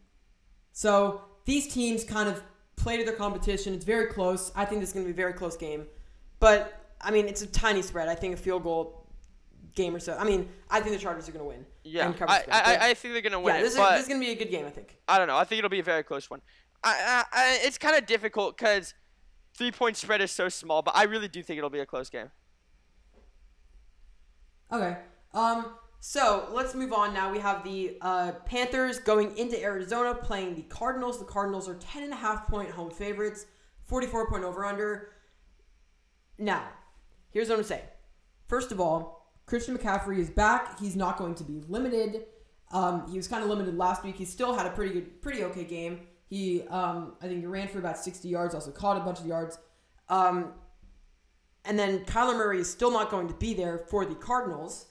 So 0.73 1.21
these 1.45 1.73
teams 1.73 2.03
kind 2.03 2.29
of 2.29 2.43
play 2.83 2.97
to 2.99 3.05
their 3.05 3.15
competition. 3.15 3.75
It's 3.75 3.85
very 3.85 4.07
close. 4.07 4.51
i 4.55 4.65
think 4.65 4.81
this 4.81 4.91
is 4.91 4.95
going 4.95 5.07
to 5.07 5.13
be 5.13 5.17
a 5.19 5.23
very 5.25 5.33
close 5.41 5.57
game 5.57 5.87
but 6.41 6.59
i 7.01 7.11
mean 7.11 7.27
it's 7.29 7.43
a 7.43 7.47
tiny 7.47 7.83
spread 7.83 8.09
i 8.09 8.15
think 8.15 8.35
a 8.35 8.37
field 8.37 8.63
goal 8.65 9.07
game 9.75 9.95
or 9.97 10.01
so 10.01 10.17
i 10.19 10.25
mean 10.25 10.49
i 10.71 10.81
think 10.81 10.93
the 10.97 11.03
chargers 11.07 11.29
are 11.29 11.33
going 11.33 11.45
to 11.45 11.49
win 11.55 11.65
Yeah, 11.85 12.09
I, 12.09 12.13
spread. 12.13 12.29
I, 12.51 12.61
I, 12.61 12.89
I 12.91 12.95
think 12.95 13.15
they're 13.15 13.23
gonna 13.23 13.41
win 13.41 13.55
yeah 13.55 13.61
it, 13.61 13.65
this 13.65 13.73
is, 13.73 13.79
this 13.79 14.03
is 14.03 14.09
going 14.09 14.21
to 14.21 14.27
be 14.27 14.33
a 14.33 14.37
good 14.43 14.51
game 14.51 14.67
i 14.67 14.71
think 14.71 14.99
I 15.09 15.19
don't 15.19 15.29
know. 15.29 15.37
I 15.37 15.45
think 15.45 15.59
it'll 15.59 15.71
be 15.71 15.81
a 15.81 15.83
very 15.95 16.03
close 16.05 16.29
one. 16.31 16.41
I, 16.83 16.93
I, 16.93 17.25
I 17.41 17.59
it's 17.67 17.79
kind 17.79 17.97
of 17.97 18.07
difficult 18.07 18.57
because 18.57 18.95
three 19.55 19.71
point 19.71 19.97
spread 19.97 20.21
is 20.21 20.31
so 20.31 20.49
small, 20.49 20.81
but 20.83 20.97
I 20.97 21.05
really 21.05 21.29
do 21.29 21.43
think 21.43 21.59
it'll 21.59 21.71
be 21.71 21.81
a 21.81 21.87
close 21.87 22.09
game. 22.11 22.31
Okay. 24.73 24.97
Um, 25.35 25.67
so 26.05 26.49
let's 26.51 26.75
move 26.75 26.93
on 26.93 27.15
now. 27.15 27.31
We 27.31 27.39
have 27.39 27.63
the 27.63 27.97
uh, 28.01 28.33
Panthers 28.45 28.99
going 28.99 29.39
into 29.39 29.63
Arizona 29.63 30.17
playing 30.17 30.57
the 30.57 30.63
Cardinals. 30.63 31.21
The 31.21 31.25
Cardinals 31.25 31.69
are 31.69 31.77
10.5 31.77 32.49
point 32.49 32.71
home 32.71 32.91
favorites, 32.91 33.47
44 33.85 34.29
point 34.29 34.43
over 34.43 34.65
under. 34.65 35.11
Now, 36.39 36.65
here's 37.31 37.49
what 37.49 37.59
I'm 37.59 37.65
saying. 37.65 37.85
First 38.49 38.73
of 38.73 38.81
all, 38.81 39.31
Christian 39.47 39.79
McCaffrey 39.79 40.19
is 40.19 40.29
back. 40.29 40.81
He's 40.81 40.97
not 40.97 41.19
going 41.19 41.37
to 41.37 41.45
be 41.45 41.63
limited. 41.69 42.25
Um, 42.73 43.09
he 43.09 43.17
was 43.17 43.29
kind 43.29 43.45
of 43.45 43.49
limited 43.49 43.79
last 43.79 44.03
week. 44.03 44.17
He 44.17 44.25
still 44.25 44.55
had 44.55 44.67
a 44.67 44.71
pretty 44.71 44.95
good, 44.95 45.23
pretty 45.23 45.45
okay 45.45 45.63
game. 45.63 46.01
He, 46.29 46.63
um, 46.63 47.15
I 47.23 47.29
think, 47.29 47.39
he 47.39 47.47
ran 47.47 47.69
for 47.69 47.79
about 47.79 47.97
60 47.97 48.29
yards. 48.29 48.57
Also 48.57 48.73
caught 48.73 48.97
a 48.97 49.05
bunch 49.05 49.21
of 49.21 49.27
yards. 49.27 49.57
Um, 50.09 50.55
and 51.65 51.79
then 51.79 52.01
Kyler 52.07 52.37
Murray 52.37 52.59
is 52.59 52.69
still 52.69 52.91
not 52.91 53.09
going 53.09 53.29
to 53.29 53.35
be 53.35 53.55
there 53.55 53.79
for 53.79 54.05
the 54.05 54.17
Cardinals. 54.17 54.87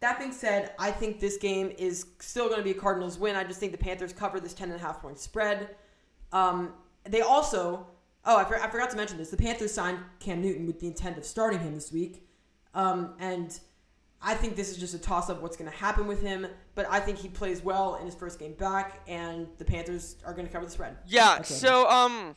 That 0.00 0.18
being 0.18 0.32
said, 0.32 0.72
I 0.78 0.90
think 0.90 1.18
this 1.18 1.36
game 1.36 1.72
is 1.76 2.06
still 2.20 2.46
going 2.46 2.58
to 2.58 2.64
be 2.64 2.70
a 2.70 2.74
Cardinals 2.74 3.18
win. 3.18 3.34
I 3.34 3.44
just 3.44 3.58
think 3.58 3.72
the 3.72 3.78
Panthers 3.78 4.12
cover 4.12 4.38
this 4.38 4.54
10.5 4.54 5.00
point 5.00 5.18
spread. 5.18 5.70
Um, 6.32 6.72
they 7.04 7.20
also, 7.20 7.86
oh, 8.24 8.36
I, 8.36 8.44
for, 8.44 8.60
I 8.62 8.68
forgot 8.68 8.90
to 8.90 8.96
mention 8.96 9.18
this. 9.18 9.30
The 9.30 9.36
Panthers 9.36 9.72
signed 9.72 9.98
Cam 10.20 10.40
Newton 10.40 10.66
with 10.66 10.78
the 10.78 10.86
intent 10.86 11.18
of 11.18 11.24
starting 11.24 11.58
him 11.60 11.74
this 11.74 11.90
week. 11.90 12.28
Um, 12.74 13.14
and 13.18 13.58
I 14.22 14.34
think 14.34 14.54
this 14.54 14.70
is 14.70 14.76
just 14.76 14.94
a 14.94 14.98
toss 14.98 15.30
up 15.30 15.42
what's 15.42 15.56
going 15.56 15.70
to 15.70 15.76
happen 15.76 16.06
with 16.06 16.22
him. 16.22 16.46
But 16.74 16.86
I 16.88 17.00
think 17.00 17.18
he 17.18 17.28
plays 17.28 17.64
well 17.64 17.96
in 17.96 18.06
his 18.06 18.14
first 18.14 18.38
game 18.38 18.52
back, 18.52 19.00
and 19.08 19.48
the 19.58 19.64
Panthers 19.64 20.16
are 20.24 20.32
going 20.32 20.46
to 20.46 20.52
cover 20.52 20.64
the 20.64 20.70
spread. 20.70 20.96
Yeah. 21.06 21.36
Okay. 21.40 21.44
So 21.44 21.88
um, 21.88 22.36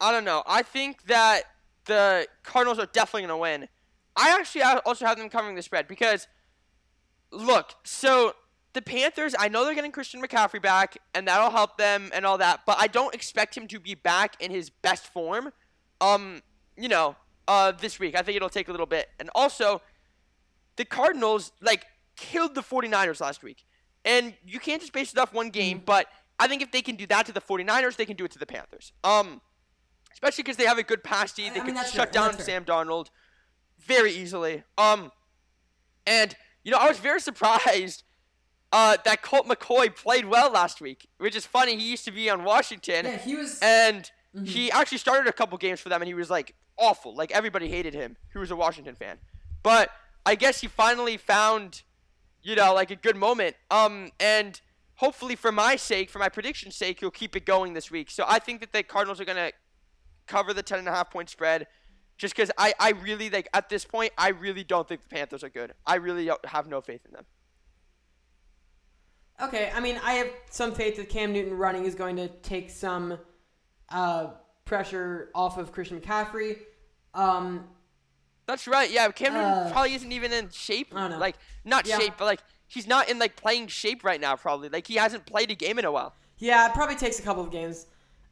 I 0.00 0.12
don't 0.12 0.24
know. 0.24 0.42
I 0.46 0.62
think 0.62 1.06
that 1.06 1.42
the 1.86 2.28
Cardinals 2.44 2.78
are 2.78 2.86
definitely 2.86 3.22
gonna 3.22 3.38
win. 3.38 3.68
I 4.16 4.36
actually 4.38 4.62
also 4.62 5.06
have 5.06 5.16
them 5.16 5.28
covering 5.28 5.56
the 5.56 5.62
spread 5.62 5.88
because 5.88 6.28
look. 7.30 7.74
So 7.84 8.34
the 8.72 8.82
Panthers, 8.82 9.34
I 9.38 9.48
know 9.48 9.64
they're 9.64 9.74
getting 9.74 9.92
Christian 9.92 10.22
McCaffrey 10.22 10.60
back, 10.62 10.98
and 11.14 11.26
that'll 11.26 11.50
help 11.50 11.78
them 11.78 12.10
and 12.14 12.24
all 12.26 12.38
that. 12.38 12.60
But 12.66 12.76
I 12.80 12.86
don't 12.86 13.14
expect 13.14 13.56
him 13.56 13.66
to 13.68 13.80
be 13.80 13.94
back 13.94 14.36
in 14.40 14.50
his 14.50 14.70
best 14.70 15.06
form. 15.06 15.52
Um, 16.00 16.42
you 16.76 16.88
know, 16.88 17.16
uh, 17.48 17.72
this 17.72 17.98
week. 17.98 18.16
I 18.16 18.22
think 18.22 18.36
it'll 18.36 18.48
take 18.50 18.68
a 18.68 18.70
little 18.70 18.86
bit. 18.86 19.08
And 19.18 19.30
also, 19.34 19.82
the 20.76 20.84
Cardinals 20.84 21.50
like 21.60 21.86
killed 22.16 22.54
the 22.54 22.60
49ers 22.60 23.20
last 23.20 23.42
week. 23.42 23.64
And 24.04 24.34
you 24.46 24.60
can't 24.60 24.80
just 24.80 24.92
base 24.92 25.12
it 25.12 25.18
off 25.18 25.32
one 25.34 25.50
game, 25.50 25.82
but 25.84 26.06
I 26.38 26.46
think 26.46 26.62
if 26.62 26.70
they 26.70 26.82
can 26.82 26.94
do 26.94 27.06
that 27.06 27.26
to 27.26 27.32
the 27.32 27.40
49ers, 27.40 27.96
they 27.96 28.06
can 28.06 28.16
do 28.16 28.24
it 28.24 28.30
to 28.32 28.38
the 28.38 28.46
Panthers. 28.46 28.92
Um 29.02 29.40
especially 30.12 30.44
cuz 30.44 30.56
they 30.56 30.66
have 30.66 30.78
a 30.78 30.82
good 30.82 31.02
pass 31.04 31.32
D. 31.32 31.48
They 31.50 31.60
I 31.60 31.64
mean, 31.64 31.74
can 31.74 31.84
shut 31.84 32.12
fair. 32.12 32.30
down 32.30 32.38
Sam 32.38 32.64
Darnold 32.64 33.08
very 33.78 34.12
easily. 34.12 34.62
Um 34.76 35.10
and 36.06 36.36
you 36.64 36.70
know, 36.72 36.78
I 36.78 36.88
was 36.88 36.98
very 36.98 37.20
surprised 37.20 38.02
uh, 38.72 38.96
that 39.04 39.22
Colt 39.22 39.46
McCoy 39.46 39.94
played 39.94 40.26
well 40.26 40.50
last 40.50 40.80
week, 40.80 41.08
which 41.18 41.34
is 41.36 41.46
funny. 41.46 41.76
He 41.76 41.90
used 41.90 42.04
to 42.04 42.10
be 42.12 42.28
on 42.30 42.44
Washington, 42.44 43.04
Yeah, 43.06 43.18
he 43.18 43.36
was. 43.36 43.58
and 43.62 44.10
Mm-hmm. 44.36 44.44
he 44.44 44.70
actually 44.70 44.98
started 44.98 45.26
a 45.26 45.32
couple 45.32 45.56
games 45.56 45.80
for 45.80 45.88
them, 45.88 46.02
and 46.02 46.06
he 46.06 46.12
was 46.12 46.28
like 46.28 46.54
awful. 46.76 47.14
Like 47.16 47.30
everybody 47.30 47.66
hated 47.68 47.94
him, 47.94 48.18
who 48.34 48.40
was 48.40 48.50
a 48.50 48.56
Washington 48.56 48.94
fan. 48.94 49.16
But 49.62 49.88
I 50.26 50.34
guess 50.34 50.60
he 50.60 50.66
finally 50.68 51.16
found, 51.16 51.82
you 52.42 52.54
know, 52.54 52.74
like 52.74 52.90
a 52.90 52.96
good 52.96 53.16
moment. 53.16 53.56
Um, 53.70 54.10
and 54.20 54.60
hopefully 54.96 55.34
for 55.34 55.50
my 55.50 55.76
sake, 55.76 56.10
for 56.10 56.18
my 56.18 56.28
prediction's 56.28 56.76
sake, 56.76 57.00
he'll 57.00 57.10
keep 57.10 57.36
it 57.36 57.46
going 57.46 57.72
this 57.72 57.90
week. 57.90 58.10
So 58.10 58.26
I 58.28 58.38
think 58.38 58.60
that 58.60 58.70
the 58.74 58.82
Cardinals 58.82 59.18
are 59.18 59.24
gonna 59.24 59.50
cover 60.26 60.52
the 60.52 60.62
ten 60.62 60.78
and 60.78 60.86
a 60.86 60.92
half 60.92 61.10
point 61.10 61.30
spread. 61.30 61.66
Just 62.18 62.34
because 62.34 62.50
I, 62.58 62.74
I 62.80 62.90
really 62.90 63.30
like 63.30 63.48
at 63.54 63.68
this 63.68 63.84
point 63.84 64.12
I 64.18 64.28
really 64.30 64.64
don't 64.64 64.86
think 64.86 65.02
the 65.02 65.08
Panthers 65.08 65.42
are 65.44 65.48
good. 65.48 65.72
I 65.86 65.94
really 65.96 66.28
have 66.44 66.66
no 66.68 66.80
faith 66.80 67.00
in 67.06 67.12
them. 67.12 67.24
Okay, 69.40 69.70
I 69.72 69.78
mean, 69.78 70.00
I 70.02 70.14
have 70.14 70.28
some 70.50 70.74
faith 70.74 70.96
that 70.96 71.08
Cam 71.08 71.32
Newton 71.32 71.54
running 71.56 71.84
is 71.84 71.94
going 71.94 72.16
to 72.16 72.26
take 72.28 72.70
some 72.70 73.18
uh, 73.88 74.30
pressure 74.64 75.30
off 75.32 75.58
of 75.58 75.70
Christian 75.70 76.00
McCaffrey. 76.00 76.58
Um, 77.14 77.68
That's 78.46 78.66
right. 78.66 78.90
Yeah, 78.90 79.08
Cam 79.12 79.34
Newton 79.34 79.48
Uh, 79.48 79.70
probably 79.70 79.94
isn't 79.94 80.10
even 80.10 80.32
in 80.32 80.50
shape. 80.50 80.88
I 80.92 81.02
don't 81.02 81.10
know. 81.12 81.18
Like 81.18 81.36
not 81.64 81.86
Yeah. 81.86 82.00
shape, 82.00 82.14
but 82.18 82.24
like 82.24 82.40
he's 82.66 82.88
not 82.88 83.08
in 83.08 83.20
like 83.20 83.36
playing 83.36 83.68
shape 83.68 84.02
right 84.02 84.20
now. 84.20 84.34
Probably 84.34 84.68
like 84.68 84.88
he 84.88 84.96
hasn't 84.96 85.24
played 85.24 85.52
a 85.52 85.54
game 85.54 85.78
in 85.78 85.84
a 85.84 85.92
while. 85.92 86.14
yeah, 86.38 86.66
it 86.68 86.74
probably 86.74 86.96
takes 86.96 87.20
a 87.20 87.22
couple 87.22 87.42
of 87.44 87.52
games. 87.52 87.86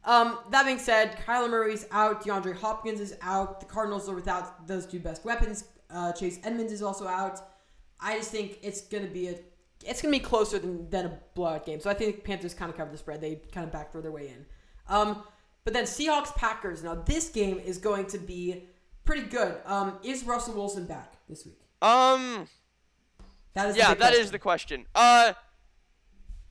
Um, 0.07 0.39
that 0.51 0.65
being 0.65 0.79
said, 0.79 1.17
Kyler 1.27 1.49
Murray's 1.49 1.85
out. 1.91 2.23
DeAndre 2.23 2.55
Hopkins 2.57 2.99
is 3.01 3.15
out. 3.21 3.59
The 3.59 3.65
Cardinals 3.65 4.07
are 4.07 4.15
without 4.15 4.65
those 4.65 4.85
two 4.85 4.99
best 4.99 5.25
weapons. 5.25 5.65
Uh, 5.89 6.13
Chase 6.13 6.39
Edmonds 6.43 6.71
is 6.71 6.81
also 6.81 7.05
out. 7.07 7.39
I 7.99 8.17
just 8.17 8.31
think 8.31 8.57
it's 8.63 8.81
gonna 8.81 9.07
be 9.07 9.27
a 9.27 9.35
it's 9.85 10.01
gonna 10.01 10.11
be 10.11 10.19
closer 10.19 10.59
than, 10.59 10.89
than 10.89 11.05
a 11.07 11.19
blowout 11.35 11.65
game. 11.65 11.79
So 11.81 11.89
I 11.89 11.93
think 11.93 12.23
Panthers 12.23 12.53
kind 12.53 12.71
of 12.71 12.77
cover 12.77 12.89
the 12.91 12.97
spread. 12.97 13.19
They 13.21 13.41
kind 13.51 13.65
of 13.65 13.71
backdoor 13.73 14.01
their 14.01 14.11
way 14.11 14.29
in. 14.29 14.45
Um, 14.87 15.23
but 15.65 15.73
then 15.73 15.83
Seahawks 15.83 16.33
Packers. 16.35 16.83
Now 16.83 16.95
this 16.95 17.29
game 17.29 17.59
is 17.59 17.77
going 17.77 18.05
to 18.07 18.17
be 18.17 18.63
pretty 19.03 19.23
good. 19.27 19.57
Um, 19.65 19.97
is 20.03 20.23
Russell 20.23 20.53
Wilson 20.53 20.85
back 20.85 21.15
this 21.27 21.45
week? 21.45 21.59
Um. 21.81 22.47
That 23.55 23.69
is 23.69 23.75
the 23.75 23.79
Yeah, 23.79 23.87
that 23.89 23.97
question. 23.97 24.21
is 24.21 24.31
the 24.31 24.39
question. 24.39 24.85
Uh. 24.95 25.33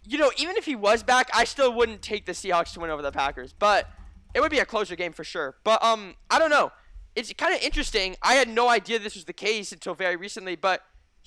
You 0.08 0.18
know, 0.18 0.30
even 0.38 0.56
if 0.56 0.64
he 0.64 0.76
was 0.76 1.02
back, 1.02 1.28
I 1.34 1.44
still 1.44 1.72
wouldn't 1.72 2.00
take 2.02 2.26
the 2.26 2.32
Seahawks 2.32 2.72
to 2.74 2.80
win 2.80 2.90
over 2.90 3.02
the 3.02 3.12
Packers, 3.12 3.52
but 3.52 3.88
it 4.34 4.40
would 4.40 4.50
be 4.50 4.58
a 4.60 4.64
closer 4.66 4.94
game 4.96 5.12
for 5.12 5.24
sure. 5.24 5.56
But 5.64 5.82
um, 5.82 6.14
I 6.30 6.38
don't 6.38 6.50
know. 6.50 6.70
It's 7.14 7.32
kind 7.32 7.54
of 7.54 7.60
interesting. 7.62 8.16
I 8.22 8.34
had 8.34 8.48
no 8.48 8.68
idea 8.68 8.98
this 8.98 9.14
was 9.14 9.24
the 9.24 9.32
case 9.32 9.72
until 9.72 9.94
very 9.94 10.16
recently, 10.16 10.54
but 10.54 10.82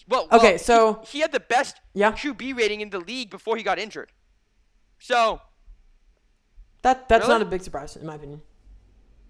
well, 0.07 0.27
well, 0.31 0.39
Okay, 0.39 0.57
so- 0.57 1.01
he, 1.07 1.19
had 1.19 1.31
the 1.31 1.39
best 1.41 1.81
Yeah. 1.93 2.11
QB 2.13 2.55
rating 2.55 2.79
in 2.81 2.89
the 2.89 2.99
league 2.99 3.29
before 3.29 3.57
he 3.57 3.63
got 3.63 3.77
injured. 3.79 4.11
So 4.99 5.41
That 6.83 7.09
that's 7.09 7.23
Really? 7.27 7.39
not 7.39 7.47
a 7.47 7.49
big 7.49 7.61
surprise 7.61 7.95
in 7.97 8.05
my 8.05 8.15
opinion. 8.15 8.41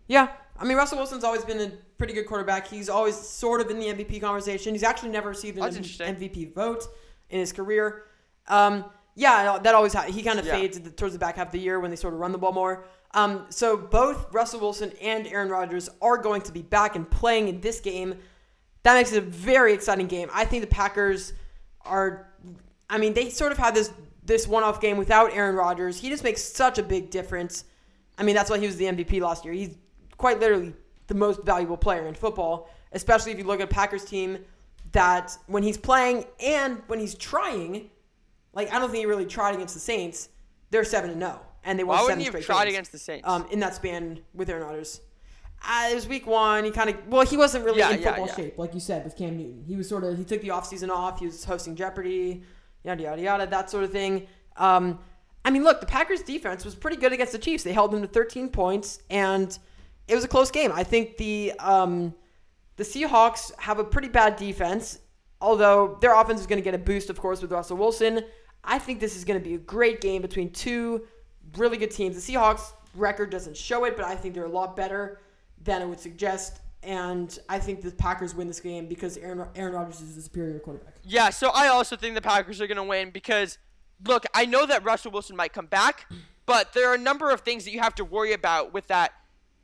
Yeah, 0.08 0.30
I 0.60 0.66
mean 0.66 0.78
Russell 0.78 0.98
Wilson's 1.00 1.24
always 1.24 1.44
been 1.46 1.60
a 1.62 1.70
pretty 1.98 2.14
good 2.14 2.26
quarterback. 2.28 2.68
He's 2.68 2.90
always 2.90 3.16
sort 3.16 3.62
of 3.62 3.70
in 3.72 3.80
the 3.80 3.88
MVP 3.88 4.20
conversation. 4.22 4.74
He's 4.74 4.84
actually 4.84 5.10
never 5.10 5.30
received 5.30 5.58
an 5.58 5.64
That's 5.64 5.76
M- 5.76 5.84
interesting. 5.84 6.16
MVP 6.16 6.54
vote 6.54 6.84
in 7.30 7.40
his 7.40 7.52
career. 7.52 8.04
Um, 8.48 8.86
yeah, 9.16 9.58
that 9.60 9.76
always 9.76 9.94
ha- 9.94 10.04
he 10.04 10.22
kind 10.24 10.40
of 10.40 10.46
Yeah. 10.46 10.54
fades 10.54 10.80
the, 10.80 10.90
towards 10.92 11.14
the 11.14 11.20
back 11.20 11.36
half 11.36 11.48
of 11.48 11.52
the 11.52 11.60
year 11.60 11.80
when 11.80 11.90
they 11.92 11.98
sort 11.98 12.14
of 12.14 12.20
run 12.20 12.32
the 12.32 12.38
ball 12.38 12.52
more. 12.54 12.86
Um, 13.14 13.48
so 13.50 13.76
both 13.76 14.32
Russell 14.34 14.60
Wilson 14.60 14.92
and 15.02 15.26
Aaron 15.28 15.50
Rodgers 15.50 15.90
are 16.02 16.18
going 16.18 16.42
to 16.44 16.52
be 16.52 16.62
back 16.62 16.96
and 16.96 17.10
playing 17.10 17.48
in 17.48 17.60
this 17.62 17.80
game. 17.80 18.16
That 18.84 18.94
makes 18.94 19.12
it 19.12 19.18
a 19.18 19.22
very 19.26 19.74
exciting 19.74 20.08
game. 20.08 20.30
I 20.34 20.46
think 20.46 20.62
the 20.62 20.68
Packers 20.68 21.34
are. 21.82 22.28
I 22.90 22.98
mean, 22.98 23.14
they 23.14 23.30
sort 23.30 23.52
of 23.52 23.58
had 23.58 23.76
this 23.76 23.92
this 24.24 24.48
one 24.48 24.64
off 24.64 24.80
game 24.80 24.98
without 24.98 25.34
Aaron 25.34 25.56
Rodgers. 25.56 26.00
He 26.00 26.10
just 26.10 26.24
makes 26.24 26.42
such 26.44 26.78
a 26.78 26.84
big 26.84 27.10
difference. 27.10 27.64
I 28.18 28.24
mean, 28.24 28.36
that's 28.36 28.50
why 28.50 28.60
he 28.60 28.68
was 28.68 28.78
the 28.78 28.86
MVP 28.86 29.20
last 29.22 29.44
year. 29.44 29.54
He's 29.54 29.76
quite 30.18 30.40
literally 30.40 30.74
the 31.08 31.16
most 31.16 31.44
valuable 31.44 31.78
player 31.78 32.06
in 32.08 32.14
football, 32.14 32.70
especially 32.92 33.32
if 33.32 33.38
you 33.40 33.44
look 33.44 33.60
at 33.60 33.64
a 33.66 33.74
Packers 33.74 34.06
team 34.06 34.38
that 34.92 35.36
when 35.48 35.64
he's 35.64 35.78
playing 35.78 36.26
and 36.40 36.82
when 36.88 37.00
he's 37.00 37.16
trying, 37.16 37.90
like 38.60 38.74
I 38.74 38.80
don't 38.80 38.90
think 38.92 39.00
he 39.02 39.06
really 39.06 39.26
tried 39.26 39.56
against 39.56 39.74
the 39.74 39.80
Saints. 39.80 40.30
They're 40.72 40.84
seven 40.84 41.10
and 41.12 41.20
zero, 41.22 41.40
and 41.64 41.78
they 41.80 41.84
won 41.84 41.96
why 41.98 42.02
seven 42.04 42.06
wouldn't 42.06 42.22
he 42.22 42.26
have 42.26 42.34
straight 42.44 42.46
tried 42.56 42.64
games, 42.66 42.74
against 42.76 42.92
the 42.92 42.98
Saints? 43.00 43.28
um, 43.28 43.48
in 43.52 43.60
that 43.62 43.76
span 43.76 44.20
with 44.34 44.50
Aaron 44.50 44.64
Rodgers. 44.64 45.02
Uh, 45.62 45.90
it 45.92 45.96
was 45.96 46.08
week 46.08 46.26
one. 46.26 46.64
He 46.64 46.72
kind 46.72 46.90
of 46.90 46.96
well, 47.08 47.26
he 47.26 47.36
wasn't 47.38 47.66
really 47.66 47.80
Yeah, 47.80 47.92
in 47.92 48.02
football 48.02 48.28
yeah. 48.28 48.36
shape. 48.36 48.46
shape, 48.46 48.58
like 48.58 48.74
you 48.74 48.80
said, 48.80 49.04
with 49.04 49.18
Cam 49.18 49.38
Newton. 49.38 49.64
He 49.68 49.76
was 49.76 49.90
sort 49.90 50.04
of 50.04 50.18
He 50.18 50.24
took 50.24 50.42
the 50.42 50.50
offseason 50.50 50.90
off. 50.90 51.20
He 51.20 51.26
was 51.26 51.44
hosting 51.44 51.76
Jeopardy, 51.76 52.44
yada 52.84 53.04
yada 53.04 53.22
yada, 53.22 53.48
that 53.48 53.70
sort 53.70 53.84
of 53.84 53.92
thing. 53.92 54.28
Um, 54.56 55.00
I 55.44 55.50
mean, 55.52 55.64
look, 55.64 55.80
the 55.80 55.86
Packers' 55.86 56.22
defense 56.22 56.64
was 56.66 56.76
pretty 56.76 56.98
good 56.98 57.12
against 57.14 57.32
the 57.34 57.40
Chiefs. 57.40 57.64
They 57.64 57.74
held 57.74 57.92
them 57.92 58.02
to 58.02 58.08
13 58.08 58.50
points, 58.50 59.00
and 59.10 59.58
it 60.08 60.16
was 60.16 60.24
a 60.24 60.28
close 60.28 60.52
game. 60.52 60.72
I 60.74 60.84
think 60.84 61.18
the 61.18 61.54
um, 61.60 62.14
the 62.78 62.84
Seahawks 62.84 63.52
have 63.60 63.80
a 63.80 63.84
pretty 63.84 64.08
bad 64.10 64.36
defense, 64.38 65.00
although 65.42 65.98
their 66.02 66.14
offense 66.20 66.40
is 66.40 66.48
going 66.48 66.60
to 66.60 66.64
get 66.64 66.74
a 66.74 66.78
boost, 66.78 67.10
of 67.10 67.20
course, 67.20 67.42
with 67.42 67.52
Russell 67.52 67.78
Wilson. 67.78 68.22
I 68.64 68.80
think 68.80 69.00
this 69.00 69.16
is 69.16 69.24
going 69.24 69.40
to 69.40 69.44
be 69.44 69.56
a 69.56 69.60
great 69.60 70.02
game 70.02 70.22
between 70.22 70.52
two 70.52 71.08
really 71.58 71.78
good 71.78 71.92
teams. 71.92 72.24
The 72.24 72.34
Seahawks 72.34 72.74
record 72.96 73.30
doesn't 73.30 73.58
show 73.58 73.86
it, 73.86 73.96
but 73.96 74.06
I 74.06 74.16
think 74.16 74.34
they're 74.34 74.46
a 74.46 74.50
lot 74.50 74.76
better 74.76 75.22
than 75.64 75.82
it 75.82 75.88
would 75.88 76.00
suggest. 76.00 76.60
And 76.82 77.38
I 77.50 77.60
think 77.60 77.82
the 77.82 77.92
Packers 77.92 78.34
win 78.34 78.48
this 78.48 78.60
game 78.60 78.88
because 78.88 79.18
Aaron 79.18 79.46
Aaron 79.56 79.74
Rodgers 79.74 80.00
is 80.00 80.16
the 80.16 80.22
superior 80.22 80.60
quarterback. 80.60 80.96
Yeah, 81.04 81.30
so 81.30 81.50
I 81.54 81.68
also 81.68 81.96
think 81.96 82.16
the 82.16 82.22
Packers 82.22 82.62
are 82.62 82.68
going 82.68 82.78
to 82.78 82.84
win 82.84 83.10
because, 83.10 83.58
look, 84.06 84.26
I 84.34 84.46
know 84.46 84.66
that 84.66 84.84
Russell 84.86 85.12
Wilson 85.12 85.36
might 85.36 85.52
come 85.52 85.66
back, 85.66 86.10
but 86.46 86.72
there 86.74 86.90
are 86.90 86.96
a 86.96 87.00
number 87.00 87.32
of 87.32 87.42
things 87.42 87.66
that 87.66 87.72
you 87.72 87.82
have 87.82 87.96
to 87.96 88.06
worry 88.06 88.32
about 88.32 88.74
with 88.74 88.88
that. 88.88 89.12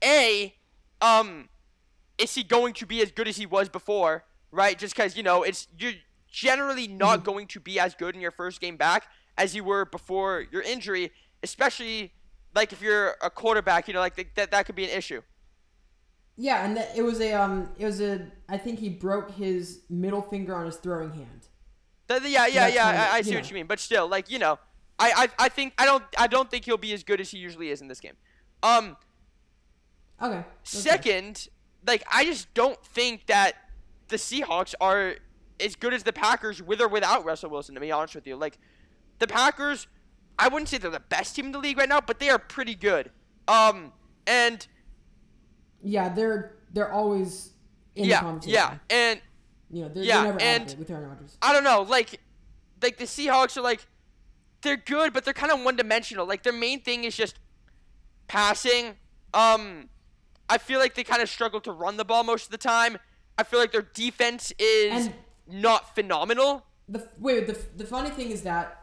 A, 0.03 0.53
um, 1.01 1.47
is 2.17 2.35
he 2.35 2.43
going 2.43 2.73
to 2.73 2.85
be 2.85 3.01
as 3.01 3.11
good 3.11 3.27
as 3.27 3.37
he 3.37 3.45
was 3.45 3.69
before? 3.69 4.25
Right? 4.51 4.77
Just 4.77 4.95
because 4.95 5.15
you 5.15 5.23
know 5.23 5.43
it's 5.43 5.67
you're 5.77 5.93
generally 6.35 6.85
not 6.87 7.23
going 7.23 7.47
to 7.47 7.59
be 7.61 7.79
as 7.79 7.95
good 7.95 8.13
in 8.13 8.19
your 8.21 8.31
first 8.31 8.59
game 8.59 8.75
back 8.75 9.07
as 9.37 9.55
you 9.55 9.63
were 9.63 9.85
before 9.85 10.45
your 10.51 10.61
injury, 10.61 11.11
especially 11.41 12.11
like 12.53 12.73
if 12.73 12.81
you're 12.81 13.15
a 13.21 13.29
quarterback. 13.29 13.87
You 13.87 13.93
know, 13.93 14.01
like 14.01 14.15
th- 14.17 14.27
that 14.35 14.51
that 14.51 14.65
could 14.65 14.75
be 14.75 14.83
an 14.83 14.89
issue. 14.97 15.21
Yeah, 16.37 16.65
and 16.65 16.75
that, 16.75 16.91
it 16.93 17.01
was 17.03 17.21
a 17.21 17.31
um, 17.33 17.69
it 17.77 17.85
was 17.85 18.01
a. 18.01 18.29
I 18.49 18.57
think 18.57 18.79
he 18.79 18.89
broke 18.89 19.31
his 19.31 19.83
middle 19.89 20.21
finger 20.21 20.53
on 20.53 20.65
his 20.65 20.75
throwing 20.75 21.11
hand. 21.13 21.47
Th- 22.09 22.21
th- 22.21 22.33
yeah, 22.33 22.47
yeah, 22.47 22.53
that's 22.65 22.75
yeah. 22.75 22.83
kind 22.83 22.97
of- 22.97 23.03
I, 23.03 23.17
I 23.17 23.21
see 23.21 23.35
what 23.35 23.49
you 23.49 23.53
mean, 23.55 23.67
but 23.67 23.79
still, 23.79 24.07
like 24.09 24.29
you 24.29 24.37
know, 24.39 24.59
I, 24.99 25.29
I, 25.39 25.45
I 25.45 25.49
think 25.49 25.73
I 25.77 25.85
don't, 25.85 26.03
I 26.17 26.27
don't 26.27 26.51
think 26.51 26.65
he'll 26.65 26.77
be 26.77 26.93
as 26.93 27.03
good 27.03 27.21
as 27.21 27.31
he 27.31 27.37
usually 27.37 27.69
is 27.69 27.81
in 27.81 27.87
this 27.87 28.01
game. 28.01 28.17
Um, 28.61 28.97
Okay. 30.21 30.37
okay. 30.37 30.47
second, 30.63 31.47
like 31.87 32.03
I 32.11 32.25
just 32.25 32.53
don't 32.53 32.81
think 32.85 33.25
that 33.27 33.53
the 34.09 34.17
Seahawks 34.17 34.73
are 34.81 35.15
as 35.59 35.75
good 35.75 35.93
as 35.93 36.03
the 36.03 36.13
Packers 36.13 36.61
with 36.61 36.81
or 36.81 36.87
without 36.87 37.23
Russell 37.25 37.49
Wilson. 37.49 37.75
To 37.75 37.81
be 37.81 37.91
honest 37.91 38.15
with 38.15 38.27
you, 38.27 38.35
like 38.35 38.57
the 39.19 39.27
Packers, 39.27 39.87
I 40.37 40.47
wouldn't 40.49 40.69
say 40.69 40.77
they're 40.77 40.91
the 40.91 40.99
best 40.99 41.35
team 41.35 41.45
in 41.47 41.51
the 41.51 41.59
league 41.59 41.77
right 41.77 41.89
now, 41.89 42.01
but 42.01 42.19
they 42.19 42.29
are 42.29 42.39
pretty 42.39 42.75
good. 42.75 43.11
Um, 43.47 43.93
and 44.27 44.65
Yeah, 45.81 46.09
they're 46.09 46.57
they're 46.73 46.91
always 46.91 47.51
in 47.95 48.05
yeah, 48.05 48.19
conversation. 48.21 48.53
yeah, 48.53 48.77
and 48.89 49.21
You 49.71 49.83
know, 49.83 49.89
they're, 49.89 50.03
Yeah, 50.03 50.15
they're 50.23 50.25
never 50.33 50.41
and- 50.41 50.61
out 50.63 50.67
of 50.67 50.73
it 50.73 50.79
with 50.79 50.89
Aaron 50.91 51.09
Rodgers. 51.09 51.37
I 51.41 51.53
don't 51.53 51.63
know, 51.63 51.81
like, 51.83 52.19
like 52.81 52.97
the 52.97 53.05
Seahawks 53.05 53.55
are 53.57 53.61
like, 53.61 53.85
they're 54.61 54.75
good, 54.77 55.13
but 55.13 55.23
they're 55.25 55.33
kind 55.33 55.51
of 55.51 55.61
one 55.63 55.75
dimensional. 55.75 56.25
Like 56.25 56.43
their 56.43 56.53
main 56.53 56.81
thing 56.81 57.03
is 57.03 57.15
just 57.15 57.39
passing. 58.27 58.95
Um, 59.33 59.89
I 60.49 60.57
feel 60.57 60.79
like 60.79 60.95
they 60.95 61.03
kind 61.03 61.21
of 61.21 61.29
struggle 61.29 61.59
to 61.61 61.71
run 61.71 61.97
the 61.97 62.05
ball 62.05 62.23
most 62.23 62.45
of 62.45 62.51
the 62.51 62.57
time. 62.57 62.97
I 63.37 63.43
feel 63.43 63.59
like 63.59 63.71
their 63.71 63.81
defense 63.93 64.51
is 64.59 65.07
And- 65.07 65.15
not 65.47 65.95
phenomenal. 65.95 66.65
The 66.87 67.07
wait, 67.19 67.47
the 67.47 67.57
the 67.75 67.85
funny 67.85 68.09
thing 68.09 68.29
is 68.31 68.43
that 68.43 68.77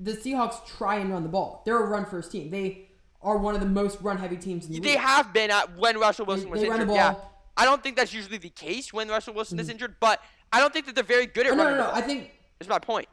the 0.00 0.12
Seahawks 0.12 0.64
try 0.66 0.96
and 0.96 1.10
run 1.12 1.22
the 1.22 1.28
ball. 1.28 1.62
They're 1.64 1.78
a 1.82 1.86
run 1.86 2.06
first 2.06 2.30
team. 2.32 2.50
They 2.50 2.88
are 3.22 3.36
one 3.36 3.54
of 3.54 3.60
the 3.60 3.66
most 3.66 4.00
run 4.00 4.16
heavy 4.18 4.36
teams 4.36 4.66
in 4.66 4.72
the 4.72 4.80
They 4.80 4.90
league. 4.90 4.98
have 4.98 5.32
been 5.32 5.50
at 5.50 5.76
when 5.76 5.98
Russell 5.98 6.26
Wilson 6.26 6.48
was 6.48 6.60
they 6.60 6.68
run 6.68 6.78
the 6.78 6.84
injured. 6.84 6.96
Yeah. 6.96 7.14
I 7.56 7.64
don't 7.64 7.82
think 7.82 7.96
that's 7.96 8.14
usually 8.14 8.38
the 8.38 8.48
case 8.50 8.92
when 8.92 9.08
Russell 9.08 9.34
Wilson 9.34 9.58
is 9.58 9.66
mm. 9.68 9.72
injured, 9.72 9.96
but 10.00 10.22
I 10.52 10.60
don't 10.60 10.72
think 10.72 10.86
that 10.86 10.94
they're 10.94 11.04
very 11.04 11.26
good 11.26 11.46
at 11.46 11.52
Oh, 11.52 11.56
running 11.56 11.74
no, 11.76 11.80
no. 11.84 11.86
ball. 11.90 11.94
I 11.94 12.00
think 12.00 12.30
Is 12.60 12.68
my 12.68 12.78
point. 12.78 13.08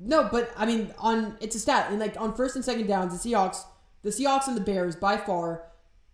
no, 0.00 0.28
but 0.30 0.50
I 0.56 0.66
mean, 0.66 0.94
on 0.98 1.36
it's 1.40 1.56
a 1.56 1.58
stat. 1.58 1.88
And 1.90 1.98
like 1.98 2.18
on 2.20 2.34
first 2.34 2.56
and 2.56 2.64
second 2.64 2.86
downs, 2.86 3.20
the 3.20 3.30
Seahawks, 3.30 3.64
the 4.02 4.10
Seahawks 4.10 4.46
and 4.46 4.56
the 4.56 4.60
Bears 4.60 4.96
by 4.96 5.16
far 5.16 5.64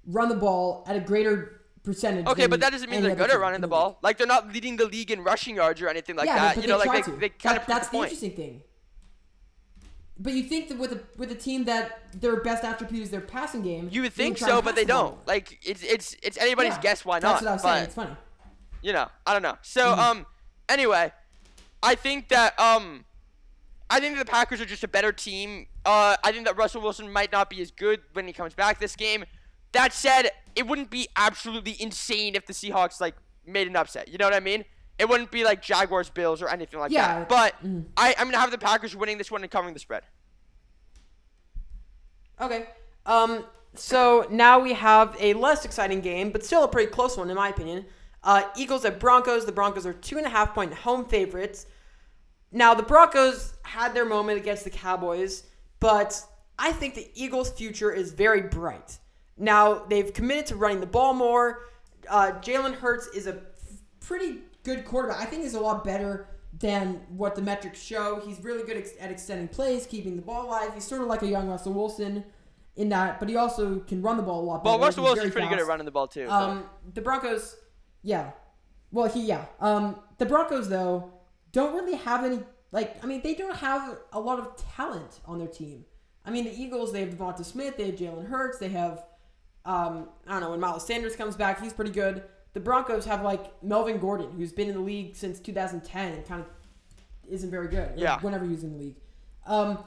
run 0.07 0.29
the 0.29 0.35
ball 0.35 0.85
at 0.89 0.97
a 0.97 1.01
greater 1.01 1.62
percentage. 1.83 2.27
Okay, 2.27 2.47
but 2.47 2.61
that 2.61 2.71
doesn't 2.71 2.91
mean 2.91 3.03
they're 3.03 3.15
good 3.17 3.31
at 3.31 3.39
running 3.41 3.57
in 3.57 3.61
the 3.61 3.67
league. 3.67 3.71
ball. 3.71 3.99
Like 4.03 4.19
they're 4.19 4.27
not 4.27 4.53
leading 4.53 4.77
the 4.77 4.87
league 4.87 5.11
in 5.11 5.23
rushing 5.25 5.57
yards 5.57 5.81
or 5.83 5.89
anything 5.89 6.17
like 6.17 6.27
yeah, 6.27 6.37
that. 6.39 6.55
but 6.57 6.65
you 6.65 6.69
know, 6.69 6.79
like 6.79 7.05
they, 7.07 7.13
they 7.13 7.29
kind 7.31 7.57
That- 7.57 7.63
of 7.63 7.67
that's 7.67 7.89
the 7.89 7.93
the 7.93 7.99
point. 7.99 8.13
interesting 8.13 8.37
thing. 8.37 8.63
But 10.19 10.35
you 10.35 10.45
think 10.45 10.69
that 10.69 10.79
with 10.79 10.93
a 10.93 11.01
with 11.17 11.33
a 11.33 11.35
team 11.35 11.65
that 11.65 12.01
their 12.21 12.37
best 12.37 12.63
attribute 12.65 13.03
is 13.03 13.11
their 13.11 13.21
passing 13.23 13.63
game, 13.63 13.89
You 13.91 14.03
would 14.03 14.13
think 14.13 14.39
so, 14.39 14.63
but 14.63 14.77
they 14.77 14.85
don't. 14.85 15.17
Like 15.27 15.59
it's 15.65 15.83
it's 15.83 16.15
it's 16.23 16.39
anybody's 16.39 16.75
Yeah, 16.75 16.81
guess 16.83 17.05
why 17.05 17.19
That's 17.19 17.43
not. 17.43 17.43
what 17.43 17.51
I 17.51 17.55
was 17.55 17.63
but 17.63 17.73
saying. 17.75 17.85
It's 17.85 17.95
funny. 17.95 18.17
you 18.83 18.93
know, 18.93 19.09
I 19.27 19.33
don't 19.33 19.43
know. 19.43 19.57
So 19.63 19.83
Mm-hmm. 19.87 20.01
um, 20.01 20.27
anyway, 20.69 21.13
I 21.83 21.95
think 21.97 22.29
that 22.29 22.59
um, 22.61 23.05
I 23.91 23.99
think 24.01 24.17
that 24.17 24.27
the 24.27 24.31
Packers 24.31 24.61
are 24.61 24.67
just 24.67 24.85
a 24.85 24.89
better 24.89 25.13
team. 25.13 25.67
Uh, 25.85 26.17
I 26.23 26.31
think 26.31 26.45
that 26.47 26.57
Russell 26.57 26.83
Wilson 26.83 27.11
might 27.11 27.33
not 27.33 27.51
be 27.51 27.61
as 27.61 27.71
good 27.73 28.01
when 28.13 28.27
he 28.29 28.33
comes 28.33 28.55
back 28.55 28.79
this 28.79 28.95
game. 28.95 29.25
That 29.73 29.93
said, 29.93 30.31
it 30.57 30.67
wouldn't 30.67 30.91
be 30.91 31.09
absolutely 31.17 31.77
insane 31.81 32.35
if 32.35 32.47
the 32.47 32.53
Seahawks 32.53 33.01
like 33.01 33.15
made 33.47 33.67
an 33.67 33.77
upset. 33.77 34.09
You 34.09 34.19
know 34.19 34.27
what 34.27 34.35
I 34.35 34.41
mean? 34.41 34.65
It 34.99 35.09
wouldn't 35.09 35.31
be 35.31 35.45
like 35.45 35.63
Jaguars, 35.63 36.11
Bills, 36.11 36.43
or 36.43 36.49
anything 36.49 36.79
like 36.79 36.93
Yeah, 36.93 37.21
that. 37.21 37.29
But 37.29 37.55
mm. 37.65 37.85
I, 37.97 38.15
I'm 38.19 38.27
gonna 38.27 38.39
have 38.39 38.51
the 38.51 38.59
Packers 38.59 38.95
winning 38.95 39.19
this 39.19 39.31
one 39.31 39.43
and 39.43 39.51
covering 39.51 39.75
the 39.75 39.81
spread. 39.81 40.03
Okay. 42.41 42.67
Um. 43.07 43.45
So 43.75 44.27
now 44.31 44.61
we 44.61 44.75
have 44.75 45.17
a 45.19 45.33
less 45.35 45.65
exciting 45.65 46.01
game, 46.03 46.31
but 46.31 46.45
still 46.45 46.63
a 46.63 46.69
pretty 46.69 46.91
close 46.91 47.17
one 47.17 47.31
in 47.31 47.37
my 47.37 47.49
opinion. 47.49 47.87
Uh, 48.23 48.45
Eagles 48.57 48.85
at 48.85 49.01
Broncos. 49.01 49.47
The 49.47 49.53
Broncos 49.53 49.87
are 49.87 49.95
two 49.95 50.19
and 50.19 50.27
a 50.27 50.31
half 50.31 50.55
point 50.55 50.73
home 50.75 51.07
favorites. 51.07 51.67
Now 52.53 52.75
the 52.75 52.83
Broncos 52.83 53.55
had 53.63 53.95
their 53.95 54.05
moment 54.05 54.39
against 54.39 54.65
the 54.65 54.71
Cowboys, 54.71 55.45
but 55.81 56.23
I 56.59 56.71
think 56.73 56.95
the 56.95 57.11
Eagles' 57.15 57.51
future 57.51 57.91
is 57.91 58.13
very 58.13 58.43
bright. 58.43 58.99
Now 59.37 59.85
they've 59.89 60.13
committed 60.13 60.47
to 60.47 60.57
running 60.57 60.81
the 60.81 60.87
ball 60.87 61.15
more. 61.15 61.61
Uh, 62.09 62.33
Jalen 62.41 62.75
Hurts 62.75 63.07
is 63.09 63.27
a 63.27 63.41
Pretty 64.07 64.39
good 64.65 64.85
quarterback. 64.85 65.21
I 65.21 65.27
think 65.27 65.43
he's 65.43 65.55
a 65.55 65.61
lot 65.61 65.85
better 65.85 66.27
than 66.59 67.01
what 67.09 67.35
the 67.37 67.43
metrics 67.43 67.81
show. 67.81 68.21
He's 68.25 68.43
really 68.43 68.65
good 68.65 68.77
ex- 68.77 68.95
at 69.01 69.11
extending 69.11 69.49
plays, 69.49 69.87
keeping 69.87 70.17
the 70.17 70.23
ball 70.23 70.47
alive. 70.47 70.75
He's 70.75 70.85
sort 70.85 71.03
of 71.03 71.07
like 71.07 71.23
a 71.23 71.27
young 71.27 71.49
Russell 71.49 71.73
Wilson 71.73 72.25
in 72.75 72.89
that, 72.89 73.21
but 73.21 73.29
he 73.29 73.37
also 73.37 73.79
can 73.81 74.03
run 74.03 74.17
the 74.17 74.23
ball 74.23 74.41
a 74.41 74.45
lot 74.45 74.65
better. 74.65 74.77
Well, 74.77 74.85
Russell 74.85 75.05
Wilson's 75.05 75.33
pretty 75.33 75.49
good 75.49 75.61
at 75.61 75.67
running 75.67 75.85
the 75.85 75.93
ball 75.93 76.09
too. 76.09 76.29
Um, 76.29 76.65
the 76.95 77.01
Broncos, 77.01 77.57
yeah. 78.03 78.33
Well, 78.91 79.09
he 79.09 79.25
yeah. 79.25 79.45
Um, 79.61 80.01
the 80.19 80.27
Broncos 80.27 80.69
though 80.69 81.13
don't 81.53 81.75
really 81.75 81.97
have 81.97 82.25
any 82.25 82.41
like. 82.73 83.03
I 83.05 83.07
mean, 83.07 83.23
they 83.23 83.35
don't 83.35 83.57
have 83.57 83.99
a 84.13 84.19
lot 84.19 84.41
of 84.41 84.57
talent 84.57 85.21
on 85.27 85.39
their 85.39 85.49
team. 85.49 85.85
I 86.25 86.31
mean, 86.31 86.45
the 86.45 86.61
Eagles 86.61 86.93
they 86.93 87.01
have 87.01 87.11
Devonta 87.11 87.45
Smith, 87.45 87.77
they 87.77 87.87
have 87.87 87.95
Jalen 87.95 88.29
Hurts, 88.29 88.59
they 88.59 88.69
have 88.71 89.05
um, 89.65 90.09
I 90.27 90.33
don't 90.33 90.41
know 90.43 90.51
when 90.51 90.61
Miles 90.61 90.87
Sanders 90.87 91.15
comes 91.17 91.37
back, 91.37 91.61
he's 91.63 91.73
pretty 91.73 91.91
good. 91.93 92.23
The 92.55 92.61
Broncos 92.61 93.05
have 93.07 93.23
like 93.23 93.63
Melvin 93.63 93.99
Gordon, 93.99 94.31
who's 94.33 94.53
been 94.53 94.69
in 94.69 94.75
the 94.75 94.81
league 94.81 95.17
since 95.17 95.39
2010 95.41 96.13
and 96.13 96.27
kind 96.27 96.41
of 96.43 96.47
isn't 97.31 97.51
very 97.51 97.69
good. 97.69 97.93
Yeah. 97.97 98.19
Whenever 98.21 98.45
he 98.45 98.51
was 98.53 98.63
in 98.65 98.73
the 98.73 98.79
league, 98.79 98.97
um, 99.47 99.79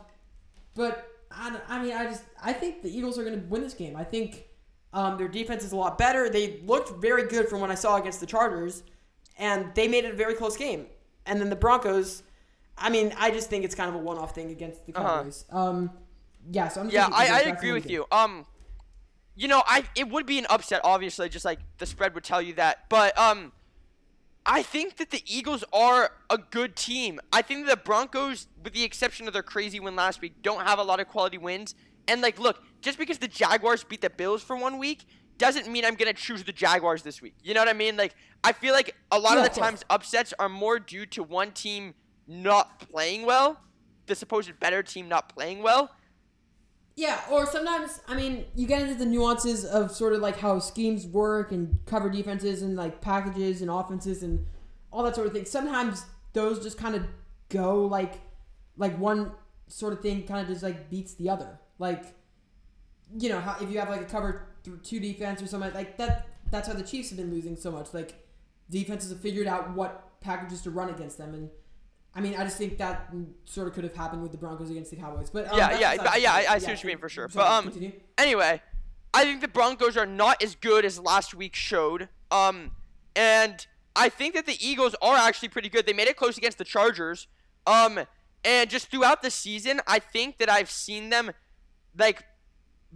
but 0.76 1.07
I, 1.32 1.59
I 1.67 1.82
mean, 1.84 1.93
I 1.93 2.05
just 2.05 2.23
I 2.43 2.53
think 2.53 2.82
the 2.82 2.89
Eagles 2.97 3.19
are 3.19 3.23
going 3.23 3.39
to 3.39 3.45
win 3.47 3.61
this 3.61 3.73
game. 3.73 3.95
I 3.95 4.03
think 4.03 4.45
Um, 4.93 5.17
their 5.17 5.28
defense 5.28 5.63
is 5.65 5.73
a 5.73 5.76
lot 5.76 5.97
better. 5.97 6.30
They 6.30 6.61
looked 6.65 7.01
very 7.01 7.28
good 7.28 7.49
from 7.49 7.59
what 7.59 7.69
I 7.69 7.76
saw 7.76 7.97
against 7.97 8.21
the 8.21 8.26
Chargers, 8.26 8.82
and 9.38 9.76
they 9.76 9.88
made 9.89 10.05
it 10.05 10.13
a 10.13 10.15
very 10.17 10.36
close 10.36 10.55
game. 10.55 10.86
And 11.26 11.41
then 11.41 11.49
the 11.49 11.55
Broncos, 11.57 12.23
I 12.78 12.89
mean, 12.89 13.13
I 13.17 13.30
just 13.30 13.49
think 13.49 13.65
it's 13.65 13.76
kind 13.76 13.89
of 13.89 13.95
a 13.95 13.97
one-off 13.97 14.34
thing 14.34 14.51
against 14.51 14.86
the 14.86 14.93
Uh-huh. 14.95 15.17
Cowboys. 15.17 15.43
Um, 15.51 15.91
yeah, 16.49 16.69
so 16.69 16.80
I'm 16.82 16.89
Yeah, 16.89 17.09
I, 17.11 17.28
I 17.28 17.39
agree 17.41 17.73
with 17.73 17.84
thinking. 17.84 17.91
you. 17.91 18.05
Um, 18.11 18.45
you 19.36 19.48
know, 19.48 19.64
I 19.66 19.84
it 19.96 20.10
would 20.10 20.26
be 20.26 20.40
an 20.40 20.46
upset, 20.50 20.82
obviously, 20.84 21.30
just 21.30 21.46
like 21.46 21.60
the 21.78 21.86
spread 21.86 22.14
would 22.16 22.24
tell 22.24 22.42
you 22.42 22.54
that. 22.56 22.90
But 22.90 23.18
um, 23.18 23.52
I 24.46 24.62
think 24.62 24.98
that 24.98 25.10
the 25.12 25.24
Eagles 25.26 25.64
are 25.74 26.12
a 26.30 26.38
good 26.38 26.76
team. 26.76 27.20
I 27.34 27.42
think 27.42 27.68
the 27.68 27.78
Broncos, 27.78 28.48
with 28.64 28.74
the 28.74 28.84
exception 28.84 29.28
of 29.28 29.34
their 29.34 29.44
crazy 29.44 29.80
win 29.80 29.96
last 29.96 30.22
week, 30.22 30.42
don't 30.42 30.62
have 30.66 30.80
a 30.80 30.84
lot 30.84 31.00
of 31.00 31.08
quality 31.08 31.38
wins. 31.38 31.76
And 32.08 32.22
like, 32.22 32.40
look, 32.40 32.62
just 32.82 32.98
because 33.00 33.18
the 33.18 33.28
Jaguars 33.28 33.84
beat 33.84 34.02
the 34.02 34.10
Bills 34.10 34.44
for 34.44 34.56
one 34.56 34.78
week 34.78 35.06
doesn't 35.38 35.68
mean 35.68 35.84
I'm 35.84 35.96
gonna 35.96 36.14
choose 36.14 36.44
the 36.44 36.54
Jaguars 36.54 37.02
this 37.04 37.22
week. 37.22 37.36
You 37.44 37.54
know 37.54 37.62
what 37.62 37.68
I 37.70 37.74
mean? 37.74 37.98
Like, 37.98 38.16
I 38.44 38.54
feel 38.54 38.74
like 38.74 38.96
a 39.12 39.20
lot 39.20 39.34
Yeah, 39.34 39.40
of 39.40 39.48
of 39.48 39.54
the 39.54 39.60
times 39.60 39.84
upsets 39.90 40.34
are 40.40 40.48
more 40.48 40.80
due 40.80 41.06
to 41.08 41.24
one 41.24 41.52
team 41.52 41.96
not 42.28 42.80
playing 42.80 43.26
well, 43.26 43.60
the 44.06 44.16
supposed 44.16 44.60
better 44.60 44.84
team 44.84 45.10
not 45.10 45.30
playing 45.30 45.62
well. 45.64 45.92
Yeah, 46.98 47.20
or 47.30 47.46
sometimes 47.46 48.00
I 48.08 48.16
mean 48.16 48.46
you 48.56 48.68
get 48.68 48.82
into 48.82 48.96
the 48.96 49.06
nuances 49.06 49.66
of 49.66 49.91
sort 49.91 50.14
of 50.14 50.22
like 50.22 50.38
how 50.38 50.60
schemes 50.60 51.06
work 51.06 51.52
and 51.52 51.80
cover 51.86 52.10
defenses 52.10 52.62
and 52.62 52.78
like 52.78 53.02
packages 53.02 53.62
and 53.62 53.70
offenses 53.70 54.24
and 54.24 54.46
all 54.91 55.04
that 55.04 55.14
sort 55.16 55.28
of 55.28 55.34
thing. 55.34 55.46
Sometimes 55.46 56.06
those 56.32 56.64
just 56.64 56.78
kind 56.78 56.96
of 56.96 57.06
go 57.50 57.86
like 57.86 58.22
like 58.78 58.98
one 58.98 59.32
sort 59.68 59.91
of 59.91 60.00
thing 60.00 60.24
kind 60.24 60.41
of 60.41 60.48
just 60.48 60.64
like 60.64 60.89
beats 60.89 61.16
the 61.16 61.30
other. 61.30 61.60
Like 61.80 62.06
you 63.20 63.28
know 63.28 63.41
how 63.41 63.58
if 63.60 63.70
you 63.70 63.80
have 63.80 63.89
like 63.89 64.02
a 64.02 64.06
cover 64.06 64.48
two 64.84 65.00
defense 65.00 65.41
or 65.41 65.48
something 65.48 65.74
like 65.74 65.98
that. 65.98 66.28
That's 66.50 66.68
how 66.68 66.76
the 66.76 66.84
Chiefs 66.84 67.10
have 67.10 67.18
been 67.18 67.32
losing 67.32 67.58
so 67.58 67.72
much. 67.72 67.93
Like 67.93 68.26
defenses 68.70 69.10
have 69.10 69.20
figured 69.20 69.48
out 69.48 69.74
what 69.74 70.22
packages 70.22 70.62
to 70.62 70.72
run 70.72 70.89
against 70.89 71.18
them 71.18 71.34
and. 71.34 71.50
I 72.16 72.22
mean, 72.22 72.36
I 72.36 72.43
just 72.45 72.57
think 72.57 72.78
that 72.78 73.11
sort 73.43 73.68
of 73.68 73.74
could 73.74 73.84
have 73.84 73.95
happened 73.95 74.22
with 74.24 74.32
the 74.32 74.38
Broncos 74.38 74.70
against 74.70 74.89
the 74.91 74.95
Cowboys, 74.97 75.30
but 75.30 75.47
um, 75.51 75.57
Yeah, 75.57 75.78
yeah, 75.80 75.95
but- 75.97 76.22
yeah. 76.22 76.34
I- 76.34 76.45
I 76.53 76.57
see 76.59 76.68
what 76.72 76.82
you 76.82 76.88
mean 76.88 76.97
for 76.97 77.09
sure. 77.09 77.28
sorry, 77.30 77.43
But, 77.45 77.51
um, 77.51 77.63
continue. 77.66 77.91
Anyway, 78.18 78.61
I 79.13 79.24
think 79.24 79.41
the 79.41 79.47
Broncos 79.49 79.97
are 79.97 80.05
not 80.05 80.41
as 80.41 80.55
good 80.55 80.86
as 80.86 80.97
last 80.99 81.34
week 81.34 81.55
showed. 81.55 82.07
Um, 82.32 82.72
and 83.18 83.66
I 83.97 84.07
think 84.09 84.34
that 84.36 84.45
the 84.45 84.57
Eagles 84.66 84.95
are 85.01 85.18
actually 85.18 85.49
pretty 85.49 85.70
good. 85.70 85.86
They 85.86 85.93
made 85.93 86.07
it 86.07 86.16
close 86.16 86.38
against 86.38 86.57
the 86.57 86.63
Chargers. 86.66 87.28
Um, 87.68 87.99
and 88.45 88.70
just 88.70 88.88
throughout 88.89 89.22
the 89.22 89.32
season, 89.32 89.82
I 89.88 89.99
think 89.99 90.38
that 90.38 90.49
I've 90.49 90.70
seen 90.72 91.09
them, 91.09 91.32
like, 91.97 92.24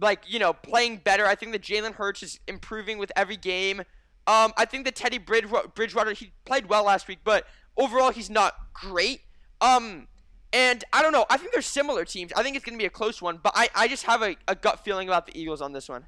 like 0.00 0.22
you 0.26 0.38
know, 0.38 0.52
playing 0.54 0.98
better. 0.98 1.26
I 1.26 1.34
think 1.34 1.52
that 1.52 1.62
Jalen 1.62 1.94
Hurts 1.94 2.22
is 2.22 2.40
improving 2.48 2.96
with 2.98 3.12
every 3.16 3.36
game. 3.36 3.80
Um, 4.26 4.52
I 4.56 4.64
think 4.64 4.84
that 4.84 4.94
Teddy 4.94 5.18
Bridgewater 5.18 6.12
he 6.12 6.32
played 6.44 6.66
well 6.66 6.84
last 6.84 7.08
week, 7.08 7.18
but 7.24 7.46
overall 7.76 8.10
he's 8.10 8.30
not 8.30 8.54
great. 8.72 9.22
Um, 9.60 10.08
and 10.52 10.84
I 10.92 11.02
don't 11.02 11.12
know. 11.12 11.26
I 11.30 11.36
think 11.36 11.52
they're 11.52 11.62
similar 11.62 12.04
teams. 12.04 12.32
I 12.34 12.42
think 12.42 12.56
it's 12.56 12.64
going 12.64 12.76
to 12.76 12.82
be 12.82 12.86
a 12.86 12.90
close 12.90 13.22
one, 13.22 13.38
but 13.42 13.52
I, 13.54 13.68
I 13.74 13.88
just 13.88 14.04
have 14.04 14.22
a, 14.22 14.36
a 14.48 14.54
gut 14.54 14.80
feeling 14.80 15.08
about 15.08 15.26
the 15.26 15.38
Eagles 15.38 15.60
on 15.60 15.72
this 15.72 15.88
one. 15.88 16.06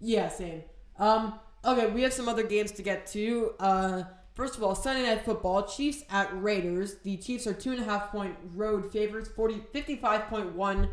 Yeah, 0.00 0.28
same. 0.28 0.62
Um, 0.98 1.38
okay, 1.64 1.88
we 1.90 2.02
have 2.02 2.12
some 2.12 2.28
other 2.28 2.42
games 2.42 2.72
to 2.72 2.82
get 2.82 3.06
to. 3.08 3.52
Uh, 3.60 4.02
first 4.34 4.56
of 4.56 4.62
all, 4.62 4.74
Sunday 4.74 5.02
Night 5.02 5.24
Football, 5.24 5.64
Chiefs 5.66 6.04
at 6.10 6.30
Raiders. 6.42 6.96
The 7.02 7.18
Chiefs 7.18 7.46
are 7.46 7.52
two 7.52 7.72
and 7.72 7.80
a 7.80 7.84
half 7.84 8.10
point 8.10 8.36
road 8.54 8.90
favorites, 8.90 9.28
40, 9.28 9.62
55.1 9.74 10.88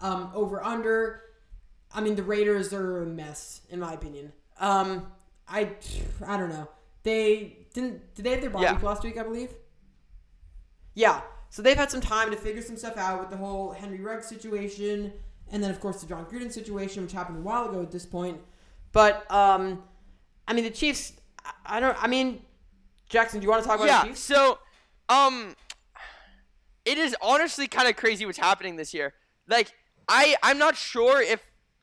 um, 0.00 0.30
over 0.34 0.64
under. 0.64 1.22
I 1.92 2.00
mean, 2.00 2.16
the 2.16 2.22
Raiders 2.22 2.72
are 2.72 3.02
a 3.02 3.06
mess, 3.06 3.60
in 3.68 3.80
my 3.80 3.92
opinion. 3.92 4.32
Um, 4.58 5.12
I, 5.46 5.70
I 6.26 6.36
don't 6.38 6.50
know. 6.50 6.68
They 7.02 7.66
didn't. 7.74 8.14
Did 8.14 8.24
they 8.24 8.30
have 8.32 8.40
their 8.40 8.50
bye 8.50 8.62
Yeah. 8.62 8.74
week 8.74 8.82
last 8.82 9.02
week? 9.02 9.18
I 9.18 9.22
believe. 9.22 9.54
Yeah. 10.94 11.20
So 11.50 11.62
they've 11.62 11.76
had 11.76 11.90
some 11.90 12.00
time 12.00 12.30
to 12.30 12.36
figure 12.36 12.60
some 12.60 12.76
stuff 12.76 12.96
out 12.96 13.20
with 13.20 13.30
the 13.30 13.36
whole 13.36 13.72
Henry 13.72 14.00
Ruggs 14.00 14.26
situation, 14.26 15.12
and 15.50 15.62
then 15.62 15.70
of 15.70 15.80
course 15.80 16.00
the 16.00 16.06
Jon 16.06 16.26
Gruden 16.26 16.52
situation, 16.52 17.02
which 17.02 17.12
happened 17.12 17.38
a 17.38 17.42
while 17.42 17.68
ago 17.68 17.80
at 17.82 17.90
this 17.90 18.04
point. 18.04 18.40
But 18.92 19.30
um, 19.30 19.82
I 20.46 20.52
mean 20.52 20.64
the 20.64 20.70
Chiefs. 20.70 21.12
I- 21.44 21.52
I 21.64 21.80
don't. 21.80 21.96
I 22.02 22.06
mean, 22.08 22.42
Jackson, 23.08 23.40
do 23.40 23.44
you 23.44 23.50
want 23.50 23.62
to 23.62 23.68
talk 23.68 23.78
about 23.78 23.88
yeah. 23.88 24.02
the 24.02 24.08
Chiefs? 24.08 24.20
So, 24.20 24.58
um, 25.08 25.54
it 26.84 26.98
is 26.98 27.16
honestly 27.22 27.66
kind 27.66 27.88
of 27.88 27.96
crazy 27.96 28.26
what's 28.26 28.38
happening 28.38 28.76
this 28.76 28.92
year. 28.92 29.14
Like, 29.46 29.72
I 30.08 30.36
I'm 30.42 30.58
not 30.58 30.76
sure 30.76 31.22
if 31.22 31.40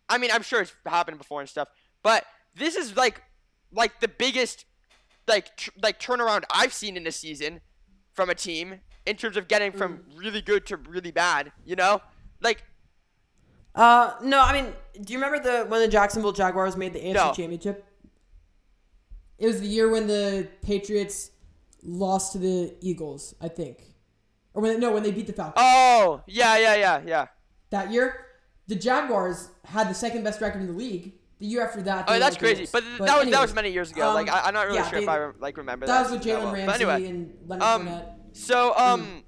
I 0.09 0.17
mean 0.17 0.29
I'm 0.31 0.43
sure 0.43 0.61
it's 0.61 0.73
happened 0.85 1.17
before 1.17 1.39
and 1.41 1.49
stuff, 1.49 1.67
but 2.03 2.25
this 2.55 2.75
is 2.75 2.95
like 2.95 3.21
like 3.71 3.99
the 4.01 4.07
biggest 4.07 4.65
like 5.27 5.57
tr- 5.57 5.71
like 5.81 5.99
turnaround 5.99 6.43
I've 6.51 6.73
seen 6.73 6.97
in 6.97 7.05
a 7.07 7.11
season 7.11 7.61
from 8.13 8.29
a 8.29 8.35
team 8.35 8.81
in 9.05 9.15
terms 9.17 9.37
of 9.37 9.47
getting 9.47 9.71
from 9.71 10.01
really 10.15 10.41
good 10.41 10.65
to 10.67 10.77
really 10.77 11.11
bad. 11.11 11.51
You 11.65 11.75
know, 11.75 12.01
like 12.41 12.63
Uh, 13.73 14.13
no. 14.23 14.41
I 14.41 14.53
mean, 14.53 14.73
do 15.01 15.13
you 15.13 15.19
remember 15.19 15.39
the 15.43 15.65
when 15.69 15.81
the 15.81 15.87
Jacksonville 15.87 16.31
Jaguars 16.31 16.77
made 16.77 16.93
the 16.93 16.99
AFC 16.99 17.13
No. 17.13 17.33
Championship? 17.33 17.85
It 19.37 19.47
was 19.47 19.59
the 19.59 19.67
year 19.67 19.89
when 19.89 20.07
the 20.07 20.47
Patriots 20.61 21.31
lost 21.83 22.31
to 22.31 22.37
the 22.37 22.73
Eagles, 22.81 23.35
I 23.41 23.49
think, 23.49 23.83
or 24.53 24.61
when 24.61 24.79
no, 24.79 24.91
when 24.93 25.03
they 25.03 25.11
beat 25.11 25.27
the 25.27 25.33
Falcons. 25.33 25.55
oh 25.57 26.21
yeah 26.27 26.57
yeah 26.57 26.75
yeah 26.75 27.01
yeah. 27.05 27.25
that 27.71 27.91
year, 27.91 28.27
the 28.67 28.75
Jaguars 28.75 29.49
had 29.65 29.89
the 29.89 29.93
second 29.93 30.23
best 30.23 30.39
record 30.39 30.61
in 30.61 30.67
the 30.67 30.73
league. 30.73 31.13
The 31.39 31.45
year 31.47 31.65
after 31.65 31.81
that, 31.81 32.05
Oh, 32.07 32.17
that's 32.17 32.37
crazy. 32.37 32.61
worst. 32.61 32.71
But, 32.71 32.83
that 32.99 33.19
was 33.19 33.29
that 33.29 33.41
was 33.41 33.53
many 33.53 33.71
years 33.71 33.91
ago. 33.91 34.07
um, 34.09 34.13
like 34.13 34.29
I, 34.29 34.41
I'm 34.45 34.53
not 34.53 34.67
really 34.67 34.77
yeah, 34.77 34.89
sure 34.89 34.99
if 34.99 35.09
I 35.09 35.31
like 35.39 35.57
remember 35.57 35.85
That 35.85 36.03
that. 36.03 36.11
was 36.11 36.19
with 36.19 36.27
Jalen 36.27 36.43
well. 36.43 36.53
Ramsey 36.53 36.65
But 36.65 36.75
anyway, 36.75 37.09
and 37.09 37.33
Leonard 37.47 37.63
um, 37.63 37.87
Fournette. 37.87 38.05
so 38.31 38.73
um, 38.77 39.23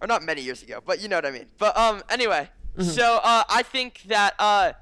or 0.00 0.06
not 0.08 0.22
many 0.24 0.42
years 0.42 0.62
ago, 0.62 0.80
but 0.84 1.00
you 1.00 1.08
know 1.08 1.16
what 1.16 1.26
I 1.26 1.30
mean. 1.30 1.46
But 1.58 1.76
um, 1.76 2.02
anyway, 2.10 2.50
so 2.80 3.20
uh, 3.22 3.44
I 3.48 3.62
think 3.62 4.02
that 4.08 4.34
uh, 4.38 4.72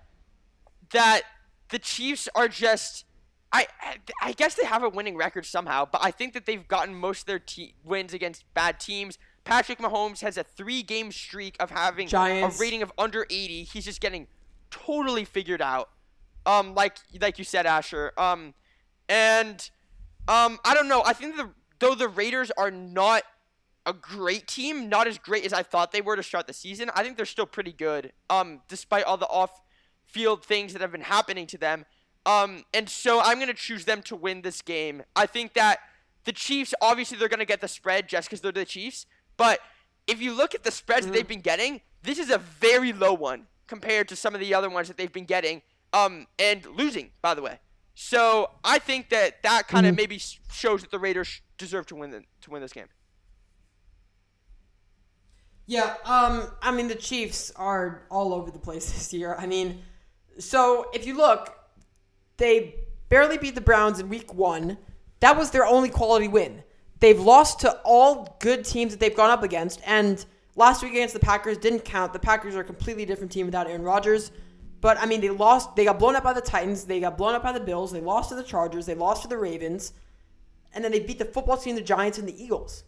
that 0.92 1.22
the 1.68 1.78
Chiefs 1.78 2.28
are 2.34 2.48
just. 2.48 3.04
I, 3.52 3.66
I 4.22 4.30
guess 4.30 4.54
they 4.54 4.64
have 4.64 4.84
a 4.84 4.88
winning 4.88 5.16
record 5.16 5.44
somehow, 5.44 5.84
but 5.84 6.00
I 6.04 6.12
think 6.12 6.34
that 6.34 6.46
they've 6.46 6.68
gotten 6.68 6.94
most 6.94 7.22
of 7.22 7.26
their 7.26 7.40
te- 7.40 7.74
wins 7.82 8.14
against 8.14 8.44
bad 8.54 8.78
teams. 8.78 9.18
Patrick 9.42 9.80
Mahomes 9.80 10.20
has 10.20 10.36
a 10.36 10.44
three-game 10.44 11.10
streak 11.10 11.56
of 11.58 11.70
having 11.72 12.06
Giants. 12.06 12.56
a 12.56 12.60
rating 12.62 12.80
of 12.80 12.92
under 12.96 13.24
80. 13.28 13.64
He's 13.64 13.84
just 13.84 14.00
getting 14.00 14.28
totally 14.70 15.24
figured 15.24 15.60
out. 15.60 15.90
Um, 16.46 16.74
like 16.74 16.96
like 17.20 17.38
you 17.38 17.44
said, 17.44 17.66
Asher. 17.66 18.12
Um, 18.16 18.54
and 19.08 19.70
um, 20.28 20.58
I 20.64 20.74
don't 20.74 20.88
know. 20.88 21.02
I 21.04 21.12
think 21.12 21.36
the 21.36 21.50
though 21.78 21.94
the 21.94 22.08
Raiders 22.08 22.50
are 22.56 22.70
not 22.70 23.22
a 23.86 23.92
great 23.92 24.46
team, 24.46 24.88
not 24.88 25.06
as 25.06 25.18
great 25.18 25.44
as 25.44 25.52
I 25.52 25.62
thought 25.62 25.92
they 25.92 26.02
were 26.02 26.16
to 26.16 26.22
start 26.22 26.46
the 26.46 26.52
season. 26.52 26.90
I 26.94 27.02
think 27.02 27.16
they're 27.16 27.26
still 27.26 27.46
pretty 27.46 27.72
good. 27.72 28.12
Um, 28.28 28.60
despite 28.68 29.04
all 29.04 29.16
the 29.16 29.26
off-field 29.26 30.44
things 30.44 30.72
that 30.72 30.82
have 30.82 30.92
been 30.92 31.00
happening 31.00 31.46
to 31.48 31.58
them. 31.58 31.86
Um, 32.26 32.64
and 32.74 32.88
so 32.88 33.20
I'm 33.20 33.38
gonna 33.38 33.54
choose 33.54 33.86
them 33.86 34.02
to 34.02 34.16
win 34.16 34.42
this 34.42 34.60
game. 34.60 35.02
I 35.16 35.26
think 35.26 35.54
that 35.54 35.80
the 36.24 36.32
Chiefs, 36.32 36.74
obviously, 36.82 37.16
they're 37.16 37.28
gonna 37.28 37.46
get 37.46 37.62
the 37.62 37.68
spread 37.68 38.08
just 38.08 38.28
because 38.28 38.42
they're 38.42 38.52
the 38.52 38.66
Chiefs. 38.66 39.06
But 39.36 39.60
if 40.06 40.20
you 40.20 40.32
look 40.32 40.54
at 40.54 40.62
the 40.62 40.70
spreads 40.70 41.06
that 41.06 41.12
they've 41.12 41.26
been 41.26 41.40
getting, 41.40 41.80
this 42.02 42.18
is 42.18 42.30
a 42.30 42.38
very 42.38 42.92
low 42.92 43.14
one 43.14 43.46
compared 43.66 44.08
to 44.08 44.16
some 44.16 44.34
of 44.34 44.40
the 44.40 44.52
other 44.52 44.68
ones 44.68 44.88
that 44.88 44.98
they've 44.98 45.12
been 45.12 45.24
getting. 45.24 45.62
Um, 45.92 46.26
and 46.38 46.64
losing, 46.66 47.10
by 47.20 47.34
the 47.34 47.42
way. 47.42 47.58
So 47.94 48.50
I 48.64 48.78
think 48.78 49.10
that 49.10 49.42
that 49.42 49.68
kind 49.68 49.86
of 49.86 49.94
maybe 49.96 50.18
shows 50.50 50.80
that 50.80 50.90
the 50.90 50.98
Raiders 50.98 51.42
deserve 51.58 51.86
to 51.86 51.96
win 51.96 52.10
the, 52.10 52.22
to 52.40 52.50
win 52.50 52.62
this 52.62 52.72
game. 52.72 52.86
Yeah, 55.66 55.94
um, 56.04 56.50
I 56.62 56.72
mean 56.72 56.88
the 56.88 56.94
Chiefs 56.94 57.52
are 57.56 58.02
all 58.10 58.32
over 58.32 58.50
the 58.50 58.58
place 58.58 58.90
this 58.92 59.12
year. 59.12 59.36
I 59.38 59.46
mean, 59.46 59.82
so 60.38 60.86
if 60.94 61.06
you 61.06 61.16
look, 61.16 61.54
they 62.38 62.74
barely 63.08 63.38
beat 63.38 63.54
the 63.54 63.60
Browns 63.60 64.00
in 64.00 64.08
Week 64.08 64.32
One. 64.32 64.78
That 65.20 65.36
was 65.36 65.50
their 65.50 65.66
only 65.66 65.90
quality 65.90 66.26
win. 66.26 66.62
They've 67.00 67.20
lost 67.20 67.60
to 67.60 67.78
all 67.84 68.36
good 68.40 68.64
teams 68.64 68.92
that 68.92 69.00
they've 69.00 69.14
gone 69.14 69.30
up 69.30 69.42
against, 69.42 69.80
and 69.84 70.24
last 70.56 70.82
week 70.82 70.92
against 70.92 71.14
the 71.14 71.20
Packers 71.20 71.58
didn't 71.58 71.84
count. 71.84 72.12
The 72.12 72.18
Packers 72.18 72.54
are 72.56 72.60
a 72.60 72.64
completely 72.64 73.04
different 73.04 73.30
team 73.30 73.46
without 73.46 73.66
Aaron 73.66 73.82
Rodgers. 73.82 74.32
But 74.80 74.98
I 74.98 75.06
mean, 75.06 75.20
they 75.20 75.30
lost. 75.30 75.76
They 75.76 75.84
got 75.84 75.98
blown 75.98 76.16
up 76.16 76.24
by 76.24 76.32
the 76.32 76.40
Titans. 76.40 76.84
They 76.84 77.00
got 77.00 77.18
blown 77.18 77.34
up 77.34 77.42
by 77.42 77.52
the 77.52 77.60
Bills. 77.60 77.92
They 77.92 78.00
lost 78.00 78.30
to 78.30 78.34
the 78.34 78.42
Chargers. 78.42 78.86
They 78.86 78.94
lost 78.94 79.22
to 79.22 79.28
the 79.28 79.36
Ravens, 79.36 79.92
and 80.74 80.82
then 80.82 80.90
they 80.92 81.00
beat 81.00 81.18
the 81.18 81.24
football 81.24 81.56
team, 81.56 81.74
the 81.74 81.82
Giants, 81.82 82.18
and 82.18 82.26
the 82.26 82.42
Eagles. 82.42 82.84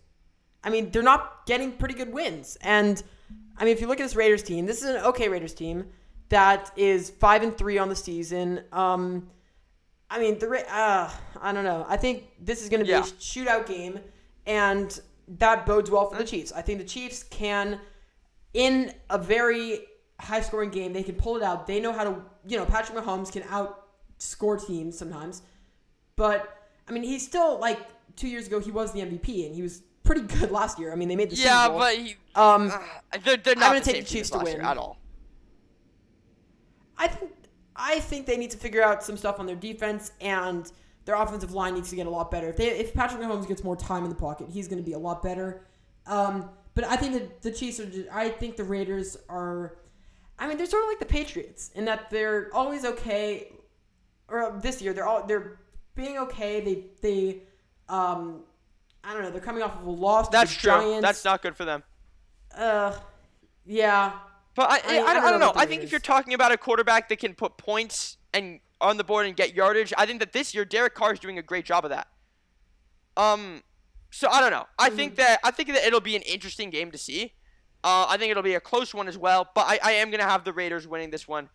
I 0.64 0.70
mean, 0.70 0.90
they're 0.90 1.02
not 1.02 1.44
getting 1.46 1.72
pretty 1.72 1.94
good 1.94 2.12
wins. 2.12 2.56
And 2.62 3.02
I 3.58 3.64
mean, 3.64 3.74
if 3.74 3.80
you 3.80 3.86
look 3.88 4.00
at 4.00 4.04
this 4.04 4.16
Raiders 4.16 4.42
team, 4.42 4.64
this 4.66 4.82
is 4.82 4.88
an 4.90 5.02
okay 5.04 5.28
Raiders 5.28 5.54
team 5.54 5.86
that 6.28 6.72
is 6.76 7.10
five 7.10 7.42
and 7.42 7.56
three 7.56 7.76
on 7.78 7.88
the 7.90 7.96
season. 7.96 8.62
Um, 8.72 9.28
I 10.08 10.18
mean, 10.18 10.38
the 10.38 10.64
uh, 10.72 11.10
I 11.40 11.52
don't 11.52 11.64
know. 11.64 11.84
I 11.88 11.96
think 11.96 12.24
this 12.40 12.62
is 12.62 12.68
going 12.68 12.80
to 12.80 12.84
be 12.86 12.90
Yeah. 12.92 13.00
a 13.00 13.02
shootout 13.02 13.66
game, 13.66 14.00
and 14.46 14.98
that 15.28 15.66
bodes 15.66 15.90
well 15.90 16.08
for 16.08 16.16
the 16.16 16.24
Chiefs. 16.24 16.52
I 16.52 16.62
think 16.62 16.78
the 16.78 16.86
Chiefs 16.86 17.22
can, 17.22 17.80
in 18.54 18.94
a 19.10 19.18
very 19.18 19.80
high 20.22 20.40
scoring 20.40 20.70
game, 20.70 20.92
they 20.92 21.02
can 21.02 21.14
pull 21.16 21.36
it 21.36 21.42
out. 21.42 21.66
They 21.66 21.80
know 21.80 21.92
how 21.92 22.04
to, 22.04 22.22
you 22.46 22.56
know, 22.56 22.64
Patrick 22.64 22.96
Mahomes 22.98 23.30
can 23.32 23.42
outscore 23.42 24.64
teams 24.64 24.96
sometimes, 24.96 25.42
but 26.16 26.68
I 26.88 26.92
mean, 26.92 27.02
he's 27.02 27.24
still 27.26 27.58
like 27.58 27.78
two 28.16 28.28
years 28.28 28.46
ago 28.46 28.60
he 28.60 28.70
was 28.70 28.92
the 28.92 29.00
MVP 29.00 29.46
and 29.46 29.54
he 29.54 29.62
was 29.62 29.82
pretty 30.04 30.22
good 30.22 30.50
last 30.60 30.78
year. 30.78 30.92
I 30.92 30.96
mean, 30.96 31.08
they 31.08 31.16
made 31.16 31.30
the 31.30 31.36
Yeah, 31.36 31.64
Super 31.64 31.70
Bowl. 31.70 31.78
but 31.80 31.94
he, 31.96 32.16
um, 32.34 32.70
uh, 32.72 33.18
they're, 33.24 33.36
they're 33.36 33.54
not 33.56 33.68
gonna 33.72 33.80
take 33.80 33.96
the 34.04 34.10
Chiefs 34.10 34.30
to 34.30 34.38
win. 34.38 34.60
at 34.60 34.76
all. 34.76 34.98
I 36.98 37.08
think 37.08 37.30
I 37.74 38.00
think 38.00 38.26
they 38.26 38.36
need 38.36 38.50
to 38.52 38.58
figure 38.58 38.82
out 38.82 39.02
some 39.02 39.16
stuff 39.16 39.40
on 39.40 39.46
their 39.46 39.56
defense 39.56 40.12
and 40.20 40.70
their 41.04 41.16
offensive 41.16 41.52
line 41.52 41.74
needs 41.74 41.90
to 41.90 41.96
get 41.96 42.06
a 42.06 42.10
lot 42.10 42.30
better. 42.30 42.48
If 42.48 42.56
they 42.56 42.68
if 42.68 42.94
Patrick 42.94 43.20
Mahomes 43.20 43.48
gets 43.48 43.64
more 43.64 43.76
time 43.76 44.04
in 44.04 44.08
the 44.10 44.14
pocket, 44.14 44.48
he's 44.50 44.68
going 44.68 44.80
to 44.80 44.86
be 44.86 44.92
a 44.92 44.98
lot 44.98 45.22
better. 45.22 45.66
Um, 46.06 46.50
but 46.74 46.84
I 46.84 46.96
think 46.96 47.14
that 47.14 47.42
the 47.42 47.50
Chiefs 47.50 47.80
are. 47.80 47.90
I 48.12 48.28
think 48.28 48.56
the 48.56 48.64
Raiders 48.64 49.16
are. 49.28 49.76
I 50.42 50.48
mean, 50.48 50.56
they're 50.56 50.66
sort 50.66 50.82
of 50.84 50.88
like 50.88 50.98
the 50.98 51.06
Patriots 51.06 51.70
in 51.74 51.84
that 51.84 52.10
they're 52.10 52.50
always 52.52 52.84
okay. 52.84 53.52
Or 54.28 54.58
this 54.62 54.82
year, 54.82 54.92
they're 54.92 55.06
all 55.06 55.24
they're 55.26 55.58
being 55.94 56.18
okay. 56.18 56.60
They 56.60 56.84
they. 57.00 57.42
Um, 57.88 58.40
I 59.04 59.12
don't 59.12 59.22
know. 59.22 59.30
They're 59.30 59.40
coming 59.40 59.62
off 59.62 59.76
of 59.80 59.86
a 59.86 59.90
loss. 59.90 60.28
to 60.28 60.32
That's 60.32 60.54
the 60.54 60.60
true. 60.60 60.70
Giants. 60.72 61.02
That's 61.02 61.24
not 61.24 61.42
good 61.42 61.56
for 61.56 61.64
them. 61.64 61.82
Uh, 62.56 62.96
yeah. 63.64 64.12
But 64.54 64.70
I, 64.70 64.74
I, 64.74 64.78
I- 64.78 64.80
I 64.80 65.04
I, 65.10 65.14
don't 65.14 65.22
don't, 65.22 65.40
know 65.40 65.46
know. 65.46 65.52
I 65.56 65.66
think 65.66 65.82
if 65.82 65.90
you're 65.90 66.00
talking 66.00 66.34
about 66.34 66.50
a 66.52 66.56
quarterback 66.56 67.08
that 67.08 67.18
can 67.18 67.34
put 67.34 67.56
points 67.56 68.16
and 68.34 68.60
on 68.80 68.96
the 68.96 69.04
board 69.04 69.26
and 69.26 69.36
get 69.36 69.54
yardage, 69.54 69.92
I 69.96 70.06
think 70.06 70.18
that 70.20 70.32
this 70.32 70.54
year 70.54 70.64
Derek 70.64 70.94
Carr 70.94 71.12
is 71.12 71.18
doing 71.20 71.38
a 71.38 71.42
great 71.42 71.64
job 71.64 71.84
of 71.84 71.90
that. 71.90 72.08
Um, 73.16 73.62
so 74.10 74.28
I 74.28 74.40
don't 74.40 74.50
know. 74.50 74.66
I 74.78 74.88
Mm-hmm. 74.88 74.96
think 74.96 75.16
that 75.16 75.40
I 75.44 75.50
think 75.50 75.68
that 75.70 75.84
it'll 75.86 76.00
be 76.00 76.16
an 76.16 76.22
interesting 76.22 76.70
game 76.70 76.90
to 76.90 76.98
see. 76.98 77.32
Uh, 77.84 78.06
I 78.08 78.16
think 78.16 78.30
it'll 78.30 78.42
be 78.42 78.54
a 78.54 78.60
close 78.60 78.94
one 78.94 79.08
as 79.08 79.18
well. 79.18 79.48
But 79.54 79.66
I, 79.66 79.78
I 79.82 79.92
am 79.92 80.10
gonna 80.10 80.22
have 80.24 80.44
the 80.44 80.52
Raiders 80.52 80.86
winning 80.86 81.10
this 81.10 81.26
one. 81.26 81.48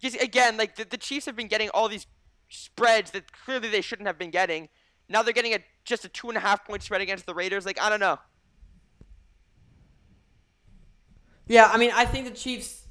Because 0.00 0.20
again, 0.20 0.56
like 0.56 0.76
the, 0.76 0.84
the 0.84 0.96
Chiefs 0.96 1.26
have 1.26 1.36
been 1.36 1.48
getting 1.48 1.68
all 1.70 1.88
these 1.88 2.06
spreads 2.48 3.10
that 3.12 3.32
clearly 3.32 3.68
they 3.68 3.80
shouldn't 3.80 4.06
have 4.06 4.18
been 4.18 4.30
getting. 4.30 4.68
Now 5.08 5.22
they're 5.22 5.34
getting 5.34 5.54
a 5.54 5.58
just 5.84 6.04
a 6.04 6.08
two 6.08 6.28
and 6.28 6.36
a 6.36 6.40
half 6.40 6.64
point 6.64 6.82
spread 6.82 7.00
against 7.00 7.26
the 7.26 7.34
Raiders. 7.34 7.66
Like 7.66 7.80
I 7.80 7.88
don't 7.90 8.00
know. 8.00 8.18
Yeah, 11.46 11.70
I 11.72 11.76
mean, 11.76 11.90
I 11.94 12.04
think 12.04 12.26
the 12.26 12.34
Chiefs. 12.34 12.82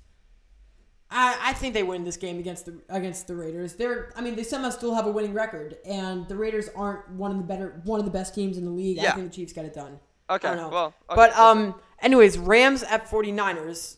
I, 1.09 1.37
I 1.41 1.53
think 1.53 1.75
they 1.75 1.83
win 1.83 2.03
this 2.03 2.17
game 2.17 2.39
against 2.39 2.65
the 2.65 2.79
against 2.89 3.27
the 3.27 3.35
Raiders. 3.35 3.73
They're, 3.73 4.11
I 4.15 4.21
mean, 4.21 4.35
they 4.35 4.43
somehow 4.43 4.69
still 4.69 4.95
have 4.95 5.05
a 5.05 5.11
winning 5.11 5.33
record, 5.33 5.77
and 5.85 6.27
the 6.27 6.35
Raiders 6.35 6.69
aren't 6.75 7.07
one 7.11 7.31
of 7.31 7.37
the 7.37 7.43
better, 7.43 7.81
one 7.83 7.99
of 7.99 8.05
the 8.05 8.11
best 8.11 8.33
teams 8.33 8.57
in 8.57 8.65
the 8.65 8.71
league. 8.71 8.97
Yeah. 8.97 9.11
I 9.11 9.15
think 9.15 9.29
the 9.29 9.35
Chiefs 9.35 9.53
got 9.53 9.65
it 9.65 9.73
done. 9.73 9.99
Okay, 10.29 10.47
I 10.47 10.55
don't 10.55 10.63
know. 10.63 10.69
well, 10.69 10.93
okay, 11.09 11.15
but 11.15 11.33
see. 11.33 11.73
Anyways, 12.03 12.37
Rams 12.37 12.83
at 12.83 13.09
49ers. 13.09 13.97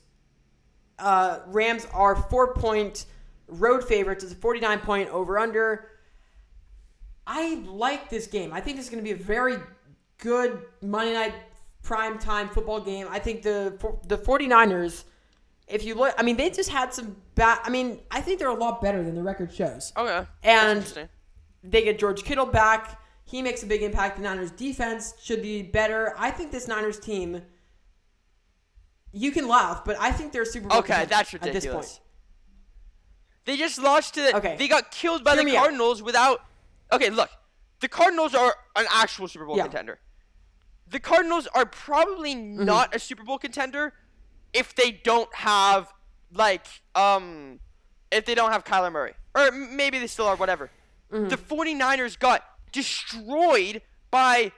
Uh, 0.97 1.39
Rams 1.47 1.85
are 1.93 2.15
four 2.15 2.53
point 2.53 3.05
road 3.47 3.83
favorites. 3.83 4.23
It's 4.23 4.33
a 4.33 4.37
49 4.37 4.79
point 4.79 5.09
over 5.09 5.37
under. 5.37 5.89
I 7.27 7.55
like 7.65 8.09
this 8.09 8.27
game. 8.27 8.53
I 8.53 8.61
think 8.61 8.77
this 8.77 8.85
is 8.85 8.91
going 8.91 9.03
to 9.03 9.13
be 9.13 9.19
a 9.19 9.23
very 9.23 9.57
good 10.19 10.61
Monday 10.81 11.13
night 11.13 11.33
prime 11.83 12.17
time 12.17 12.47
football 12.49 12.79
game. 12.79 13.07
I 13.09 13.19
think 13.19 13.41
the 13.41 13.77
the 14.07 14.17
49ers, 14.17 15.03
if 15.67 15.83
you 15.83 15.95
look, 15.95 16.13
I 16.17 16.23
mean, 16.23 16.37
they 16.37 16.49
just 16.49 16.69
had 16.69 16.93
some 16.93 17.17
bad. 17.35 17.59
I 17.63 17.69
mean, 17.69 17.99
I 18.11 18.21
think 18.21 18.39
they're 18.39 18.47
a 18.47 18.53
lot 18.53 18.81
better 18.81 19.03
than 19.03 19.15
the 19.15 19.23
record 19.23 19.53
shows. 19.53 19.91
okay. 19.97 20.25
And 20.43 21.09
they 21.63 21.83
get 21.83 21.99
George 21.99 22.23
Kittle 22.23 22.45
back. 22.45 23.01
He 23.25 23.41
makes 23.41 23.63
a 23.63 23.65
big 23.65 23.81
impact. 23.81 24.17
The 24.17 24.21
Niners 24.23 24.51
defense 24.51 25.15
should 25.21 25.41
be 25.41 25.63
better. 25.63 26.13
I 26.17 26.29
think 26.31 26.51
this 26.51 26.67
Niners 26.67 26.99
team. 26.99 27.41
You 29.17 29.31
can 29.31 29.47
laugh, 29.47 29.85
but 29.85 29.95
I 29.97 30.11
think 30.11 30.33
they're 30.33 30.43
Super 30.43 30.67
Bowl. 30.67 30.79
Okay, 30.79 31.05
that's 31.05 31.33
At 31.33 31.41
this 31.41 31.65
point. 31.65 32.01
They 33.45 33.55
just 33.55 33.79
lost 33.79 34.13
to 34.15 34.21
the. 34.21 34.35
Okay. 34.35 34.55
They 34.57 34.67
got 34.67 34.91
killed 34.91 35.23
by 35.23 35.31
Hear 35.31 35.39
the 35.39 35.45
me 35.45 35.55
out. 35.55 35.61
Cardinals 35.61 36.03
without. 36.03 36.41
Okay, 36.91 37.09
look, 37.09 37.29
the 37.79 37.87
Cardinals 37.87 38.35
are 38.35 38.53
an 38.75 38.85
actual 38.91 39.29
Super 39.29 39.45
Bowl 39.45 39.55
Yeah. 39.55 39.63
contender. 39.63 39.99
The 40.87 40.99
Cardinals 40.99 41.47
are 41.55 41.65
probably 41.65 42.35
Mm-hmm. 42.35 42.65
not 42.65 42.93
a 42.93 42.99
Super 42.99 43.23
Bowl 43.23 43.37
contender 43.37 43.93
if 44.53 44.75
they 44.75 44.91
don't 44.91 45.33
have 45.33 45.93
like 46.33 46.65
um 46.95 47.59
if 48.11 48.25
they 48.25 48.35
don't 48.35 48.51
have 48.51 48.65
Kyler 48.65 48.91
Murray 48.91 49.13
or 49.33 49.51
maybe 49.51 49.97
they 49.99 50.07
still 50.07 50.25
are 50.27 50.35
whatever. 50.35 50.69
Mm-hmm. 51.11 51.29
The 51.29 51.37
49ers 51.37 52.19
got 52.19 52.43
destroyed 52.73 53.81
by 54.11 54.51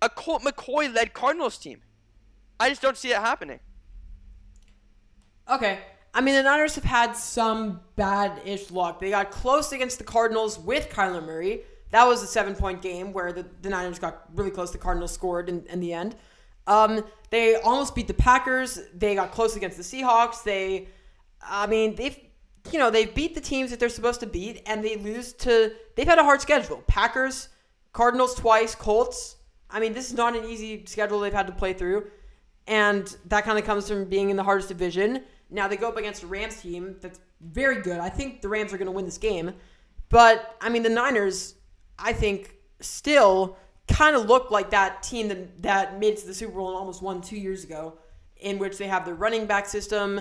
a 0.00 0.08
Colt 0.08 0.42
McCoy 0.42 0.92
led 0.92 1.12
Cardinals 1.12 1.58
team. 1.58 1.82
I 2.58 2.68
just 2.70 2.80
don't 2.80 2.96
see 2.96 3.10
it 3.10 3.16
happening. 3.18 3.60
Okay. 5.50 5.80
I 6.14 6.20
mean, 6.20 6.34
the 6.34 6.42
Niners 6.42 6.74
have 6.74 6.84
had 6.84 7.16
some 7.16 7.80
bad-ish 7.96 8.70
luck. 8.70 9.00
They 9.00 9.10
got 9.10 9.30
close 9.30 9.72
against 9.72 9.98
the 9.98 10.04
Cardinals 10.04 10.58
with 10.58 10.90
Kyler 10.90 11.24
Murray. 11.24 11.62
That 11.90 12.06
was 12.06 12.22
a 12.22 12.26
seven-point 12.26 12.82
game 12.82 13.12
where 13.12 13.32
the, 13.32 13.46
the 13.62 13.70
Niners 13.70 13.98
got 13.98 14.24
really 14.34 14.50
close. 14.50 14.72
The 14.72 14.78
Cardinals 14.78 15.12
scored 15.12 15.48
in, 15.48 15.64
in 15.66 15.80
the 15.80 15.92
end. 15.92 16.16
Um, 16.66 17.04
they 17.30 17.56
almost 17.56 17.94
beat 17.94 18.08
the 18.08 18.14
Packers. 18.14 18.78
They 18.94 19.14
got 19.14 19.32
close 19.32 19.56
against 19.56 19.78
the 19.78 19.82
Seahawks. 19.82 20.42
They, 20.42 20.88
I 21.40 21.66
mean, 21.66 21.94
they've, 21.96 22.18
you 22.70 22.78
know, 22.78 22.90
they've 22.90 23.12
beat 23.14 23.34
the 23.34 23.40
teams 23.40 23.70
that 23.70 23.80
they're 23.80 23.88
supposed 23.88 24.20
to 24.20 24.26
beat, 24.26 24.62
and 24.66 24.84
they 24.84 24.96
lose 24.96 25.32
to. 25.34 25.72
They've 25.96 26.06
had 26.06 26.18
a 26.18 26.24
hard 26.24 26.40
schedule. 26.40 26.82
Packers, 26.86 27.48
Cardinals 27.92 28.34
twice, 28.34 28.74
Colts. 28.74 29.36
I 29.70 29.80
mean, 29.80 29.94
this 29.94 30.08
is 30.08 30.14
not 30.14 30.36
an 30.36 30.44
easy 30.44 30.84
schedule 30.86 31.20
they've 31.20 31.32
had 31.32 31.46
to 31.46 31.52
play 31.52 31.72
through 31.72 32.06
and 32.66 33.16
that 33.26 33.44
kind 33.44 33.58
of 33.58 33.64
comes 33.64 33.88
from 33.88 34.04
being 34.04 34.30
in 34.30 34.36
the 34.36 34.42
hardest 34.42 34.68
division. 34.68 35.24
Now 35.50 35.68
they 35.68 35.76
go 35.76 35.88
up 35.88 35.96
against 35.96 36.22
a 36.22 36.26
Rams 36.26 36.60
team 36.60 36.96
that's 37.00 37.20
very 37.40 37.82
good. 37.82 37.98
I 37.98 38.08
think 38.08 38.40
the 38.40 38.48
Rams 38.48 38.72
are 38.72 38.78
going 38.78 38.86
to 38.86 38.92
win 38.92 39.04
this 39.04 39.18
game, 39.18 39.52
but 40.08 40.56
I 40.60 40.68
mean 40.68 40.82
the 40.82 40.88
Niners, 40.88 41.54
I 41.98 42.12
think 42.12 42.54
still 42.80 43.56
kind 43.88 44.16
of 44.16 44.26
look 44.26 44.50
like 44.50 44.70
that 44.70 45.02
team 45.02 45.28
that 45.28 45.62
that 45.62 45.98
made 46.00 46.16
to 46.16 46.26
the 46.26 46.34
Super 46.34 46.52
Bowl 46.52 46.68
and 46.68 46.76
almost 46.76 47.02
won 47.02 47.20
two 47.20 47.36
years 47.36 47.64
ago, 47.64 47.98
in 48.36 48.58
which 48.58 48.78
they 48.78 48.86
have 48.86 49.04
the 49.04 49.14
running 49.14 49.46
back 49.46 49.66
system. 49.66 50.20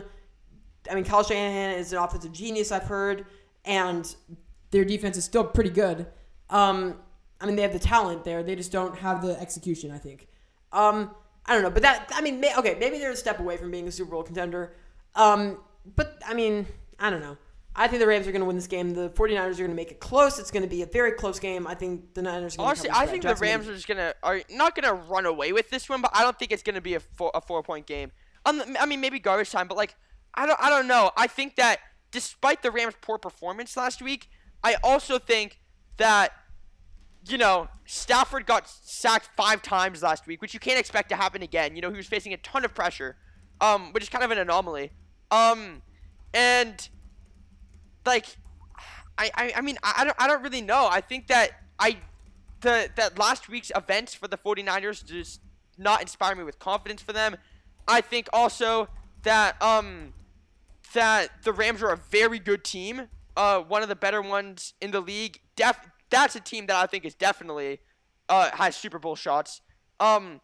I 0.90 0.96
mean, 0.96 1.04
Kyle 1.04 1.24
Shanahan 1.24 1.78
is 1.78 1.94
an 1.94 2.00
offensive 2.00 2.32
genius. 2.32 2.72
I've 2.72 2.84
heard. 2.84 3.26
and 3.66 4.16
their 4.72 4.86
defense 4.86 5.18
is 5.18 5.26
still 5.26 5.44
pretty 5.44 5.70
good. 5.70 6.08
Um, 6.50 6.96
I 7.40 7.46
mean, 7.46 7.56
they 7.56 7.62
have 7.62 7.74
the 7.74 7.80
talent 7.80 8.24
there. 8.24 8.42
They 8.42 8.56
just 8.56 8.72
don't 8.72 8.98
have 8.98 9.22
the 9.22 9.40
execution. 9.40 9.92
I 9.92 9.98
think. 9.98 10.28
Um, 10.72 11.12
I 11.46 11.54
don't 11.54 11.64
know, 11.64 11.72
but 11.72 11.82
that 11.84 12.12
I 12.14 12.22
mean, 12.22 12.40
may, 12.40 12.56
okay, 12.58 12.78
maybe 12.80 13.00
they're 13.00 13.12
a 13.12 13.16
step 13.16 13.40
away 13.40 13.58
from 13.58 13.72
being 13.72 13.88
a 13.88 13.92
Super 13.92 14.12
Bowl 14.12 14.24
contender. 14.24 14.76
Um, 15.16 15.58
but 15.96 16.22
I 16.26 16.34
mean, 16.34 16.68
I 17.00 17.10
don't 17.10 17.22
know. 17.22 17.38
I 17.76 17.88
think 17.88 18.02
the 18.02 18.08
Rams 18.08 18.28
are 18.28 18.32
going 18.32 18.42
to 18.42 18.46
win 18.46 18.58
this 18.58 18.68
game. 18.68 18.94
The 18.94 19.10
49ers 19.12 19.54
are 19.54 19.58
going 19.60 19.70
to 19.70 19.76
make 19.76 19.92
it 19.92 20.02
close. 20.02 20.40
It's 20.40 20.52
going 20.52 20.64
to 20.64 20.70
be 20.70 20.82
a 20.82 20.86
very 20.86 21.14
close 21.14 21.40
game. 21.40 21.66
I 21.66 21.74
think 21.74 22.14
the 22.14 22.22
Niners. 22.22 22.58
Are 22.58 22.66
Honestly, 22.66 22.90
I 22.92 23.06
think 23.06 23.24
the 23.24 23.36
Rams 23.36 23.68
are 23.68 23.74
just 23.74 23.88
gonna 23.88 24.14
are 24.24 24.42
not 24.50 24.76
gonna 24.76 24.94
run 24.94 25.26
away 25.26 25.54
with 25.54 25.70
this 25.70 25.88
one, 25.88 26.02
but 26.02 26.12
I 26.14 26.22
don't 26.22 26.38
think 26.38 26.52
it's 26.52 26.64
gonna 26.64 26.82
be 26.82 26.96
a 26.96 27.00
four, 27.00 27.32
a 27.34 27.42
four 27.42 27.64
point 27.64 27.86
game. 27.86 28.12
Um, 28.46 28.62
I 28.80 28.86
mean, 28.86 29.00
maybe 29.00 29.20
garbage 29.20 29.52
time, 29.52 29.68
but 29.68 29.78
like, 29.78 29.96
I 30.34 30.46
don't 30.46 30.60
I 30.62 30.70
don't 30.70 30.88
know. 30.88 31.12
I 31.16 31.28
think 31.28 31.56
that 31.56 31.80
despite 32.12 32.62
the 32.62 32.72
Rams' 32.72 32.96
poor 33.02 33.18
performance 33.18 33.78
last 33.78 34.02
week, 34.02 34.30
I 34.64 34.76
also 34.84 35.18
think 35.18 35.60
that 35.98 36.34
you 37.28 37.38
know 37.38 37.68
Stafford 37.86 38.46
got 38.46 38.68
sacked 38.68 39.30
five 39.36 39.62
times 39.62 40.02
last 40.02 40.28
week, 40.28 40.42
which 40.42 40.54
you 40.54 40.60
can't 40.60 40.80
expect 40.80 41.10
to 41.10 41.16
happen 41.16 41.42
again. 41.42 41.76
You 41.76 41.82
know, 41.82 41.90
he 41.90 41.98
was 41.98 42.08
facing 42.08 42.34
a 42.34 42.38
ton 42.38 42.66
of 42.66 42.74
pressure, 42.74 43.18
um, 43.60 43.92
which 43.94 44.04
is 44.04 44.10
kind 44.10 44.24
of 44.24 44.32
an 44.32 44.38
anomaly. 44.38 44.92
Um, 45.30 45.82
and 46.34 46.90
like 48.06 48.38
I, 49.18 49.32
I, 49.36 49.54
I 49.58 49.62
mean 49.62 49.78
I, 49.84 49.94
I 49.98 50.04
don't 50.06 50.16
I 50.20 50.28
don't 50.28 50.42
really 50.42 50.62
know. 50.62 50.88
I 50.90 51.02
think 51.02 51.28
that 51.28 51.52
I 51.80 51.98
the 52.62 52.90
that 52.96 53.18
last 53.18 53.50
week's 53.50 53.72
events 53.76 54.14
for 54.14 54.28
the 54.28 54.38
49ers 54.38 55.06
just 55.06 55.42
not 55.78 56.02
inspire 56.02 56.36
me 56.36 56.44
with 56.44 56.60
confidence 56.60 57.02
for 57.02 57.14
them. 57.14 57.38
I 57.88 58.02
think 58.02 58.28
also 58.34 58.88
that 59.24 59.62
um 59.62 60.14
that 60.94 61.44
the 61.44 61.54
Rams 61.54 61.82
are 61.84 61.92
a 61.92 61.98
very 61.98 62.40
good 62.40 62.64
team. 62.64 63.08
Uh 63.36 63.60
one 63.60 63.84
of 63.84 63.90
the 63.90 63.96
better 63.96 64.22
ones 64.22 64.74
in 64.82 64.92
the 64.92 65.02
league. 65.02 65.40
Def 65.56 65.78
that's 66.12 66.36
a 66.36 66.40
team 66.40 66.68
that 66.68 66.76
I 66.76 66.86
think 66.86 67.06
is 67.06 67.16
definitely 67.16 67.80
uh 68.30 68.52
has 68.54 68.76
Super 68.76 69.00
Bowl 69.00 69.16
shots. 69.16 69.62
Um 70.00 70.42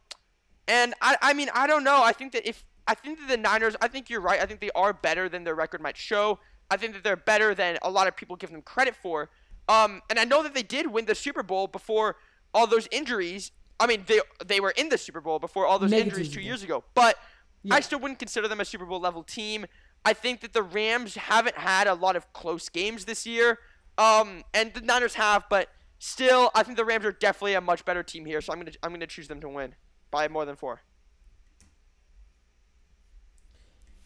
and 0.68 0.94
I 1.02 1.18
I 1.22 1.34
mean 1.34 1.50
I 1.54 1.68
don't 1.68 1.84
know. 1.84 2.02
I 2.04 2.12
think 2.14 2.32
that 2.34 2.48
if 2.48 2.66
I 2.88 2.96
think 2.96 3.20
that 3.20 3.28
the 3.28 3.38
Niners, 3.38 3.76
I 3.82 3.88
think 3.90 4.10
you're 4.10 4.22
right. 4.22 4.42
I 4.42 4.46
think 4.46 4.62
they 4.62 4.72
are 4.74 4.94
better 4.94 5.28
than 5.30 5.44
their 5.44 5.56
record 5.56 5.82
might 5.82 5.98
show. 5.98 6.40
I 6.72 6.78
think 6.78 6.94
that 6.94 7.04
they're 7.04 7.18
better 7.18 7.54
than 7.54 7.78
a 7.82 7.90
lot 7.92 8.08
of 8.08 8.16
people 8.16 8.36
give 8.36 8.52
them 8.52 8.62
credit 8.62 8.96
for. 8.96 9.30
Um, 9.68 10.02
and 10.10 10.18
I 10.18 10.24
know 10.24 10.42
that 10.44 10.54
they 10.54 10.64
did 10.64 10.88
win 10.88 11.06
the 11.06 11.16
Super 11.16 11.44
Bowl 11.44 11.68
before 11.68 12.16
all 12.54 12.66
those 12.68 12.88
injuries. 12.92 13.52
I 13.80 13.88
mean, 13.88 14.06
they 14.08 14.22
they 14.46 14.60
were 14.60 14.72
in 14.72 14.90
the 14.90 14.98
Super 14.98 15.20
Bowl 15.22 15.38
before 15.40 15.66
all 15.66 15.80
those 15.80 15.92
Negative 15.92 16.14
injuries 16.14 16.34
two 16.34 16.42
years 16.42 16.64
ago. 16.64 16.84
But 16.96 17.18
Yeah. 17.64 17.76
I 17.76 17.82
still 17.82 18.00
wouldn't 18.00 18.20
consider 18.20 18.48
them 18.48 18.62
a 18.62 18.66
Super 18.66 18.86
Bowl 18.86 19.00
level 19.02 19.24
team. 19.24 19.66
I 20.06 20.14
think 20.14 20.40
that 20.42 20.54
the 20.54 20.64
Rams 20.64 21.16
haven't 21.16 21.58
had 21.58 21.88
a 21.88 21.94
lot 21.94 22.16
of 22.16 22.32
close 22.32 22.70
games 22.70 23.04
this 23.06 23.26
year. 23.26 23.60
Um, 23.98 24.44
and 24.54 24.74
the 24.74 24.82
Niners 24.82 25.16
have, 25.16 25.46
but 25.50 25.70
still, 26.00 26.52
I 26.54 26.64
think 26.64 26.78
the 26.78 26.86
Rams 26.86 27.06
are 27.06 27.12
definitely 27.12 27.56
a 27.56 27.62
much 27.62 27.84
better 27.86 28.04
team 28.04 28.26
here. 28.26 28.42
So 28.42 28.54
I'm 28.54 28.60
gonna 28.60 28.72
I'm 28.84 28.92
gonna 28.92 29.08
choose 29.08 29.28
them 29.28 29.42
to 29.42 29.50
win 29.50 29.76
by 30.12 30.28
more 30.28 30.46
than 30.46 30.56
four. 30.56 30.82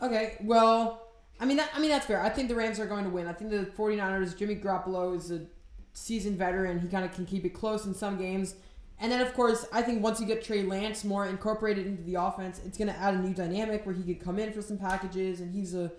Okay, 0.02 0.38
well, 0.42 1.10
I 1.40 1.46
mean, 1.46 1.58
that, 1.58 1.70
I 1.76 1.80
mean 1.80 1.90
that's 1.90 2.06
fair. 2.06 2.22
I 2.22 2.30
think 2.30 2.50
the 2.50 2.56
Rams 2.56 2.80
are 2.80 2.88
going 2.88 3.04
to 3.04 3.10
win. 3.10 3.28
I 3.28 3.34
think 3.34 3.52
the 3.52 3.70
49ers, 3.78 4.38
Jimmy 4.38 4.56
Garoppolo 4.56 5.16
is 5.16 5.32
a 5.32 5.46
seasoned 5.94 6.38
veteran. 6.38 6.80
He 6.80 6.88
kind 6.88 7.06
of 7.06 7.14
can 7.14 7.26
keep 7.26 7.46
it 7.46 7.50
close 7.50 7.86
in 7.86 7.94
some 7.94 8.18
games. 8.18 8.56
And 9.00 9.12
then, 9.12 9.22
of 9.22 9.34
course, 9.34 9.66
I 9.74 9.82
think 9.82 10.04
once 10.04 10.20
you 10.20 10.28
get 10.28 10.44
Trey 10.44 10.62
Lance 10.62 11.04
more 11.04 11.26
incorporated 11.26 11.88
into 11.88 12.04
the 12.04 12.16
offense, 12.16 12.62
it's 12.64 12.78
going 12.78 12.88
to 12.88 12.98
add 12.98 13.16
a 13.16 13.18
new 13.18 13.34
dynamic 13.34 13.84
where 13.86 13.96
he 13.96 14.04
could 14.04 14.24
come 14.24 14.38
in 14.38 14.54
for 14.54 14.62
some 14.62 14.78
packages. 14.78 15.40
And 15.40 15.52
he's 15.54 15.74
a, 15.74 15.92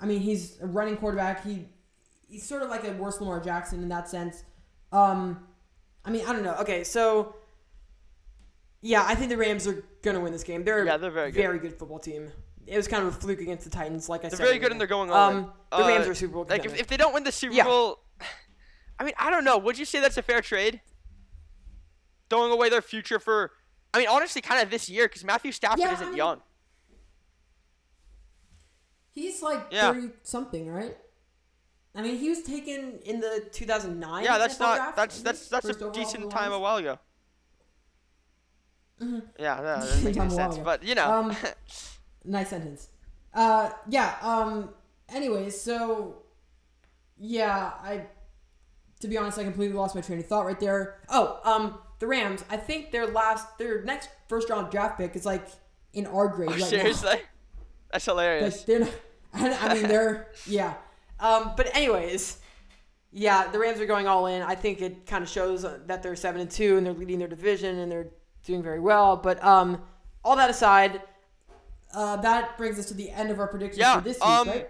I 0.00 0.06
mean, 0.06 0.20
he's 0.20 0.60
a 0.60 0.66
running 0.66 0.96
quarterback. 0.96 1.44
He, 1.44 1.66
he's 2.30 2.46
sort 2.46 2.62
of 2.62 2.70
like 2.70 2.84
a 2.84 2.92
worse 2.92 3.20
Lamar 3.20 3.40
Jackson 3.40 3.82
in 3.82 3.88
that 3.90 4.08
sense. 4.08 4.44
Um, 4.92 5.46
I 6.04 6.10
mean, 6.10 6.24
I 6.26 6.32
don't 6.32 6.42
know. 6.44 6.54
Okay, 6.60 6.84
so 6.84 7.34
yeah, 8.80 9.04
I 9.06 9.14
think 9.14 9.28
the 9.30 9.36
Rams 9.36 9.66
are 9.66 9.84
going 10.02 10.14
to 10.16 10.20
win 10.20 10.32
this 10.32 10.44
game. 10.44 10.64
They're 10.64 10.84
Yeah, 10.86 10.96
they're 10.96 11.10
very 11.10 11.28
a 11.28 11.32
good. 11.32 11.42
very 11.42 11.58
good 11.58 11.78
football 11.78 11.98
team. 11.98 12.32
It 12.66 12.76
was 12.76 12.86
kind 12.88 13.02
of 13.06 13.08
a 13.14 13.18
fluke 13.18 13.40
against 13.40 13.64
the 13.64 13.70
Titans, 13.70 14.08
like 14.08 14.24
I 14.24 14.28
said. 14.28 14.38
They're 14.38 14.46
very 14.46 14.58
good 14.58 14.70
and 14.70 14.80
they're 14.80 14.86
going 14.86 15.08
in. 15.10 15.14
Um, 15.14 15.52
the 15.72 15.78
Rams 15.78 16.06
Uh, 16.06 16.10
are 16.10 16.14
Super 16.14 16.34
Bowl 16.34 16.46
Like 16.48 16.64
if, 16.64 16.78
if 16.78 16.86
they 16.86 16.96
don't 16.96 17.12
win 17.12 17.24
the 17.24 17.32
Super 17.32 17.52
Yeah. 17.54 17.64
Bowl, 17.64 17.98
I 18.98 19.04
mean 19.04 19.14
I 19.18 19.30
don't 19.30 19.44
know. 19.44 19.58
Would 19.58 19.78
you 19.78 19.84
say 19.84 19.98
that's 20.00 20.16
a 20.16 20.22
fair 20.22 20.40
trade? 20.40 20.80
Throwing 22.28 22.52
away 22.52 22.68
their 22.68 22.82
future 22.82 23.18
for, 23.18 23.50
I 23.92 23.98
mean 23.98 24.06
honestly, 24.08 24.40
kind 24.40 24.62
of 24.62 24.70
this 24.70 24.88
year 24.88 25.08
because 25.08 25.24
Matthew 25.24 25.50
Stafford 25.52 25.80
Yeah, 25.80 25.94
isn't 25.94 26.08
mean- 26.10 26.16
young. 26.16 26.40
He's 29.12 29.42
like 29.42 29.66
Yeah. 29.70 29.92
thirty 29.92 30.10
something, 30.22 30.68
right? 30.68 30.96
I 31.94 32.02
mean, 32.02 32.16
he 32.18 32.28
was 32.28 32.42
taken 32.42 33.00
in 33.04 33.20
the 33.20 33.48
2009. 33.52 34.24
Yeah, 34.24 34.38
that's 34.38 34.56
NFL 34.56 34.60
not 34.60 34.76
draft, 34.76 34.96
that's 34.96 35.22
that's 35.22 35.48
that's 35.48 35.68
a 35.68 35.90
decent 35.90 36.30
time 36.30 36.52
a 36.52 36.58
while 36.58 36.76
ago. 36.76 36.98
Mhm. 39.00 39.22
Yeah, 39.38 39.60
that 39.60 39.80
doesn't 39.80 40.04
make 40.04 40.16
any 40.16 40.30
sense. 40.30 40.58
But 40.58 40.82
you 40.82 40.94
know, 40.94 41.10
Um, 41.10 41.36
Nice 42.24 42.50
sentence. 42.50 42.88
Uh, 43.32 43.70
yeah. 43.88 44.16
Um. 44.22 44.70
Anyways, 45.08 45.60
so 45.60 46.22
yeah, 47.18 47.72
I. 47.82 48.06
To 49.00 49.08
be 49.08 49.16
honest, 49.16 49.38
I 49.38 49.44
completely 49.44 49.74
lost 49.76 49.94
my 49.94 50.02
train 50.02 50.18
of 50.18 50.26
thought 50.26 50.44
right 50.44 50.60
there. 50.60 51.00
Oh, 51.08 51.40
um, 51.44 51.78
the 52.00 52.06
Rams. 52.06 52.44
I 52.50 52.58
think 52.58 52.90
their 52.90 53.06
last, 53.06 53.56
their 53.56 53.82
next 53.82 54.10
first 54.28 54.50
round 54.50 54.70
draft 54.70 54.98
pick 54.98 55.16
is 55.16 55.24
like 55.24 55.48
in 55.94 56.06
our 56.06 56.28
grade 56.28 56.50
Oh, 56.50 56.52
right 56.52 56.60
now. 56.60 56.66
seriously, 56.66 57.22
that's 57.90 58.04
hilarious. 58.04 58.58
Like 58.58 58.66
they're 58.66 58.80
not. 58.80 58.90
I 59.32 59.74
mean, 59.74 59.88
they're 59.88 60.28
yeah. 60.46 60.74
Um, 61.20 61.52
but 61.56 61.74
anyways, 61.76 62.38
yeah, 63.12 63.48
the 63.48 63.58
Rams 63.58 63.80
are 63.80 63.86
going 63.86 64.06
all 64.06 64.26
in. 64.26 64.42
I 64.42 64.54
think 64.54 64.80
it 64.80 65.06
kind 65.06 65.22
of 65.22 65.28
shows 65.28 65.62
that 65.62 66.02
they're 66.02 66.16
seven 66.16 66.40
and 66.40 66.50
two 66.50 66.76
and 66.76 66.86
they're 66.86 66.94
leading 66.94 67.18
their 67.18 67.28
division 67.28 67.78
and 67.78 67.90
they're 67.90 68.08
doing 68.44 68.62
very 68.62 68.80
well. 68.80 69.16
But 69.16 69.42
um, 69.44 69.82
all 70.24 70.36
that 70.36 70.50
aside, 70.50 71.02
uh, 71.94 72.16
that 72.16 72.56
brings 72.56 72.78
us 72.78 72.86
to 72.86 72.94
the 72.94 73.10
end 73.10 73.30
of 73.30 73.40
our 73.40 73.48
predictions 73.48 73.78
Yeah, 73.78 73.96
for 73.96 74.04
this 74.04 74.16
week, 74.18 74.26
um, 74.26 74.48
right? 74.48 74.68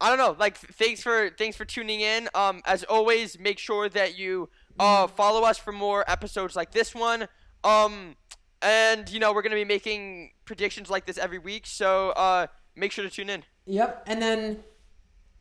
I 0.00 0.08
don't 0.08 0.18
know. 0.18 0.36
Like, 0.38 0.56
thanks 0.58 1.02
for 1.02 1.30
thanks 1.38 1.56
for 1.56 1.64
tuning 1.64 2.00
in. 2.00 2.28
Um, 2.34 2.60
as 2.66 2.82
always, 2.84 3.38
make 3.38 3.58
sure 3.58 3.88
that 3.88 4.18
you 4.18 4.50
uh 4.78 5.06
follow 5.06 5.42
us 5.42 5.56
for 5.56 5.72
more 5.72 6.04
episodes 6.10 6.56
like 6.56 6.72
this 6.72 6.94
one. 6.94 7.28
Um, 7.62 8.16
and 8.60 9.08
you 9.08 9.20
know 9.20 9.32
we're 9.32 9.42
gonna 9.42 9.54
be 9.54 9.64
making 9.64 10.32
predictions 10.44 10.90
like 10.90 11.06
this 11.06 11.16
every 11.16 11.38
week, 11.38 11.66
so 11.66 12.10
uh, 12.10 12.48
make 12.74 12.90
sure 12.90 13.04
to 13.04 13.10
tune 13.10 13.30
in. 13.30 13.44
Yep, 13.66 14.04
and 14.06 14.20
then. 14.20 14.64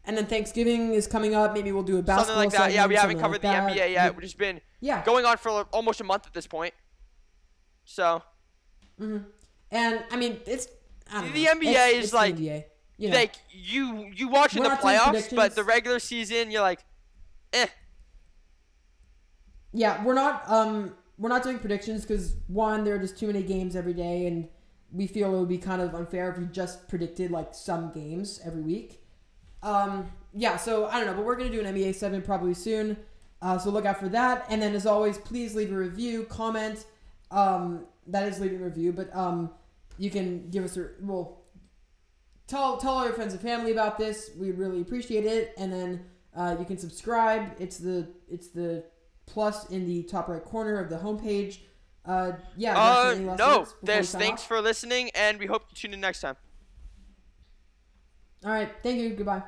And 0.06 0.18
then 0.18 0.26
Thanksgiving 0.26 0.94
is 0.94 1.08
coming 1.08 1.34
up. 1.34 1.54
Maybe 1.54 1.72
we'll 1.72 1.84
do 1.84 1.98
a 1.98 2.02
basketball 2.02 2.42
Something 2.44 2.60
like 2.60 2.70
that. 2.70 2.74
Yeah, 2.76 2.88
we 2.88 2.96
haven't 2.96 3.20
covered 3.20 3.42
like 3.42 3.42
the 3.44 3.48
that. 3.48 3.72
NBA 3.72 3.92
yet, 3.94 4.16
which 4.16 4.26
just 4.26 4.38
been 4.38 4.60
Yeah, 4.82 5.04
going 5.06 5.26
on 5.26 5.38
for 5.38 5.50
almost 5.72 6.02
a 6.02 6.04
month 6.04 6.28
at 6.28 6.34
this 6.34 6.48
point. 6.48 6.74
So 7.86 8.22
hmm 8.98 9.18
and 9.72 10.04
I 10.12 10.16
mean 10.18 10.40
it's 10.46 10.68
I 11.12 11.22
don't 11.22 11.34
The 11.34 11.46
know. 11.46 11.52
NBA 11.56 11.70
It's- 11.70 11.94
is 11.96 12.04
it's 12.06 12.14
like- 12.14 12.36
NBA. 12.36 12.66
You 12.98 13.10
know. 13.10 13.16
like 13.16 13.34
you 13.52 14.12
you 14.16 14.28
watching 14.28 14.62
We're 14.64 14.70
the 14.70 14.76
playoffs, 14.76 15.36
but 15.36 15.56
the 15.56 15.64
regular 15.64 16.00
season, 16.00 16.52
you're 16.52 16.62
like, 16.62 16.84
eh. 17.54 17.66
Yeah, 19.72 20.04
we're 20.04 20.14
not 20.14 20.44
um 20.50 20.96
we're 21.18 21.30
not 21.30 21.44
doing 21.44 21.60
predictions 21.60 22.06
because 22.06 22.36
one, 22.48 22.84
there 22.84 22.96
are 22.96 23.00
just 23.00 23.18
too 23.18 23.28
many 23.28 23.42
games 23.44 23.76
every 23.76 23.94
day, 23.94 24.28
and 24.28 24.48
we 24.92 25.08
feel 25.08 25.34
it 25.36 25.40
would 25.40 25.50
be 25.50 25.58
kind 25.58 25.82
of 25.82 25.96
unfair 25.96 26.32
if 26.32 26.38
we 26.38 26.46
just 26.46 26.88
predicted 26.88 27.32
like 27.32 27.54
some 27.54 27.92
games 27.92 28.40
every 28.46 28.62
week. 28.62 29.03
Um, 29.64 30.12
yeah, 30.34 30.58
so 30.58 30.88
I 30.88 31.00
don't 31.00 31.08
know, 31.08 31.14
but 31.14 31.26
we're 31.26 31.36
gonna 31.36 31.50
do 31.50 31.62
an 31.62 31.74
NBA 31.74 31.96
segment 31.96 32.26
probably 32.26 32.54
soon. 32.54 32.98
Uh, 33.42 33.58
so 33.58 33.70
look 33.70 33.86
out 33.86 34.00
for 34.00 34.10
that. 34.10 34.46
And 34.50 34.62
then 34.62 34.74
as 34.74 34.86
always, 34.86 35.18
please 35.18 35.56
leave 35.56 35.72
a 35.72 35.76
review, 35.76 36.24
comment. 36.24 36.86
Um, 37.32 37.86
that 38.08 38.28
is 38.28 38.40
leaving 38.40 38.62
a 38.62 38.66
review, 38.66 38.94
but 38.94 39.14
um, 39.16 39.52
you 39.98 40.10
can 40.10 40.50
give 40.50 40.64
us 40.64 40.78
a 40.78 40.90
well. 41.02 41.40
Tell 42.48 42.78
tell 42.78 42.94
all 42.94 43.06
your 43.06 43.14
friends 43.14 43.34
and 43.34 43.42
family 43.42 43.72
about 43.72 43.98
this. 43.98 44.32
We 44.38 44.52
really 44.52 44.82
appreciate 44.82 45.26
it. 45.26 45.54
And 45.58 45.72
then 45.72 46.06
uh, 46.36 46.56
you 46.60 46.66
can 46.66 46.78
subscribe. 46.78 47.52
It's 47.60 47.78
the 47.78 48.08
it's 48.30 48.48
the 48.50 48.84
plus 49.26 49.70
in 49.70 49.86
the 49.88 50.04
top 50.04 50.28
right 50.28 50.44
corner 50.44 50.80
of 50.80 50.90
the 50.90 50.98
homepage. 50.98 51.60
Uh, 52.06 52.34
yeah. 52.58 52.78
Uh, 52.78 53.04
Justin, 53.04 53.18
any 53.18 53.30
last 53.30 53.40
no. 53.40 53.58
words 53.60 53.60
before 53.72 53.80
we 53.82 53.88
There's 53.88 54.12
thanks 54.12 54.42
off? 54.42 54.48
for 54.48 54.62
listening, 54.62 55.10
and 55.16 55.40
we 55.40 55.46
hope 55.46 55.66
you 55.70 55.76
tune 55.76 55.94
in 55.94 56.02
next 56.02 56.22
time. 56.22 56.36
All 58.46 58.52
right. 58.52 58.72
Thank 58.84 59.00
you. 59.00 59.16
Goodbye. 59.16 59.44